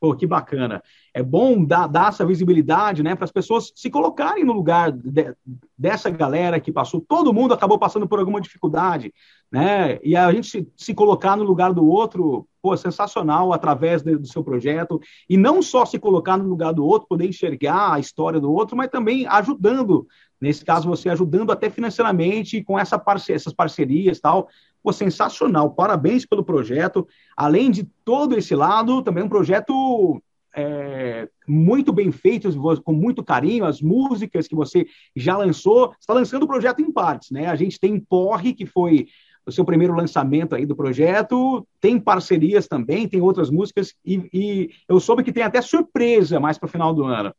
Pô, 0.00 0.14
que 0.14 0.26
bacana. 0.26 0.82
É 1.12 1.22
bom 1.22 1.64
dar, 1.64 1.86
dar 1.86 2.08
essa 2.08 2.26
visibilidade, 2.26 3.02
né, 3.02 3.14
para 3.14 3.24
as 3.24 3.32
pessoas 3.32 3.72
se 3.74 3.88
colocarem 3.88 4.44
no 4.44 4.52
lugar 4.52 4.92
de, 4.92 5.34
dessa 5.76 6.10
galera 6.10 6.60
que 6.60 6.72
passou. 6.72 7.00
Todo 7.00 7.32
mundo 7.32 7.54
acabou 7.54 7.78
passando 7.78 8.06
por 8.06 8.18
alguma 8.18 8.40
dificuldade, 8.40 9.12
né? 9.50 9.98
E 10.02 10.16
a 10.16 10.30
gente 10.32 10.48
se, 10.48 10.68
se 10.76 10.92
colocar 10.94 11.36
no 11.36 11.44
lugar 11.44 11.72
do 11.72 11.86
outro, 11.86 12.46
pô, 12.60 12.76
sensacional 12.76 13.52
através 13.52 14.02
de, 14.02 14.16
do 14.16 14.26
seu 14.26 14.42
projeto. 14.42 15.00
E 15.28 15.36
não 15.36 15.62
só 15.62 15.86
se 15.86 15.98
colocar 15.98 16.36
no 16.36 16.48
lugar 16.48 16.72
do 16.74 16.84
outro, 16.84 17.08
poder 17.08 17.28
enxergar 17.28 17.94
a 17.94 17.98
história 18.00 18.40
do 18.40 18.52
outro, 18.52 18.76
mas 18.76 18.90
também 18.90 19.26
ajudando 19.26 20.06
Nesse 20.44 20.62
caso, 20.62 20.86
você 20.86 21.08
ajudando 21.08 21.50
até 21.52 21.70
financeiramente 21.70 22.62
com 22.62 22.78
essa 22.78 22.98
parce 22.98 23.32
essas 23.32 23.54
parcerias 23.54 24.20
tal. 24.20 24.46
Pô, 24.84 24.92
sensacional. 24.92 25.70
Parabéns 25.70 26.26
pelo 26.26 26.44
projeto. 26.44 27.08
Além 27.34 27.70
de 27.70 27.84
todo 28.04 28.36
esse 28.36 28.54
lado, 28.54 29.00
também 29.02 29.24
um 29.24 29.28
projeto 29.30 30.22
é, 30.54 31.26
muito 31.48 31.90
bem 31.90 32.12
feito, 32.12 32.50
com 32.82 32.92
muito 32.92 33.24
carinho, 33.24 33.64
as 33.64 33.80
músicas 33.80 34.46
que 34.46 34.54
você 34.54 34.86
já 35.16 35.38
lançou. 35.38 35.94
está 35.98 36.12
lançando 36.12 36.42
o 36.42 36.46
projeto 36.46 36.82
em 36.82 36.92
partes, 36.92 37.30
né? 37.30 37.46
A 37.46 37.56
gente 37.56 37.80
tem 37.80 37.98
Porre, 37.98 38.52
que 38.52 38.66
foi 38.66 39.08
o 39.46 39.50
seu 39.50 39.64
primeiro 39.64 39.94
lançamento 39.94 40.54
aí 40.54 40.66
do 40.66 40.76
projeto, 40.76 41.66
tem 41.80 41.98
parcerias 41.98 42.68
também, 42.68 43.08
tem 43.08 43.22
outras 43.22 43.48
músicas, 43.48 43.94
e, 44.04 44.28
e 44.32 44.70
eu 44.86 45.00
soube 45.00 45.22
que 45.22 45.32
tem 45.32 45.42
até 45.42 45.62
surpresa 45.62 46.38
mais 46.38 46.58
para 46.58 46.66
o 46.66 46.70
final 46.70 46.94
do 46.94 47.04
ano. 47.04 47.34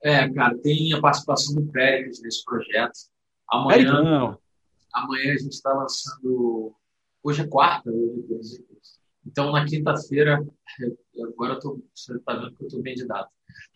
É, 0.00 0.28
cara, 0.28 0.56
tem 0.58 0.92
a 0.92 1.00
participação 1.00 1.56
do 1.56 1.72
Péricles 1.72 2.22
nesse 2.22 2.44
projeto. 2.44 2.92
Amanhã, 3.48 4.36
amanhã 4.96 5.34
a 5.34 5.38
gente 5.38 5.52
está 5.52 5.72
lançando. 5.72 6.74
Hoje 7.22 7.42
é 7.42 7.46
quarta, 7.46 7.90
hoje 7.90 8.56
é 8.60 8.76
então 9.26 9.50
na 9.50 9.64
quinta-feira, 9.64 10.38
agora 11.20 11.54
eu 11.54 11.58
tô, 11.58 11.82
você 11.92 12.14
está 12.14 12.34
vendo 12.34 12.54
que 12.54 12.62
eu 12.62 12.66
estou 12.68 12.80
bem 12.80 12.94
de 12.94 13.06
data. 13.06 13.28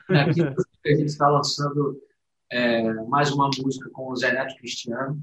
Na 0.09 0.25
quinta-feira 0.27 0.65
a 0.87 0.89
gente 0.91 1.07
está 1.07 1.29
lançando 1.29 2.01
é, 2.49 2.93
mais 3.09 3.33
uma 3.33 3.51
música 3.59 3.91
com 3.91 4.11
o 4.11 4.17
Zé 4.17 4.33
Neto 4.33 4.55
Cristiano, 4.57 5.21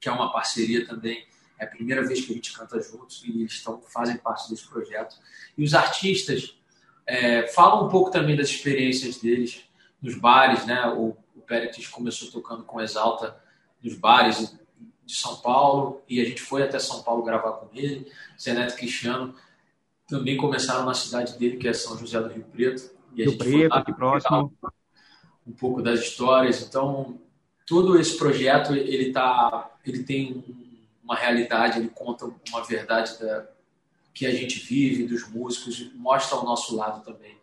que 0.00 0.08
é 0.08 0.12
uma 0.12 0.32
parceria 0.32 0.86
também. 0.86 1.26
É 1.58 1.66
a 1.66 1.68
primeira 1.68 2.04
vez 2.06 2.24
que 2.24 2.32
a 2.32 2.34
gente 2.34 2.56
canta 2.56 2.80
juntos 2.80 3.22
e 3.22 3.30
eles 3.30 3.52
estão, 3.52 3.80
fazem 3.82 4.16
parte 4.16 4.48
desse 4.48 4.66
projeto. 4.66 5.16
E 5.56 5.62
os 5.62 5.74
artistas 5.74 6.58
é, 7.06 7.46
falam 7.48 7.86
um 7.86 7.90
pouco 7.90 8.10
também 8.10 8.36
das 8.36 8.48
experiências 8.48 9.18
deles 9.18 9.64
nos 10.00 10.18
bares, 10.18 10.66
né? 10.66 10.88
O, 10.88 11.16
o 11.36 11.42
começou 11.92 12.30
tocando 12.30 12.64
com 12.64 12.80
Exalta 12.80 13.38
nos 13.82 13.94
bares 13.94 14.58
de 15.04 15.14
São 15.14 15.36
Paulo 15.36 16.02
e 16.08 16.20
a 16.20 16.24
gente 16.24 16.40
foi 16.40 16.62
até 16.62 16.78
São 16.78 17.02
Paulo 17.02 17.22
gravar 17.22 17.52
com 17.52 17.68
ele. 17.74 18.10
Zé 18.40 18.54
Neto 18.54 18.76
Cristiano 18.76 19.34
também 20.08 20.36
começaram 20.36 20.84
na 20.84 20.94
cidade 20.94 21.38
dele, 21.38 21.56
que 21.56 21.68
é 21.68 21.72
São 21.72 21.96
José 21.98 22.20
do 22.20 22.28
Rio 22.28 22.44
Preto. 22.44 22.90
E 23.14 23.22
a 23.22 23.26
Rio 23.26 23.38
Preto, 23.38 23.74
aqui 23.74 23.92
próximo. 23.92 24.52
Um 25.46 25.52
pouco 25.52 25.82
das 25.82 26.00
histórias. 26.00 26.62
Então, 26.62 27.18
todo 27.66 27.98
esse 27.98 28.16
projeto 28.16 28.74
ele 28.74 29.12
tá, 29.12 29.70
ele 29.84 30.02
tem 30.02 30.44
uma 31.02 31.16
realidade, 31.16 31.78
ele 31.78 31.88
conta 31.88 32.30
uma 32.48 32.64
verdade 32.64 33.18
da, 33.18 33.46
que 34.14 34.26
a 34.26 34.32
gente 34.32 34.58
vive, 34.60 35.06
dos 35.06 35.28
músicos, 35.28 35.92
mostra 35.94 36.38
o 36.38 36.44
nosso 36.44 36.76
lado 36.76 37.04
também, 37.04 37.36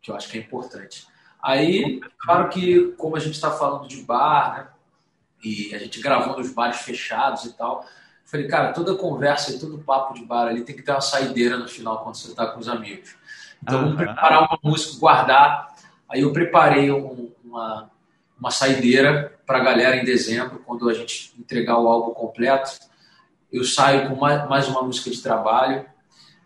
que 0.00 0.10
eu 0.10 0.14
acho 0.14 0.28
que 0.28 0.38
é 0.38 0.40
importante. 0.40 1.06
Aí, 1.42 2.00
claro 2.18 2.48
que, 2.48 2.92
como 2.92 3.16
a 3.16 3.20
gente 3.20 3.34
está 3.34 3.50
falando 3.50 3.88
de 3.88 4.02
bar, 4.02 4.56
né, 4.56 4.68
e 5.42 5.74
a 5.74 5.78
gente 5.78 6.00
gravou 6.00 6.36
nos 6.36 6.52
bares 6.52 6.78
fechados 6.78 7.44
e 7.44 7.52
tal, 7.52 7.82
eu 7.82 7.88
falei, 8.24 8.48
cara, 8.48 8.72
toda 8.72 8.94
conversa 8.94 9.52
e 9.52 9.58
todo 9.58 9.78
papo 9.78 10.14
de 10.14 10.24
bar 10.24 10.48
ali 10.48 10.62
tem 10.62 10.76
que 10.76 10.82
ter 10.82 10.92
uma 10.92 11.00
saideira 11.00 11.56
no 11.56 11.68
final 11.68 12.02
quando 12.02 12.16
você 12.16 12.28
está 12.28 12.46
com 12.46 12.60
os 12.60 12.68
amigos. 12.68 13.16
Então, 13.62 13.80
vamos 13.80 13.96
preparar 13.96 14.40
uma 14.40 14.58
música, 14.62 14.98
guardar. 14.98 15.74
Aí 16.08 16.20
eu 16.20 16.32
preparei 16.32 16.90
um, 16.90 17.32
uma, 17.44 17.90
uma 18.38 18.50
saideira 18.50 19.38
para 19.46 19.58
a 19.58 19.64
galera 19.64 19.96
em 19.96 20.04
dezembro, 20.04 20.62
quando 20.64 20.88
a 20.88 20.94
gente 20.94 21.34
entregar 21.38 21.78
o 21.78 21.88
álbum 21.88 22.12
completo. 22.12 22.78
Eu 23.50 23.64
saio 23.64 24.08
com 24.08 24.16
mais, 24.16 24.48
mais 24.48 24.68
uma 24.68 24.82
música 24.82 25.10
de 25.10 25.22
trabalho 25.22 25.86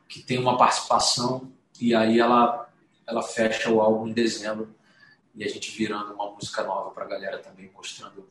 que 0.08 0.20
tem 0.20 0.38
uma 0.38 0.56
participação 0.56 1.50
e 1.80 1.94
aí 1.94 2.20
ela 2.20 2.62
ela 3.06 3.22
fecha 3.22 3.70
o 3.70 3.80
álbum 3.80 4.08
em 4.08 4.12
dezembro 4.12 4.74
e 5.34 5.44
a 5.44 5.48
gente 5.48 5.70
virando 5.76 6.14
uma 6.14 6.30
música 6.30 6.62
nova 6.62 6.90
para 6.90 7.04
a 7.04 7.08
galera 7.08 7.38
também 7.38 7.70
mostrando. 7.74 8.28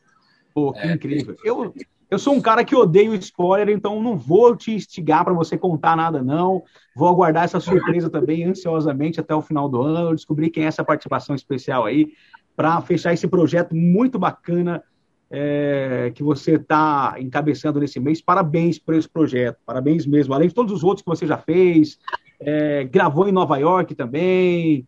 Pô, 0.53 0.73
que 0.73 0.79
é, 0.79 0.93
incrível! 0.93 1.35
Eu 1.43 1.73
eu 2.11 2.19
sou 2.19 2.33
um 2.33 2.41
cara 2.41 2.65
que 2.65 2.75
odeio 2.75 3.15
spoiler, 3.15 3.69
então 3.69 4.03
não 4.03 4.17
vou 4.17 4.53
te 4.53 4.73
instigar 4.73 5.23
para 5.23 5.33
você 5.33 5.57
contar 5.57 5.95
nada 5.95 6.21
não. 6.21 6.61
Vou 6.93 7.07
aguardar 7.07 7.45
essa 7.45 7.57
surpresa 7.61 8.09
também 8.09 8.43
ansiosamente 8.43 9.17
até 9.21 9.33
o 9.33 9.41
final 9.41 9.69
do 9.69 9.81
ano, 9.81 10.13
descobrir 10.13 10.49
quem 10.49 10.65
é 10.65 10.67
essa 10.67 10.83
participação 10.83 11.33
especial 11.33 11.85
aí 11.85 12.11
para 12.53 12.81
fechar 12.81 13.13
esse 13.13 13.29
projeto 13.29 13.73
muito 13.73 14.19
bacana 14.19 14.83
é, 15.29 16.11
que 16.13 16.21
você 16.21 16.55
está 16.55 17.15
encabeçando 17.17 17.79
nesse 17.79 17.97
mês. 17.97 18.21
Parabéns 18.21 18.77
por 18.77 18.93
esse 18.93 19.07
projeto, 19.07 19.57
parabéns 19.65 20.05
mesmo. 20.05 20.33
Além 20.33 20.49
de 20.49 20.53
todos 20.53 20.73
os 20.73 20.83
outros 20.83 21.03
que 21.03 21.09
você 21.09 21.25
já 21.25 21.37
fez, 21.37 21.97
é, 22.41 22.83
gravou 22.83 23.25
em 23.25 23.31
Nova 23.31 23.55
York 23.55 23.95
também. 23.95 24.85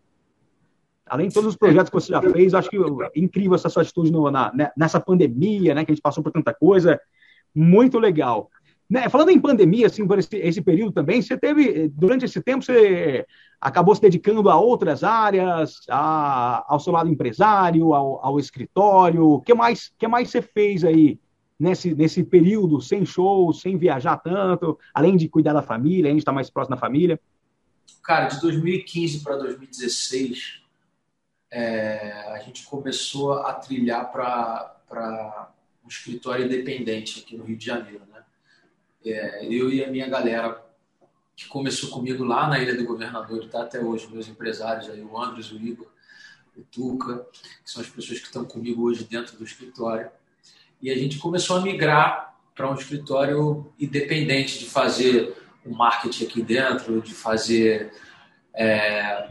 Além 1.13 1.27
de 1.27 1.33
todos 1.35 1.51
os 1.51 1.55
projetos 1.55 1.91
que 1.91 1.93
você 1.93 2.11
já 2.11 2.19
fez, 2.19 2.55
acho 2.55 2.71
que 2.71 2.75
é 2.75 3.11
incrível 3.15 3.53
essa 3.53 3.69
sua 3.69 3.83
atitude 3.83 4.11
no, 4.11 4.31
na, 4.31 4.51
né, 4.51 4.71
nessa 4.75 4.99
pandemia, 4.99 5.75
né, 5.75 5.85
que 5.85 5.91
a 5.91 5.93
gente 5.93 6.01
passou 6.01 6.23
por 6.23 6.31
tanta 6.31 6.51
coisa. 6.51 6.99
Muito 7.53 7.99
legal. 7.99 8.49
Né, 8.89 9.07
falando 9.09 9.29
em 9.29 9.39
pandemia, 9.39 9.85
assim, 9.85 10.07
por 10.07 10.17
esse, 10.17 10.35
esse, 10.37 10.59
período 10.59 10.91
também, 10.91 11.21
você 11.21 11.37
teve, 11.37 11.87
durante 11.89 12.25
esse 12.25 12.41
tempo, 12.41 12.65
você 12.65 13.27
acabou 13.61 13.93
se 13.93 14.01
dedicando 14.01 14.49
a 14.49 14.59
outras 14.59 15.03
áreas, 15.03 15.81
a, 15.87 16.65
ao 16.67 16.79
seu 16.79 16.91
lado 16.91 17.07
empresário, 17.07 17.93
ao, 17.93 18.25
ao 18.25 18.39
escritório. 18.39 19.23
O 19.33 19.39
que 19.39 19.53
mais, 19.53 19.91
que 19.95 20.07
mais 20.07 20.31
você 20.31 20.41
fez 20.41 20.83
aí 20.83 21.19
nesse, 21.59 21.93
nesse 21.93 22.23
período, 22.23 22.81
sem 22.81 23.05
show, 23.05 23.53
sem 23.53 23.77
viajar 23.77 24.17
tanto, 24.17 24.79
além 24.91 25.15
de 25.15 25.29
cuidar 25.29 25.53
da 25.53 25.61
família, 25.61 26.05
além 26.05 26.15
de 26.15 26.21
estar 26.21 26.31
mais 26.31 26.49
próximo 26.49 26.75
da 26.75 26.81
família? 26.81 27.19
Cara, 28.03 28.29
de 28.29 28.41
2015 28.41 29.19
para 29.19 29.37
2016, 29.37 30.62
é, 31.53 32.33
a 32.33 32.39
gente 32.39 32.65
começou 32.65 33.33
a 33.33 33.53
trilhar 33.53 34.11
para 34.11 35.51
um 35.85 35.87
escritório 35.87 36.45
independente 36.45 37.19
aqui 37.19 37.37
no 37.37 37.43
Rio 37.43 37.55
de 37.55 37.65
Janeiro. 37.65 38.01
Né? 38.11 38.23
É, 39.05 39.45
eu 39.45 39.71
e 39.71 39.83
a 39.83 39.87
minha 39.87 40.09
galera 40.09 40.59
que 41.35 41.47
começou 41.47 41.91
comigo 41.91 42.23
lá 42.23 42.47
na 42.47 42.57
Ilha 42.57 42.75
do 42.75 42.85
Governador 42.85 43.43
e 43.43 43.45
está 43.45 43.61
até 43.61 43.79
hoje, 43.79 44.09
meus 44.11 44.27
empresários 44.27 44.89
aí, 44.89 45.01
o 45.01 45.19
Andres, 45.19 45.51
o 45.51 45.57
Igor, 45.57 45.87
o 46.57 46.61
Tuca, 46.63 47.27
que 47.63 47.69
são 47.69 47.83
as 47.83 47.89
pessoas 47.89 48.19
que 48.19 48.25
estão 48.25 48.45
comigo 48.45 48.83
hoje 48.83 49.03
dentro 49.03 49.37
do 49.37 49.43
escritório. 49.43 50.09
E 50.81 50.89
a 50.89 50.95
gente 50.97 51.19
começou 51.19 51.57
a 51.57 51.61
migrar 51.61 52.35
para 52.55 52.69
um 52.69 52.73
escritório 52.73 53.71
independente 53.79 54.57
de 54.57 54.65
fazer 54.65 55.37
o 55.63 55.71
marketing 55.71 56.25
aqui 56.25 56.41
dentro, 56.41 56.99
de 56.99 57.13
fazer 57.13 57.93
é, 58.55 59.29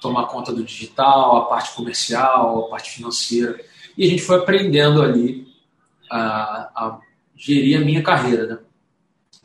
tomar 0.00 0.26
conta 0.26 0.52
do 0.52 0.64
digital, 0.64 1.36
a 1.36 1.44
parte 1.46 1.74
comercial, 1.74 2.66
a 2.66 2.68
parte 2.68 2.90
financeira. 2.90 3.60
E 3.96 4.04
a 4.04 4.08
gente 4.08 4.22
foi 4.22 4.36
aprendendo 4.36 5.02
ali 5.02 5.46
a, 6.10 6.70
a 6.74 7.00
gerir 7.36 7.80
a 7.80 7.84
minha 7.84 8.02
carreira, 8.02 8.46
né? 8.46 8.58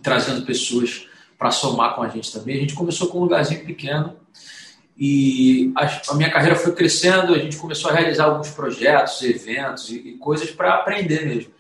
trazendo 0.01 0.45
pessoas 0.45 1.08
para 1.38 1.51
somar 1.51 1.95
com 1.95 2.03
a 2.03 2.08
gente 2.08 2.32
também. 2.32 2.58
A 2.58 2.60
gente 2.60 2.76
começou 2.76 3.08
com 3.08 3.20
um 3.20 3.22
lugarzinho 3.24 3.66
pequeno 3.66 4.16
e 4.97 5.74
a, 5.76 6.12
a 6.12 6.16
minha 6.16 6.32
carreira 6.32 6.56
foi 6.56 6.74
crescendo. 6.74 7.34
A 7.34 7.39
gente 7.39 7.58
começou 7.58 7.91
a 7.91 7.93
realizar 7.93 8.26
alguns 8.26 8.49
projetos, 8.49 9.22
eventos 9.22 9.89
e, 9.89 9.95
e 9.95 10.18
coisas 10.18 10.49
para 10.51 10.76
aprender 10.76 11.26
mesmo. 11.26 11.51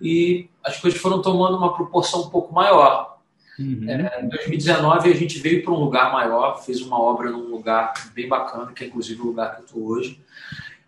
E 0.00 0.48
as 0.62 0.78
coisas 0.78 1.00
foram 1.00 1.22
tomando 1.22 1.56
uma 1.56 1.74
proporção 1.74 2.22
um 2.22 2.30
pouco 2.30 2.52
maior. 2.52 3.13
Uhum. 3.58 3.88
É, 3.88 4.22
em 4.22 4.28
2019 4.28 5.12
a 5.12 5.14
gente 5.14 5.38
veio 5.38 5.62
para 5.62 5.72
um 5.72 5.78
lugar 5.78 6.12
maior, 6.12 6.62
fez 6.64 6.80
uma 6.80 7.00
obra 7.00 7.30
num 7.30 7.50
lugar 7.50 7.94
bem 8.12 8.28
bacana, 8.28 8.72
que 8.72 8.84
é 8.84 8.86
inclusive 8.86 9.20
o 9.20 9.26
lugar 9.26 9.54
que 9.54 9.60
eu 9.60 9.64
estou 9.64 9.86
hoje, 9.86 10.20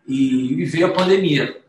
e, 0.07 0.63
e, 0.63 0.65
veio 0.65 0.87
a 0.87 0.93
pandemia. 0.93 1.61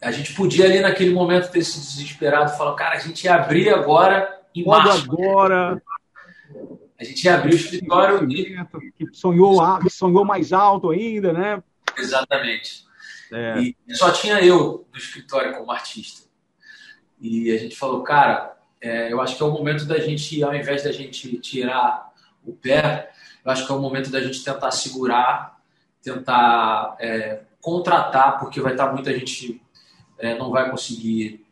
A 0.00 0.10
gente 0.10 0.32
podia 0.34 0.64
ali 0.64 0.80
naquele 0.80 1.12
momento 1.12 1.50
ter 1.50 1.62
se 1.62 1.78
desesperado 1.78 2.52
e 2.52 2.56
falar, 2.56 2.74
cara, 2.74 2.96
a 2.96 3.00
gente 3.00 3.24
ia 3.24 3.34
abrir 3.34 3.68
agora 3.68 4.40
em 4.54 4.64
março. 4.64 5.04
agora. 5.04 5.82
A 6.98 7.04
gente 7.04 7.24
ia 7.24 7.34
abrir 7.34 7.52
o 7.52 7.56
escritório. 7.56 8.26
Que 8.26 9.06
sonhou, 9.12 9.60
sonhou 9.90 10.24
mais 10.24 10.52
alto 10.52 10.90
ainda, 10.90 11.32
né? 11.32 11.62
Exatamente. 11.96 12.86
É. 13.32 13.60
E 13.60 13.76
só 13.94 14.10
tinha 14.10 14.40
eu 14.40 14.86
no 14.92 14.98
escritório 14.98 15.54
como 15.56 15.70
artista. 15.70 16.28
E 17.20 17.50
a 17.50 17.58
gente 17.58 17.76
falou, 17.76 18.02
cara, 18.02 18.57
é, 18.80 19.12
eu 19.12 19.20
acho 19.20 19.36
que 19.36 19.42
é 19.42 19.46
o 19.46 19.50
momento 19.50 19.84
da 19.84 19.98
gente, 19.98 20.42
ao 20.42 20.54
invés 20.54 20.84
da 20.84 20.92
gente 20.92 21.38
tirar 21.38 22.12
o 22.44 22.52
pé, 22.52 23.10
eu 23.44 23.50
acho 23.50 23.66
que 23.66 23.72
é 23.72 23.74
o 23.74 23.80
momento 23.80 24.10
da 24.10 24.20
gente 24.20 24.44
tentar 24.44 24.70
segurar, 24.70 25.58
tentar 26.02 26.96
é, 27.00 27.40
contratar, 27.60 28.38
porque 28.38 28.60
vai 28.60 28.72
estar 28.72 28.92
muita 28.92 29.12
gente 29.12 29.60
é, 30.18 30.36
não 30.36 30.50
vai 30.50 30.70
conseguir 30.70 31.46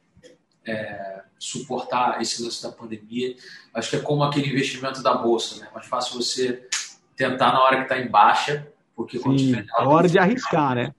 é, 0.64 1.22
suportar 1.38 2.20
esse 2.20 2.42
lance 2.42 2.62
da 2.62 2.70
pandemia. 2.70 3.36
Acho 3.72 3.90
que 3.90 3.96
é 3.96 4.00
como 4.00 4.24
aquele 4.24 4.48
investimento 4.48 5.02
da 5.02 5.14
bolsa, 5.14 5.60
né? 5.60 5.68
Mais 5.72 5.86
fácil 5.86 6.20
você 6.20 6.66
tentar 7.14 7.52
na 7.52 7.62
hora 7.62 7.76
que 7.76 7.82
está 7.82 7.98
em 7.98 8.08
baixa, 8.08 8.66
porque 8.94 9.18
quando 9.18 9.38
Sim, 9.38 9.46
tiver. 9.46 9.66
A 9.72 9.88
hora 9.88 10.08
de 10.08 10.18
arriscar, 10.18 10.74
né? 10.74 10.92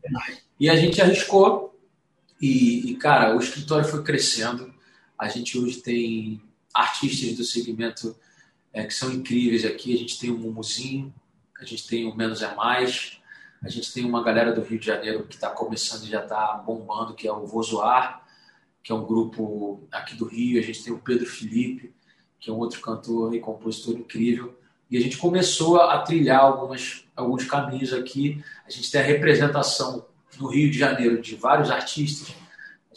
E 0.59 0.69
a 0.69 0.75
gente 0.75 1.01
arriscou. 1.01 1.75
E, 2.39 2.91
e, 2.91 2.95
cara, 2.95 3.35
o 3.35 3.39
escritório 3.39 3.85
foi 3.85 4.03
crescendo. 4.03 4.73
A 5.17 5.27
gente 5.27 5.57
hoje 5.57 5.81
tem 5.81 6.41
artistas 6.73 7.35
do 7.35 7.43
segmento 7.43 8.15
é, 8.71 8.83
que 8.83 8.93
são 8.93 9.11
incríveis 9.11 9.65
aqui. 9.65 9.93
A 9.93 9.97
gente 9.97 10.19
tem 10.19 10.29
o 10.29 10.37
Mumuzinho, 10.37 11.13
a 11.59 11.65
gente 11.65 11.87
tem 11.87 12.05
o 12.05 12.15
Menos 12.15 12.41
é 12.43 12.53
Mais, 12.53 13.19
a 13.63 13.69
gente 13.69 13.91
tem 13.91 14.05
uma 14.05 14.23
galera 14.23 14.53
do 14.53 14.61
Rio 14.61 14.79
de 14.79 14.85
Janeiro 14.85 15.25
que 15.25 15.35
está 15.35 15.49
começando 15.49 16.03
e 16.03 16.09
já 16.09 16.23
está 16.23 16.53
bombando, 16.65 17.15
que 17.15 17.27
é 17.27 17.31
o 17.31 17.45
Vozoar, 17.45 18.23
que 18.83 18.91
é 18.91 18.95
um 18.95 19.05
grupo 19.05 19.87
aqui 19.91 20.15
do 20.15 20.25
Rio. 20.25 20.59
A 20.59 20.63
gente 20.63 20.83
tem 20.83 20.93
o 20.93 20.99
Pedro 20.99 21.25
Felipe, 21.25 21.93
que 22.39 22.49
é 22.49 22.53
um 22.53 22.57
outro 22.57 22.79
cantor 22.81 23.33
e 23.33 23.39
compositor 23.39 23.95
incrível. 23.95 24.57
E 24.89 24.97
a 24.97 25.01
gente 25.01 25.17
começou 25.17 25.81
a 25.81 25.99
trilhar 25.99 26.39
algumas, 26.39 27.03
alguns 27.15 27.43
caminhos 27.45 27.91
aqui. 27.91 28.43
A 28.65 28.69
gente 28.69 28.91
tem 28.91 29.01
a 29.01 29.03
representação 29.03 30.05
no 30.39 30.47
Rio 30.47 30.69
de 30.69 30.77
Janeiro 30.77 31.19
de 31.19 31.35
vários 31.35 31.71
artistas 31.71 32.33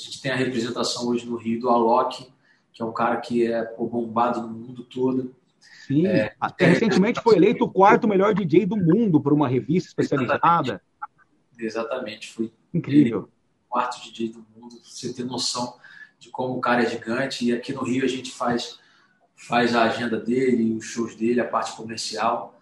a 0.01 0.05
gente 0.05 0.23
tem 0.23 0.33
a 0.33 0.37
representação 0.37 1.09
hoje 1.09 1.27
no 1.27 1.37
Rio 1.37 1.61
do 1.61 1.69
Alok, 1.69 2.27
que 2.73 2.83
é 2.83 2.85
um 2.85 2.93
cara 2.93 3.19
que 3.19 3.47
é 3.47 3.63
pô, 3.63 3.87
bombado 3.87 4.41
no 4.41 4.49
mundo 4.49 4.83
todo. 4.85 5.35
Sim, 5.87 6.07
é, 6.07 6.35
até 6.41 6.67
recentemente 6.67 7.21
foi 7.21 7.37
eleito 7.37 7.65
o 7.65 7.71
quarto 7.71 8.09
melhor 8.09 8.33
DJ 8.33 8.65
do 8.65 8.77
mundo 8.77 9.21
por 9.21 9.33
uma 9.33 9.47
revista 9.47 9.91
especializada. 9.91 10.81
Exatamente, 11.59 11.65
exatamente 11.67 12.33
foi 12.33 12.53
incrível. 12.73 13.29
O 13.67 13.71
quarto 13.71 14.03
DJ 14.03 14.31
do 14.31 14.47
mundo, 14.57 14.81
você 14.83 15.13
ter 15.13 15.25
noção 15.25 15.77
de 16.19 16.31
como 16.31 16.57
o 16.57 16.61
cara 16.61 16.83
é 16.83 16.87
gigante. 16.87 17.45
E 17.45 17.53
aqui 17.53 17.73
no 17.73 17.83
Rio 17.83 18.05
a 18.05 18.09
gente 18.09 18.31
faz, 18.31 18.79
faz 19.37 19.75
a 19.75 19.83
agenda 19.83 20.19
dele, 20.19 20.77
os 20.77 20.87
shows 20.87 21.15
dele, 21.15 21.41
a 21.41 21.47
parte 21.47 21.77
comercial. 21.77 22.59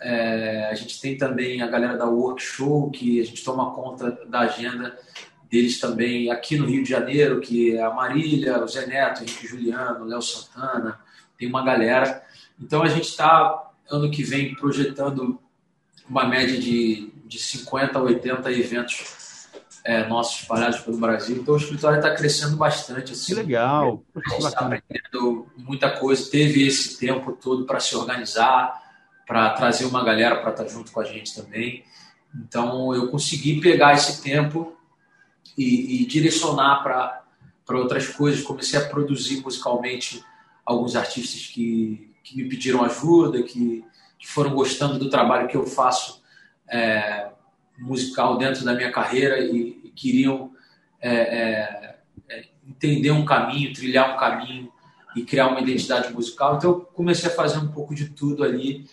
É, 0.00 0.68
a 0.68 0.74
gente 0.74 1.00
tem 1.00 1.16
também 1.16 1.62
a 1.62 1.68
galera 1.68 1.96
da 1.96 2.06
Work 2.06 2.42
Show, 2.42 2.90
que 2.90 3.20
a 3.20 3.24
gente 3.24 3.44
toma 3.44 3.72
conta 3.72 4.10
da 4.26 4.40
agenda 4.40 4.98
deles 5.52 5.78
também 5.78 6.30
aqui 6.30 6.56
no 6.56 6.64
Rio 6.64 6.82
de 6.82 6.88
Janeiro, 6.88 7.38
que 7.38 7.76
é 7.76 7.82
a 7.82 7.90
Marília, 7.90 8.64
o 8.64 8.66
Zé 8.66 8.86
Neto, 8.86 9.22
Henrique 9.22 9.46
Juliano, 9.46 10.06
Léo 10.06 10.22
Santana, 10.22 10.98
tem 11.38 11.46
uma 11.46 11.62
galera. 11.62 12.24
Então 12.58 12.82
a 12.82 12.88
gente 12.88 13.10
está, 13.10 13.70
ano 13.90 14.10
que 14.10 14.22
vem, 14.22 14.54
projetando 14.54 15.38
uma 16.08 16.26
média 16.26 16.58
de, 16.58 17.12
de 17.26 17.38
50 17.38 17.98
a 17.98 18.02
80 18.02 18.50
eventos 18.50 19.46
é, 19.84 20.08
nossos 20.08 20.40
espalhados 20.40 20.80
pelo 20.80 20.96
Brasil. 20.96 21.36
Então 21.36 21.52
o 21.52 21.58
escritório 21.58 21.98
está 21.98 22.14
crescendo 22.14 22.56
bastante. 22.56 23.12
Assim, 23.12 23.34
que 23.34 23.40
legal! 23.42 24.02
A 24.14 24.30
gente 24.30 24.46
está 24.46 24.60
aprendendo 24.60 25.46
muita 25.58 25.90
coisa. 25.90 26.30
Teve 26.30 26.66
esse 26.66 26.98
tempo 26.98 27.32
todo 27.32 27.66
para 27.66 27.78
se 27.78 27.94
organizar, 27.94 28.80
para 29.26 29.50
trazer 29.50 29.84
uma 29.84 30.02
galera 30.02 30.36
para 30.36 30.50
estar 30.50 30.64
tá 30.64 30.70
junto 30.70 30.90
com 30.90 31.00
a 31.00 31.04
gente 31.04 31.34
também. 31.34 31.84
Então 32.34 32.94
eu 32.94 33.10
consegui 33.10 33.60
pegar 33.60 33.92
esse 33.92 34.22
tempo 34.22 34.78
e, 35.56 36.02
e 36.02 36.06
direcionar 36.06 36.82
para 36.82 37.78
outras 37.78 38.08
coisas. 38.08 38.42
Comecei 38.42 38.78
a 38.78 38.88
produzir 38.88 39.40
musicalmente 39.42 40.24
alguns 40.64 40.96
artistas 40.96 41.46
que, 41.46 42.12
que 42.22 42.36
me 42.36 42.48
pediram 42.48 42.84
ajuda, 42.84 43.42
que, 43.42 43.84
que 44.18 44.26
foram 44.26 44.54
gostando 44.54 44.98
do 44.98 45.10
trabalho 45.10 45.48
que 45.48 45.56
eu 45.56 45.66
faço 45.66 46.22
é, 46.68 47.30
musical 47.78 48.38
dentro 48.38 48.64
da 48.64 48.74
minha 48.74 48.90
carreira 48.90 49.40
e, 49.40 49.80
e 49.84 49.90
queriam 49.90 50.52
é, 51.00 51.10
é, 51.10 51.96
é 52.28 52.44
entender 52.66 53.10
um 53.10 53.24
caminho, 53.24 53.72
trilhar 53.72 54.14
um 54.14 54.16
caminho 54.16 54.72
e 55.14 55.24
criar 55.24 55.48
uma 55.48 55.60
identidade 55.60 56.12
musical. 56.12 56.56
Então 56.56 56.70
eu 56.70 56.80
comecei 56.80 57.30
a 57.30 57.34
fazer 57.34 57.58
um 57.58 57.68
pouco 57.68 57.94
de 57.94 58.08
tudo 58.10 58.44
ali 58.44 58.88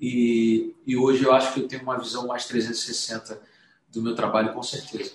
e, 0.00 0.74
e 0.86 0.96
hoje 0.96 1.24
eu 1.24 1.32
acho 1.32 1.52
que 1.52 1.60
eu 1.60 1.68
tenho 1.68 1.82
uma 1.82 1.98
visão 1.98 2.26
mais 2.26 2.46
360 2.46 3.40
do 3.90 4.02
meu 4.02 4.14
trabalho, 4.14 4.52
com 4.52 4.62
certeza. 4.62 5.12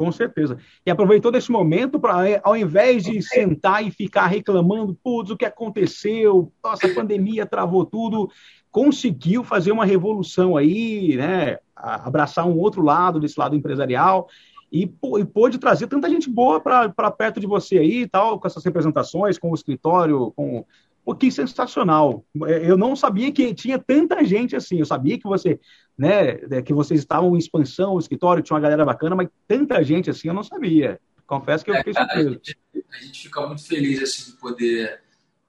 Com 0.00 0.10
certeza. 0.10 0.56
E 0.86 0.90
aproveitou 0.90 1.30
desse 1.30 1.52
momento 1.52 2.00
para, 2.00 2.26
é, 2.26 2.40
ao 2.42 2.56
invés 2.56 3.04
de 3.04 3.20
sentar 3.20 3.86
e 3.86 3.90
ficar 3.90 4.28
reclamando, 4.28 4.96
putz, 5.04 5.30
o 5.30 5.36
que 5.36 5.44
aconteceu, 5.44 6.50
nossa, 6.64 6.86
a 6.86 6.94
pandemia 6.94 7.44
travou 7.44 7.84
tudo, 7.84 8.30
conseguiu 8.70 9.44
fazer 9.44 9.72
uma 9.72 9.84
revolução 9.84 10.56
aí, 10.56 11.16
né? 11.18 11.58
Abraçar 11.76 12.46
um 12.46 12.56
outro 12.56 12.80
lado 12.80 13.20
desse 13.20 13.38
lado 13.38 13.54
empresarial 13.54 14.26
e, 14.72 14.90
e 15.18 15.24
pôde 15.26 15.58
trazer 15.58 15.86
tanta 15.86 16.08
gente 16.08 16.30
boa 16.30 16.58
para 16.58 17.10
perto 17.10 17.38
de 17.38 17.46
você 17.46 17.76
aí 17.76 18.08
tal, 18.08 18.40
com 18.40 18.46
essas 18.46 18.64
representações, 18.64 19.36
com 19.36 19.50
o 19.50 19.54
escritório, 19.54 20.32
com. 20.34 20.64
Pô, 21.04 21.14
que 21.14 21.30
sensacional! 21.30 22.24
É, 22.46 22.70
eu 22.70 22.76
não 22.76 22.94
sabia 22.94 23.32
que 23.32 23.54
tinha 23.54 23.78
tanta 23.78 24.24
gente 24.24 24.54
assim. 24.54 24.78
Eu 24.78 24.86
sabia 24.86 25.18
que 25.18 25.24
você, 25.24 25.58
né, 25.96 26.38
é, 26.50 26.62
que 26.62 26.74
vocês 26.74 27.00
estavam 27.00 27.34
em 27.34 27.38
expansão, 27.38 27.94
o 27.94 27.98
escritório 27.98 28.42
tinha 28.42 28.54
uma 28.54 28.62
galera 28.62 28.84
bacana, 28.84 29.16
mas 29.16 29.28
tanta 29.46 29.82
gente 29.82 30.10
assim 30.10 30.28
eu 30.28 30.34
não 30.34 30.44
sabia. 30.44 31.00
Confesso 31.26 31.64
que 31.64 31.70
eu 31.70 31.76
fiquei 31.76 31.92
é, 31.92 31.96
surpreso. 31.96 32.28
A 32.28 32.32
gente, 32.32 32.58
a 32.92 33.04
gente 33.04 33.22
fica 33.22 33.46
muito 33.46 33.66
feliz 33.66 34.02
assim 34.02 34.32
de 34.32 34.36
poder 34.36 35.00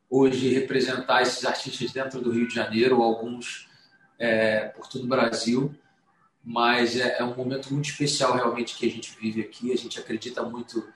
hoje 0.09 0.49
representar 0.49 1.21
esses 1.21 1.45
artistas 1.45 1.91
dentro 1.91 2.21
do 2.21 2.31
Rio 2.31 2.47
de 2.47 2.53
Janeiro, 2.53 3.01
alguns 3.01 3.69
é, 4.19 4.65
por 4.65 4.87
todo 4.87 5.03
o 5.03 5.07
Brasil 5.07 5.73
mas 6.43 6.97
é, 6.97 7.19
é, 7.19 7.23
um 7.23 7.35
momento 7.35 7.71
muito 7.73 7.89
especial 7.89 8.33
realmente 8.33 8.75
que 8.75 8.85
a 8.85 8.89
gente 8.89 9.15
vive 9.19 9.41
aqui. 9.41 9.71
A 9.71 9.77
gente 9.77 9.99
acredita 9.99 10.43
muito 10.43 10.87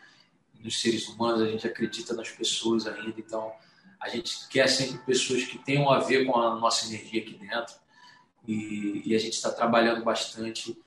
nos 0.59 0.81
seres 0.81 1.07
humanos, 1.07 1.41
a 1.41 1.47
gente 1.47 1.67
acredita 1.67 2.13
nas 2.13 2.31
pessoas 2.31 2.87
ainda, 2.87 3.13
então 3.19 3.51
a 4.05 4.09
gente 4.09 4.47
quer 4.49 4.67
sempre 4.67 4.99
pessoas 4.99 5.43
que 5.45 5.57
tenham 5.57 5.89
a 5.89 5.99
ver 5.99 6.25
com 6.25 6.37
a 6.39 6.55
nossa 6.55 6.85
energia 6.85 7.21
aqui 7.23 7.33
dentro 7.33 7.73
e, 8.47 9.01
e 9.03 9.15
a 9.15 9.19
gente 9.19 9.33
está 9.33 9.49
trabalhando 9.49 10.03
bastante 10.03 10.77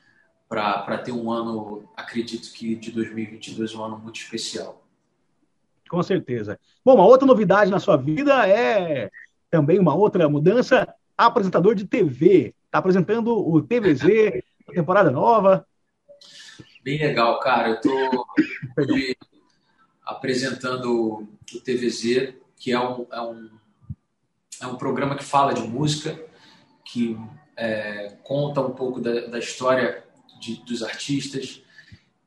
para 0.49 0.97
ter 0.99 1.11
um 1.11 1.31
ano, 1.31 1.83
acredito 1.97 2.53
que 2.53 2.77
de 2.77 2.93
2022 2.93 3.75
um 3.75 3.83
ano 3.83 3.99
muito 3.99 4.21
especial. 4.21 4.85
Com 5.91 6.01
certeza. 6.01 6.61
Bom, 6.85 6.95
uma 6.95 7.07
outra 7.07 7.27
novidade 7.27 7.73
na 7.73 7.81
sua 7.81 7.97
vida 7.97 8.49
é 8.49 9.11
também 9.51 9.81
uma 9.81 9.95
outra 9.97 10.29
mudança, 10.29 10.87
apresentador 11.17 11.75
de 11.75 11.87
TV. 11.87 12.55
Está 12.67 12.79
apresentando 12.79 13.37
o 13.37 13.61
TVZ, 13.61 14.43
temporada 14.73 15.11
nova. 15.11 15.67
Bem 16.85 16.99
legal, 16.99 17.41
cara. 17.41 17.71
Eu 17.71 17.75
estou 18.79 19.07
apresentando 20.07 21.27
o 21.53 21.61
TVZ, 21.61 22.35
que 22.59 22.73
é 22.73 22.81
um, 22.81 23.07
é, 23.11 23.21
um, 23.21 23.51
é 24.61 24.67
um 24.67 24.77
programa 24.77 25.17
que 25.17 25.25
fala 25.25 25.55
de 25.55 25.63
música, 25.63 26.19
que 26.85 27.17
é, 27.57 28.17
conta 28.23 28.61
um 28.61 28.71
pouco 28.71 29.01
da, 29.01 29.27
da 29.27 29.39
história 29.39 30.05
de, 30.41 30.57
dos 30.65 30.83
artistas, 30.83 31.63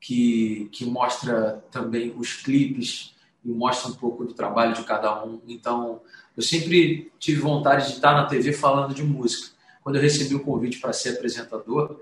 que, 0.00 0.68
que 0.72 0.84
mostra 0.84 1.64
também 1.70 2.12
os 2.16 2.34
clipes 2.34 3.14
e 3.44 3.50
mostra 3.50 3.90
um 3.90 3.94
pouco 3.94 4.24
do 4.24 4.34
trabalho 4.34 4.74
de 4.74 4.84
cada 4.84 5.24
um. 5.24 5.40
Então, 5.46 6.00
eu 6.36 6.42
sempre 6.42 7.12
tive 7.18 7.40
vontade 7.40 7.86
de 7.86 7.92
estar 7.94 8.12
na 8.12 8.26
TV 8.26 8.52
falando 8.52 8.94
de 8.94 9.02
música. 9.02 9.52
Quando 9.82 9.96
eu 9.96 10.02
recebi 10.02 10.34
o 10.34 10.44
convite 10.44 10.78
para 10.78 10.92
ser 10.92 11.10
apresentador, 11.10 12.00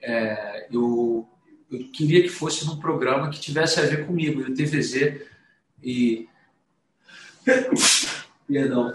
é, 0.00 0.66
eu, 0.70 1.26
eu, 1.70 1.90
queria 1.90 2.22
que 2.22 2.28
fosse 2.28 2.66
num 2.66 2.78
programa 2.78 3.30
que 3.30 3.40
tivesse 3.40 3.80
a 3.80 3.84
ver 3.84 4.06
comigo, 4.06 4.40
e 4.40 4.44
o 4.44 4.54
TVZ 4.54 5.22
e... 5.82 6.27
Perdão. 8.46 8.94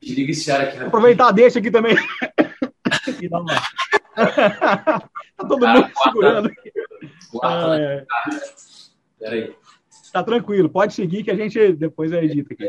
Desliga 0.00 0.30
esse 0.32 0.50
ar 0.50 0.60
aqui. 0.62 0.78
Aproveitar, 0.78 1.30
deixa 1.32 1.58
aqui 1.58 1.70
também. 1.70 1.94
e 3.20 3.28
dá 3.28 3.40
uma... 3.40 3.54
tá 4.16 5.10
todo 5.36 5.66
mundo 5.66 5.84
ah, 5.84 6.02
segurando. 6.02 6.50
Guarda, 7.32 7.72
ah, 7.72 7.78
é. 7.78 8.06
Peraí. 9.18 9.56
Tá 10.12 10.24
tranquilo, 10.24 10.68
pode 10.68 10.94
seguir 10.94 11.22
que 11.22 11.30
a 11.30 11.36
gente 11.36 11.72
depois 11.74 12.10
edita 12.12 12.54
aqui. 12.54 12.68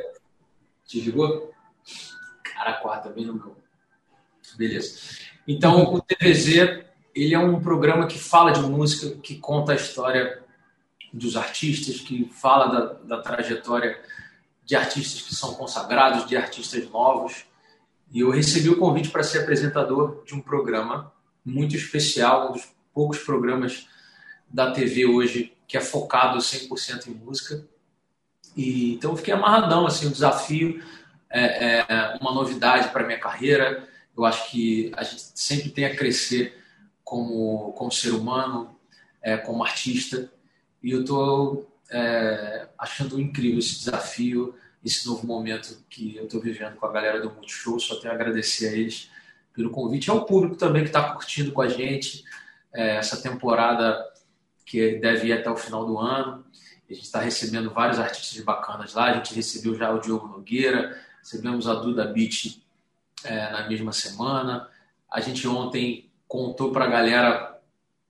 Desligou? 0.88 1.52
Cara, 2.44 2.74
quarta, 2.74 3.10
bem 3.10 3.26
no 3.26 3.34
meu. 3.34 3.58
Beleza. 4.58 5.00
Então, 5.48 5.94
o 5.94 6.02
TVZ 6.02 6.84
ele 7.16 7.34
é 7.34 7.40
um 7.40 7.60
programa 7.60 8.08
que 8.08 8.20
fala 8.20 8.52
de 8.52 8.62
música, 8.62 9.18
que 9.22 9.38
conta 9.38 9.72
a 9.72 9.76
história 9.76 10.42
dos 11.12 11.36
artistas, 11.36 12.00
que 12.00 12.26
fala 12.26 12.68
da, 12.68 13.18
da 13.18 13.22
trajetória 13.22 14.00
de 14.64 14.76
artistas 14.76 15.22
que 15.22 15.34
são 15.34 15.54
consagrados, 15.56 16.28
de 16.28 16.38
artistas 16.38 16.90
novos. 16.90 17.46
E 18.12 18.22
eu 18.22 18.30
recebi 18.30 18.70
o 18.70 18.78
convite 18.78 19.10
para 19.10 19.24
ser 19.24 19.40
apresentador 19.40 20.24
de 20.26 20.36
um 20.36 20.42
programa 20.42 21.12
muito 21.46 21.76
especial, 21.76 22.50
um 22.50 22.54
dos 22.54 22.68
poucos 22.94 23.20
programas 23.20 23.88
da 24.50 24.72
TV 24.72 25.06
hoje 25.06 25.56
que 25.68 25.78
é 25.78 25.82
focado 25.82 26.38
100% 26.38 27.08
em 27.08 27.14
música. 27.14 27.66
E, 28.56 28.96
então 28.96 29.12
eu 29.12 29.18
fiquei 29.18 29.34
amarradão, 29.34 29.88
assim, 29.88 30.08
um 30.08 30.12
desafio, 30.12 30.84
é, 31.30 31.80
é 31.80 32.18
uma 32.20 32.34
novidade 32.34 32.90
para 32.90 33.06
minha 33.06 33.20
carreira. 33.20 33.88
Eu 34.16 34.26
acho 34.26 34.52
que 34.52 34.92
a 34.98 35.04
gente 35.04 35.32
sempre 35.34 35.70
tem 35.70 35.86
a 35.86 35.96
crescer 35.96 36.62
como, 37.04 37.72
como 37.74 37.92
ser 37.92 38.12
humano, 38.12 38.78
é, 39.22 39.38
como 39.38 39.64
artista. 39.64 40.30
E 40.84 40.92
eu 40.92 41.02
estou 41.02 41.71
é, 41.92 42.68
achando 42.78 43.20
incrível 43.20 43.60
esse 43.60 43.80
desafio, 43.80 44.56
esse 44.84 45.06
novo 45.06 45.28
momento 45.28 45.84
que 45.90 46.16
eu 46.16 46.24
estou 46.24 46.42
vivendo 46.42 46.76
com 46.76 46.86
a 46.86 46.92
galera 46.92 47.22
do 47.22 47.32
Multishow. 47.32 47.80
Só 47.80 47.96
tenho 48.00 48.14
a 48.14 48.16
agradecer 48.16 48.70
a 48.70 48.72
eles 48.72 49.10
pelo 49.54 49.70
convite. 49.70 50.10
É 50.10 50.14
o 50.14 50.26
público 50.26 50.56
também 50.56 50.84
que 50.84 50.90
está 50.90 51.14
curtindo 51.14 51.52
com 51.52 51.62
a 51.62 51.68
gente 51.68 52.24
é, 52.74 52.96
essa 52.96 53.22
temporada 53.22 54.04
que 54.66 54.96
deve 54.96 55.28
ir 55.28 55.34
até 55.34 55.50
o 55.50 55.58
final 55.58 55.86
do 55.86 56.00
ano. 56.00 56.46
A 56.90 56.94
gente 56.94 57.04
está 57.04 57.20
recebendo 57.20 57.70
vários 57.72 58.00
artistas 58.00 58.42
bacanas 58.44 58.94
lá. 58.94 59.06
A 59.06 59.14
gente 59.14 59.34
recebeu 59.34 59.76
já 59.76 59.92
o 59.92 60.00
Diogo 60.00 60.28
Nogueira, 60.28 60.98
recebemos 61.20 61.68
a 61.68 61.76
Duda 61.76 62.06
Beat 62.06 62.62
é, 63.24 63.52
na 63.52 63.68
mesma 63.68 63.92
semana. 63.92 64.68
A 65.10 65.20
gente 65.20 65.48
ontem 65.48 66.10
contou 66.28 66.72
para 66.72 66.86
a 66.86 66.90
galera 66.90 67.62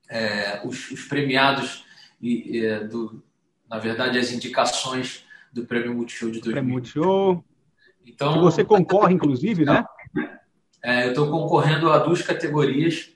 é, 0.09 0.61
os, 0.63 0.91
os, 0.91 1.03
premiados 1.05 1.83
e 2.21 2.63
é, 2.63 2.83
do, 2.83 3.23
na 3.71 3.79
verdade 3.79 4.19
as 4.19 4.33
indicações 4.33 5.25
do 5.53 5.65
Prêmio 5.65 5.93
Multishow 5.93 6.29
de 6.29 6.41
2020. 6.41 6.53
Prêmio 6.53 6.73
Multishow. 6.73 7.45
Então, 8.05 8.33
que 8.33 8.39
você 8.39 8.65
concorre, 8.65 9.13
inclusive, 9.13 9.63
né? 9.63 9.85
É, 10.83 11.05
eu 11.05 11.09
estou 11.09 11.29
concorrendo 11.29 11.91
a 11.91 11.99
duas 11.99 12.23
categorias 12.23 13.11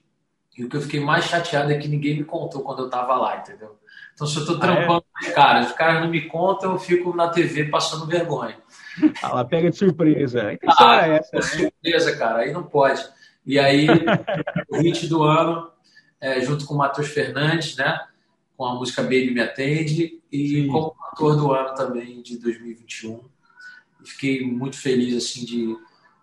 e 0.55 0.63
o 0.63 0.69
que 0.69 0.77
eu 0.77 0.81
fiquei 0.81 0.99
mais 0.99 1.25
chateado 1.25 1.71
é 1.71 1.77
que 1.79 1.87
ninguém 1.87 2.15
me 2.15 2.23
contou 2.23 2.61
quando 2.61 2.83
eu 2.83 2.85
estava 2.85 3.15
lá, 3.15 3.37
entendeu? 3.37 3.79
Então, 4.13 4.27
se 4.27 4.37
eu 4.37 4.41
estou 4.41 4.59
trampando 4.59 5.03
ah, 5.15 5.25
é? 5.25 5.27
os 5.27 5.33
caras, 5.33 5.65
os 5.65 5.71
caras 5.71 6.01
não 6.03 6.11
me 6.11 6.21
contam, 6.29 6.73
eu 6.73 6.77
fico 6.77 7.15
na 7.15 7.29
TV 7.29 7.65
passando 7.65 8.05
vergonha. 8.05 8.55
Ela 9.19 9.43
pega 9.43 9.71
de 9.71 9.77
surpresa. 9.77 10.43
A 10.43 10.53
intenção 10.53 10.87
ah, 10.87 11.07
é 11.07 11.15
essa. 11.15 11.35
Né? 11.35 11.41
Surpresa, 11.41 12.17
cara, 12.17 12.39
aí 12.41 12.53
não 12.53 12.61
pode. 12.61 13.03
E 13.43 13.57
aí, 13.57 13.87
o 14.69 14.77
hit 14.77 15.07
do 15.07 15.23
ano, 15.23 15.71
é, 16.21 16.39
junto 16.41 16.67
com 16.67 16.75
o 16.75 16.77
Matheus 16.77 17.07
Fernandes, 17.07 17.75
né? 17.77 17.99
Com 18.57 18.65
a 18.65 18.75
música 18.75 19.01
Baby 19.01 19.31
Me 19.31 19.41
Atende, 19.41 20.21
e 20.31 20.49
Sim. 20.49 20.67
como 20.67 20.95
ator 21.11 21.35
do 21.35 21.51
ano 21.51 21.73
também 21.75 22.21
de 22.21 22.37
2021. 22.37 23.21
E 24.03 24.09
fiquei 24.09 24.45
muito 24.45 24.77
feliz, 24.77 25.15
assim, 25.15 25.45
de. 25.45 25.77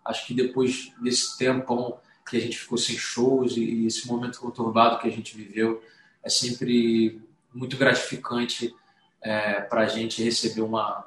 Acho 0.04 0.26
que 0.26 0.34
depois 0.34 0.92
desse 1.00 1.38
tempão 1.38 1.98
que 2.28 2.36
a 2.36 2.40
gente 2.40 2.58
ficou 2.58 2.78
sem 2.78 2.96
shows 2.96 3.56
e, 3.56 3.62
e 3.62 3.86
esse 3.86 4.06
momento 4.06 4.40
conturbado 4.40 4.98
que 4.98 5.06
a 5.06 5.10
gente 5.10 5.36
viveu, 5.36 5.82
é 6.22 6.28
sempre 6.28 7.20
muito 7.52 7.76
gratificante 7.76 8.74
é, 9.20 9.60
para 9.60 9.82
a 9.82 9.86
gente 9.86 10.22
receber 10.22 10.62
uma, 10.62 11.06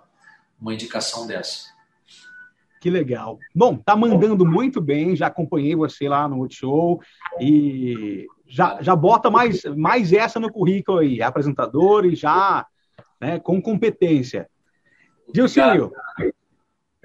uma 0.59 0.73
indicação 0.73 1.27
dessa. 1.27 1.73
Que 2.79 2.89
legal. 2.89 3.39
Bom, 3.53 3.77
tá 3.77 3.95
mandando 3.95 4.45
muito 4.45 4.79
bem, 4.79 5.15
já 5.15 5.27
acompanhei 5.27 5.75
você 5.75 6.07
lá 6.07 6.27
no 6.27 6.35
Multishow 6.35 7.01
e 7.39 8.27
já, 8.47 8.81
já 8.81 8.95
bota 8.95 9.29
mais, 9.29 9.63
mais 9.75 10.13
essa 10.13 10.39
no 10.39 10.51
currículo 10.51 10.99
aí, 10.99 11.21
apresentador 11.21 12.05
e 12.05 12.15
já 12.15 12.65
né, 13.19 13.39
com 13.39 13.61
competência. 13.61 14.47
Dilcinho, 15.33 15.91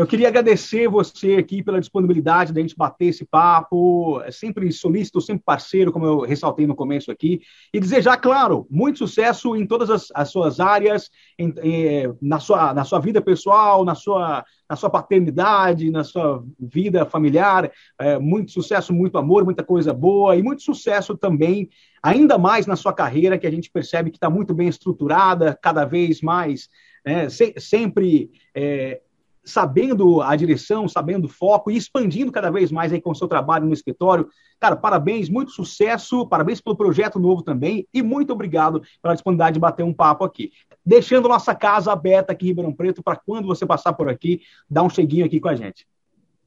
Eu 0.01 0.07
queria 0.07 0.29
agradecer 0.29 0.89
você 0.89 1.35
aqui 1.35 1.63
pela 1.63 1.79
disponibilidade 1.79 2.55
da 2.55 2.61
gente 2.63 2.75
bater 2.75 3.09
esse 3.09 3.23
papo. 3.23 4.19
É 4.23 4.31
sempre 4.31 4.73
solícito, 4.73 5.21
sempre 5.21 5.45
parceiro, 5.45 5.93
como 5.93 6.07
eu 6.07 6.21
ressaltei 6.21 6.67
no 6.67 6.75
começo 6.75 7.11
aqui. 7.11 7.43
E 7.71 7.79
desejar, 7.79 8.17
claro, 8.17 8.67
muito 8.71 9.01
sucesso 9.01 9.55
em 9.55 9.67
todas 9.67 9.91
as, 9.91 10.09
as 10.15 10.31
suas 10.31 10.59
áreas, 10.59 11.11
em, 11.39 11.53
em, 11.63 12.15
na, 12.23 12.41
sua, 12.41 12.73
na 12.73 12.83
sua 12.83 12.99
vida 12.99 13.21
pessoal, 13.21 13.85
na 13.85 13.95
sua, 13.95 14.43
na 14.71 14.75
sua 14.75 14.89
paternidade, 14.89 15.91
na 15.91 16.03
sua 16.03 16.43
vida 16.59 17.05
familiar. 17.05 17.71
É, 17.99 18.19
muito 18.19 18.53
sucesso, 18.53 18.95
muito 18.95 19.19
amor, 19.19 19.45
muita 19.45 19.63
coisa 19.63 19.93
boa. 19.93 20.35
E 20.35 20.43
muito 20.43 20.63
sucesso 20.63 21.15
também, 21.15 21.69
ainda 22.03 22.39
mais 22.39 22.67
na 22.67 22.75
sua 22.75 22.95
carreira, 22.95 23.37
que 23.37 23.47
a 23.47 23.51
gente 23.51 23.71
percebe 23.71 24.11
que 24.11 24.17
está 24.17 24.31
muito 24.31 24.55
bem 24.55 24.67
estruturada, 24.69 25.59
cada 25.61 25.85
vez 25.85 26.23
mais. 26.23 26.71
É, 27.05 27.29
se, 27.29 27.53
sempre 27.59 28.31
é, 28.55 29.03
sabendo 29.45 30.21
a 30.23 30.37
direção, 30.37 30.89
sabendo 30.89 31.25
o 31.25 31.29
foco 31.29 31.71
e 31.71 31.77
expandindo 31.77 32.33
cada 32.33 32.51
vez 32.51 32.71
mais 32.71 32.93
aí 32.93 33.01
com 33.01 33.11
o 33.11 33.15
seu 33.15 33.27
trabalho 33.27 33.67
no 33.67 33.73
escritório. 33.73 34.29
Cara, 34.59 34.77
parabéns, 34.77 35.29
muito 35.29 35.51
sucesso, 35.51 36.27
parabéns 36.27 36.61
pelo 36.61 36.77
projeto 36.77 37.19
novo 37.19 37.43
também 37.43 37.87
e 37.93 38.03
muito 38.03 38.33
obrigado 38.33 38.83
pela 39.03 39.15
disponibilidade 39.15 39.55
de 39.55 39.61
bater 39.61 39.83
um 39.83 39.95
papo 39.95 40.25
aqui. 40.25 40.53
Deixando 40.85 41.29
nossa 41.29 41.55
casa 41.55 41.93
aberta 41.93 42.33
aqui 42.33 42.47
em 42.47 42.49
Ribeirão 42.49 42.73
Preto 42.73 43.03
para 43.03 43.17
quando 43.17 43.47
você 43.47 43.67
passar 43.67 43.93
por 43.93 44.09
aqui, 44.09 44.43
dar 44.69 44.83
um 44.83 44.91
cheguinho 44.91 45.25
aqui 45.25 45.41
com 45.41 45.49
a 45.49 45.55
gente. 45.55 45.87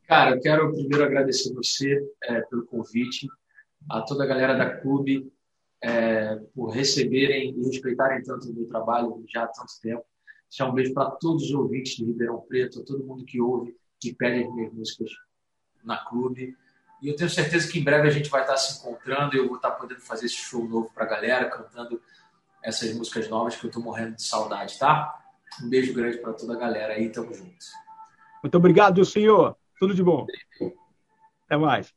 Cara, 0.08 0.32
eu 0.36 0.42
quero 0.42 0.72
primeiro 0.72 1.04
agradecer 1.04 1.54
você 1.54 1.98
é, 2.24 2.42
pelo 2.42 2.66
convite, 2.66 3.28
a 3.90 4.02
toda 4.02 4.24
a 4.24 4.28
galera 4.28 4.54
da 4.54 4.70
Clube 4.70 5.32
é, 5.84 6.40
por 6.56 6.70
receberem 6.70 7.54
e 7.58 7.66
respeitarem 7.66 8.22
tanto 8.24 8.50
o 8.50 8.54
meu 8.54 8.68
trabalho 8.68 9.24
já 9.28 9.44
há 9.44 9.48
tanto 9.48 9.74
tempo. 9.82 10.06
Deixar 10.54 10.70
um 10.70 10.74
beijo 10.76 10.94
para 10.94 11.10
todos 11.10 11.46
os 11.46 11.52
ouvintes 11.52 11.96
de 11.96 12.06
Ribeirão 12.06 12.40
Preto, 12.42 12.82
a 12.82 12.86
todo 12.86 13.04
mundo 13.04 13.26
que 13.26 13.42
ouve, 13.42 13.76
que 14.00 14.14
pede 14.14 14.44
as 14.44 14.54
minhas 14.54 14.72
músicas 14.72 15.10
na 15.84 15.98
clube. 15.98 16.56
E 17.02 17.10
eu 17.10 17.16
tenho 17.16 17.28
certeza 17.28 17.68
que 17.72 17.80
em 17.80 17.84
breve 17.84 18.08
a 18.08 18.12
gente 18.12 18.30
vai 18.30 18.42
estar 18.42 18.56
se 18.58 18.78
encontrando 18.78 19.36
e 19.36 19.40
eu 19.40 19.48
vou 19.48 19.56
estar 19.56 19.72
podendo 19.72 20.02
fazer 20.02 20.28
esse 20.28 20.36
show 20.36 20.64
novo 20.64 20.92
para 20.94 21.06
a 21.06 21.08
galera, 21.08 21.50
cantando 21.50 22.00
essas 22.62 22.94
músicas 22.94 23.28
novas 23.28 23.56
que 23.56 23.66
eu 23.66 23.70
estou 23.70 23.82
morrendo 23.82 24.16
de 24.16 24.22
saudade, 24.22 24.78
tá? 24.78 25.20
Um 25.60 25.70
beijo 25.70 25.92
grande 25.92 26.20
para 26.20 26.34
toda 26.34 26.54
a 26.54 26.58
galera 26.58 26.94
aí, 26.94 27.10
tamo 27.10 27.34
juntos. 27.34 27.72
Muito 28.44 28.56
obrigado, 28.56 29.04
senhor. 29.04 29.58
Tudo 29.80 29.96
de 29.96 30.04
bom. 30.04 30.28
Até 31.48 31.58
mais. 31.58 31.92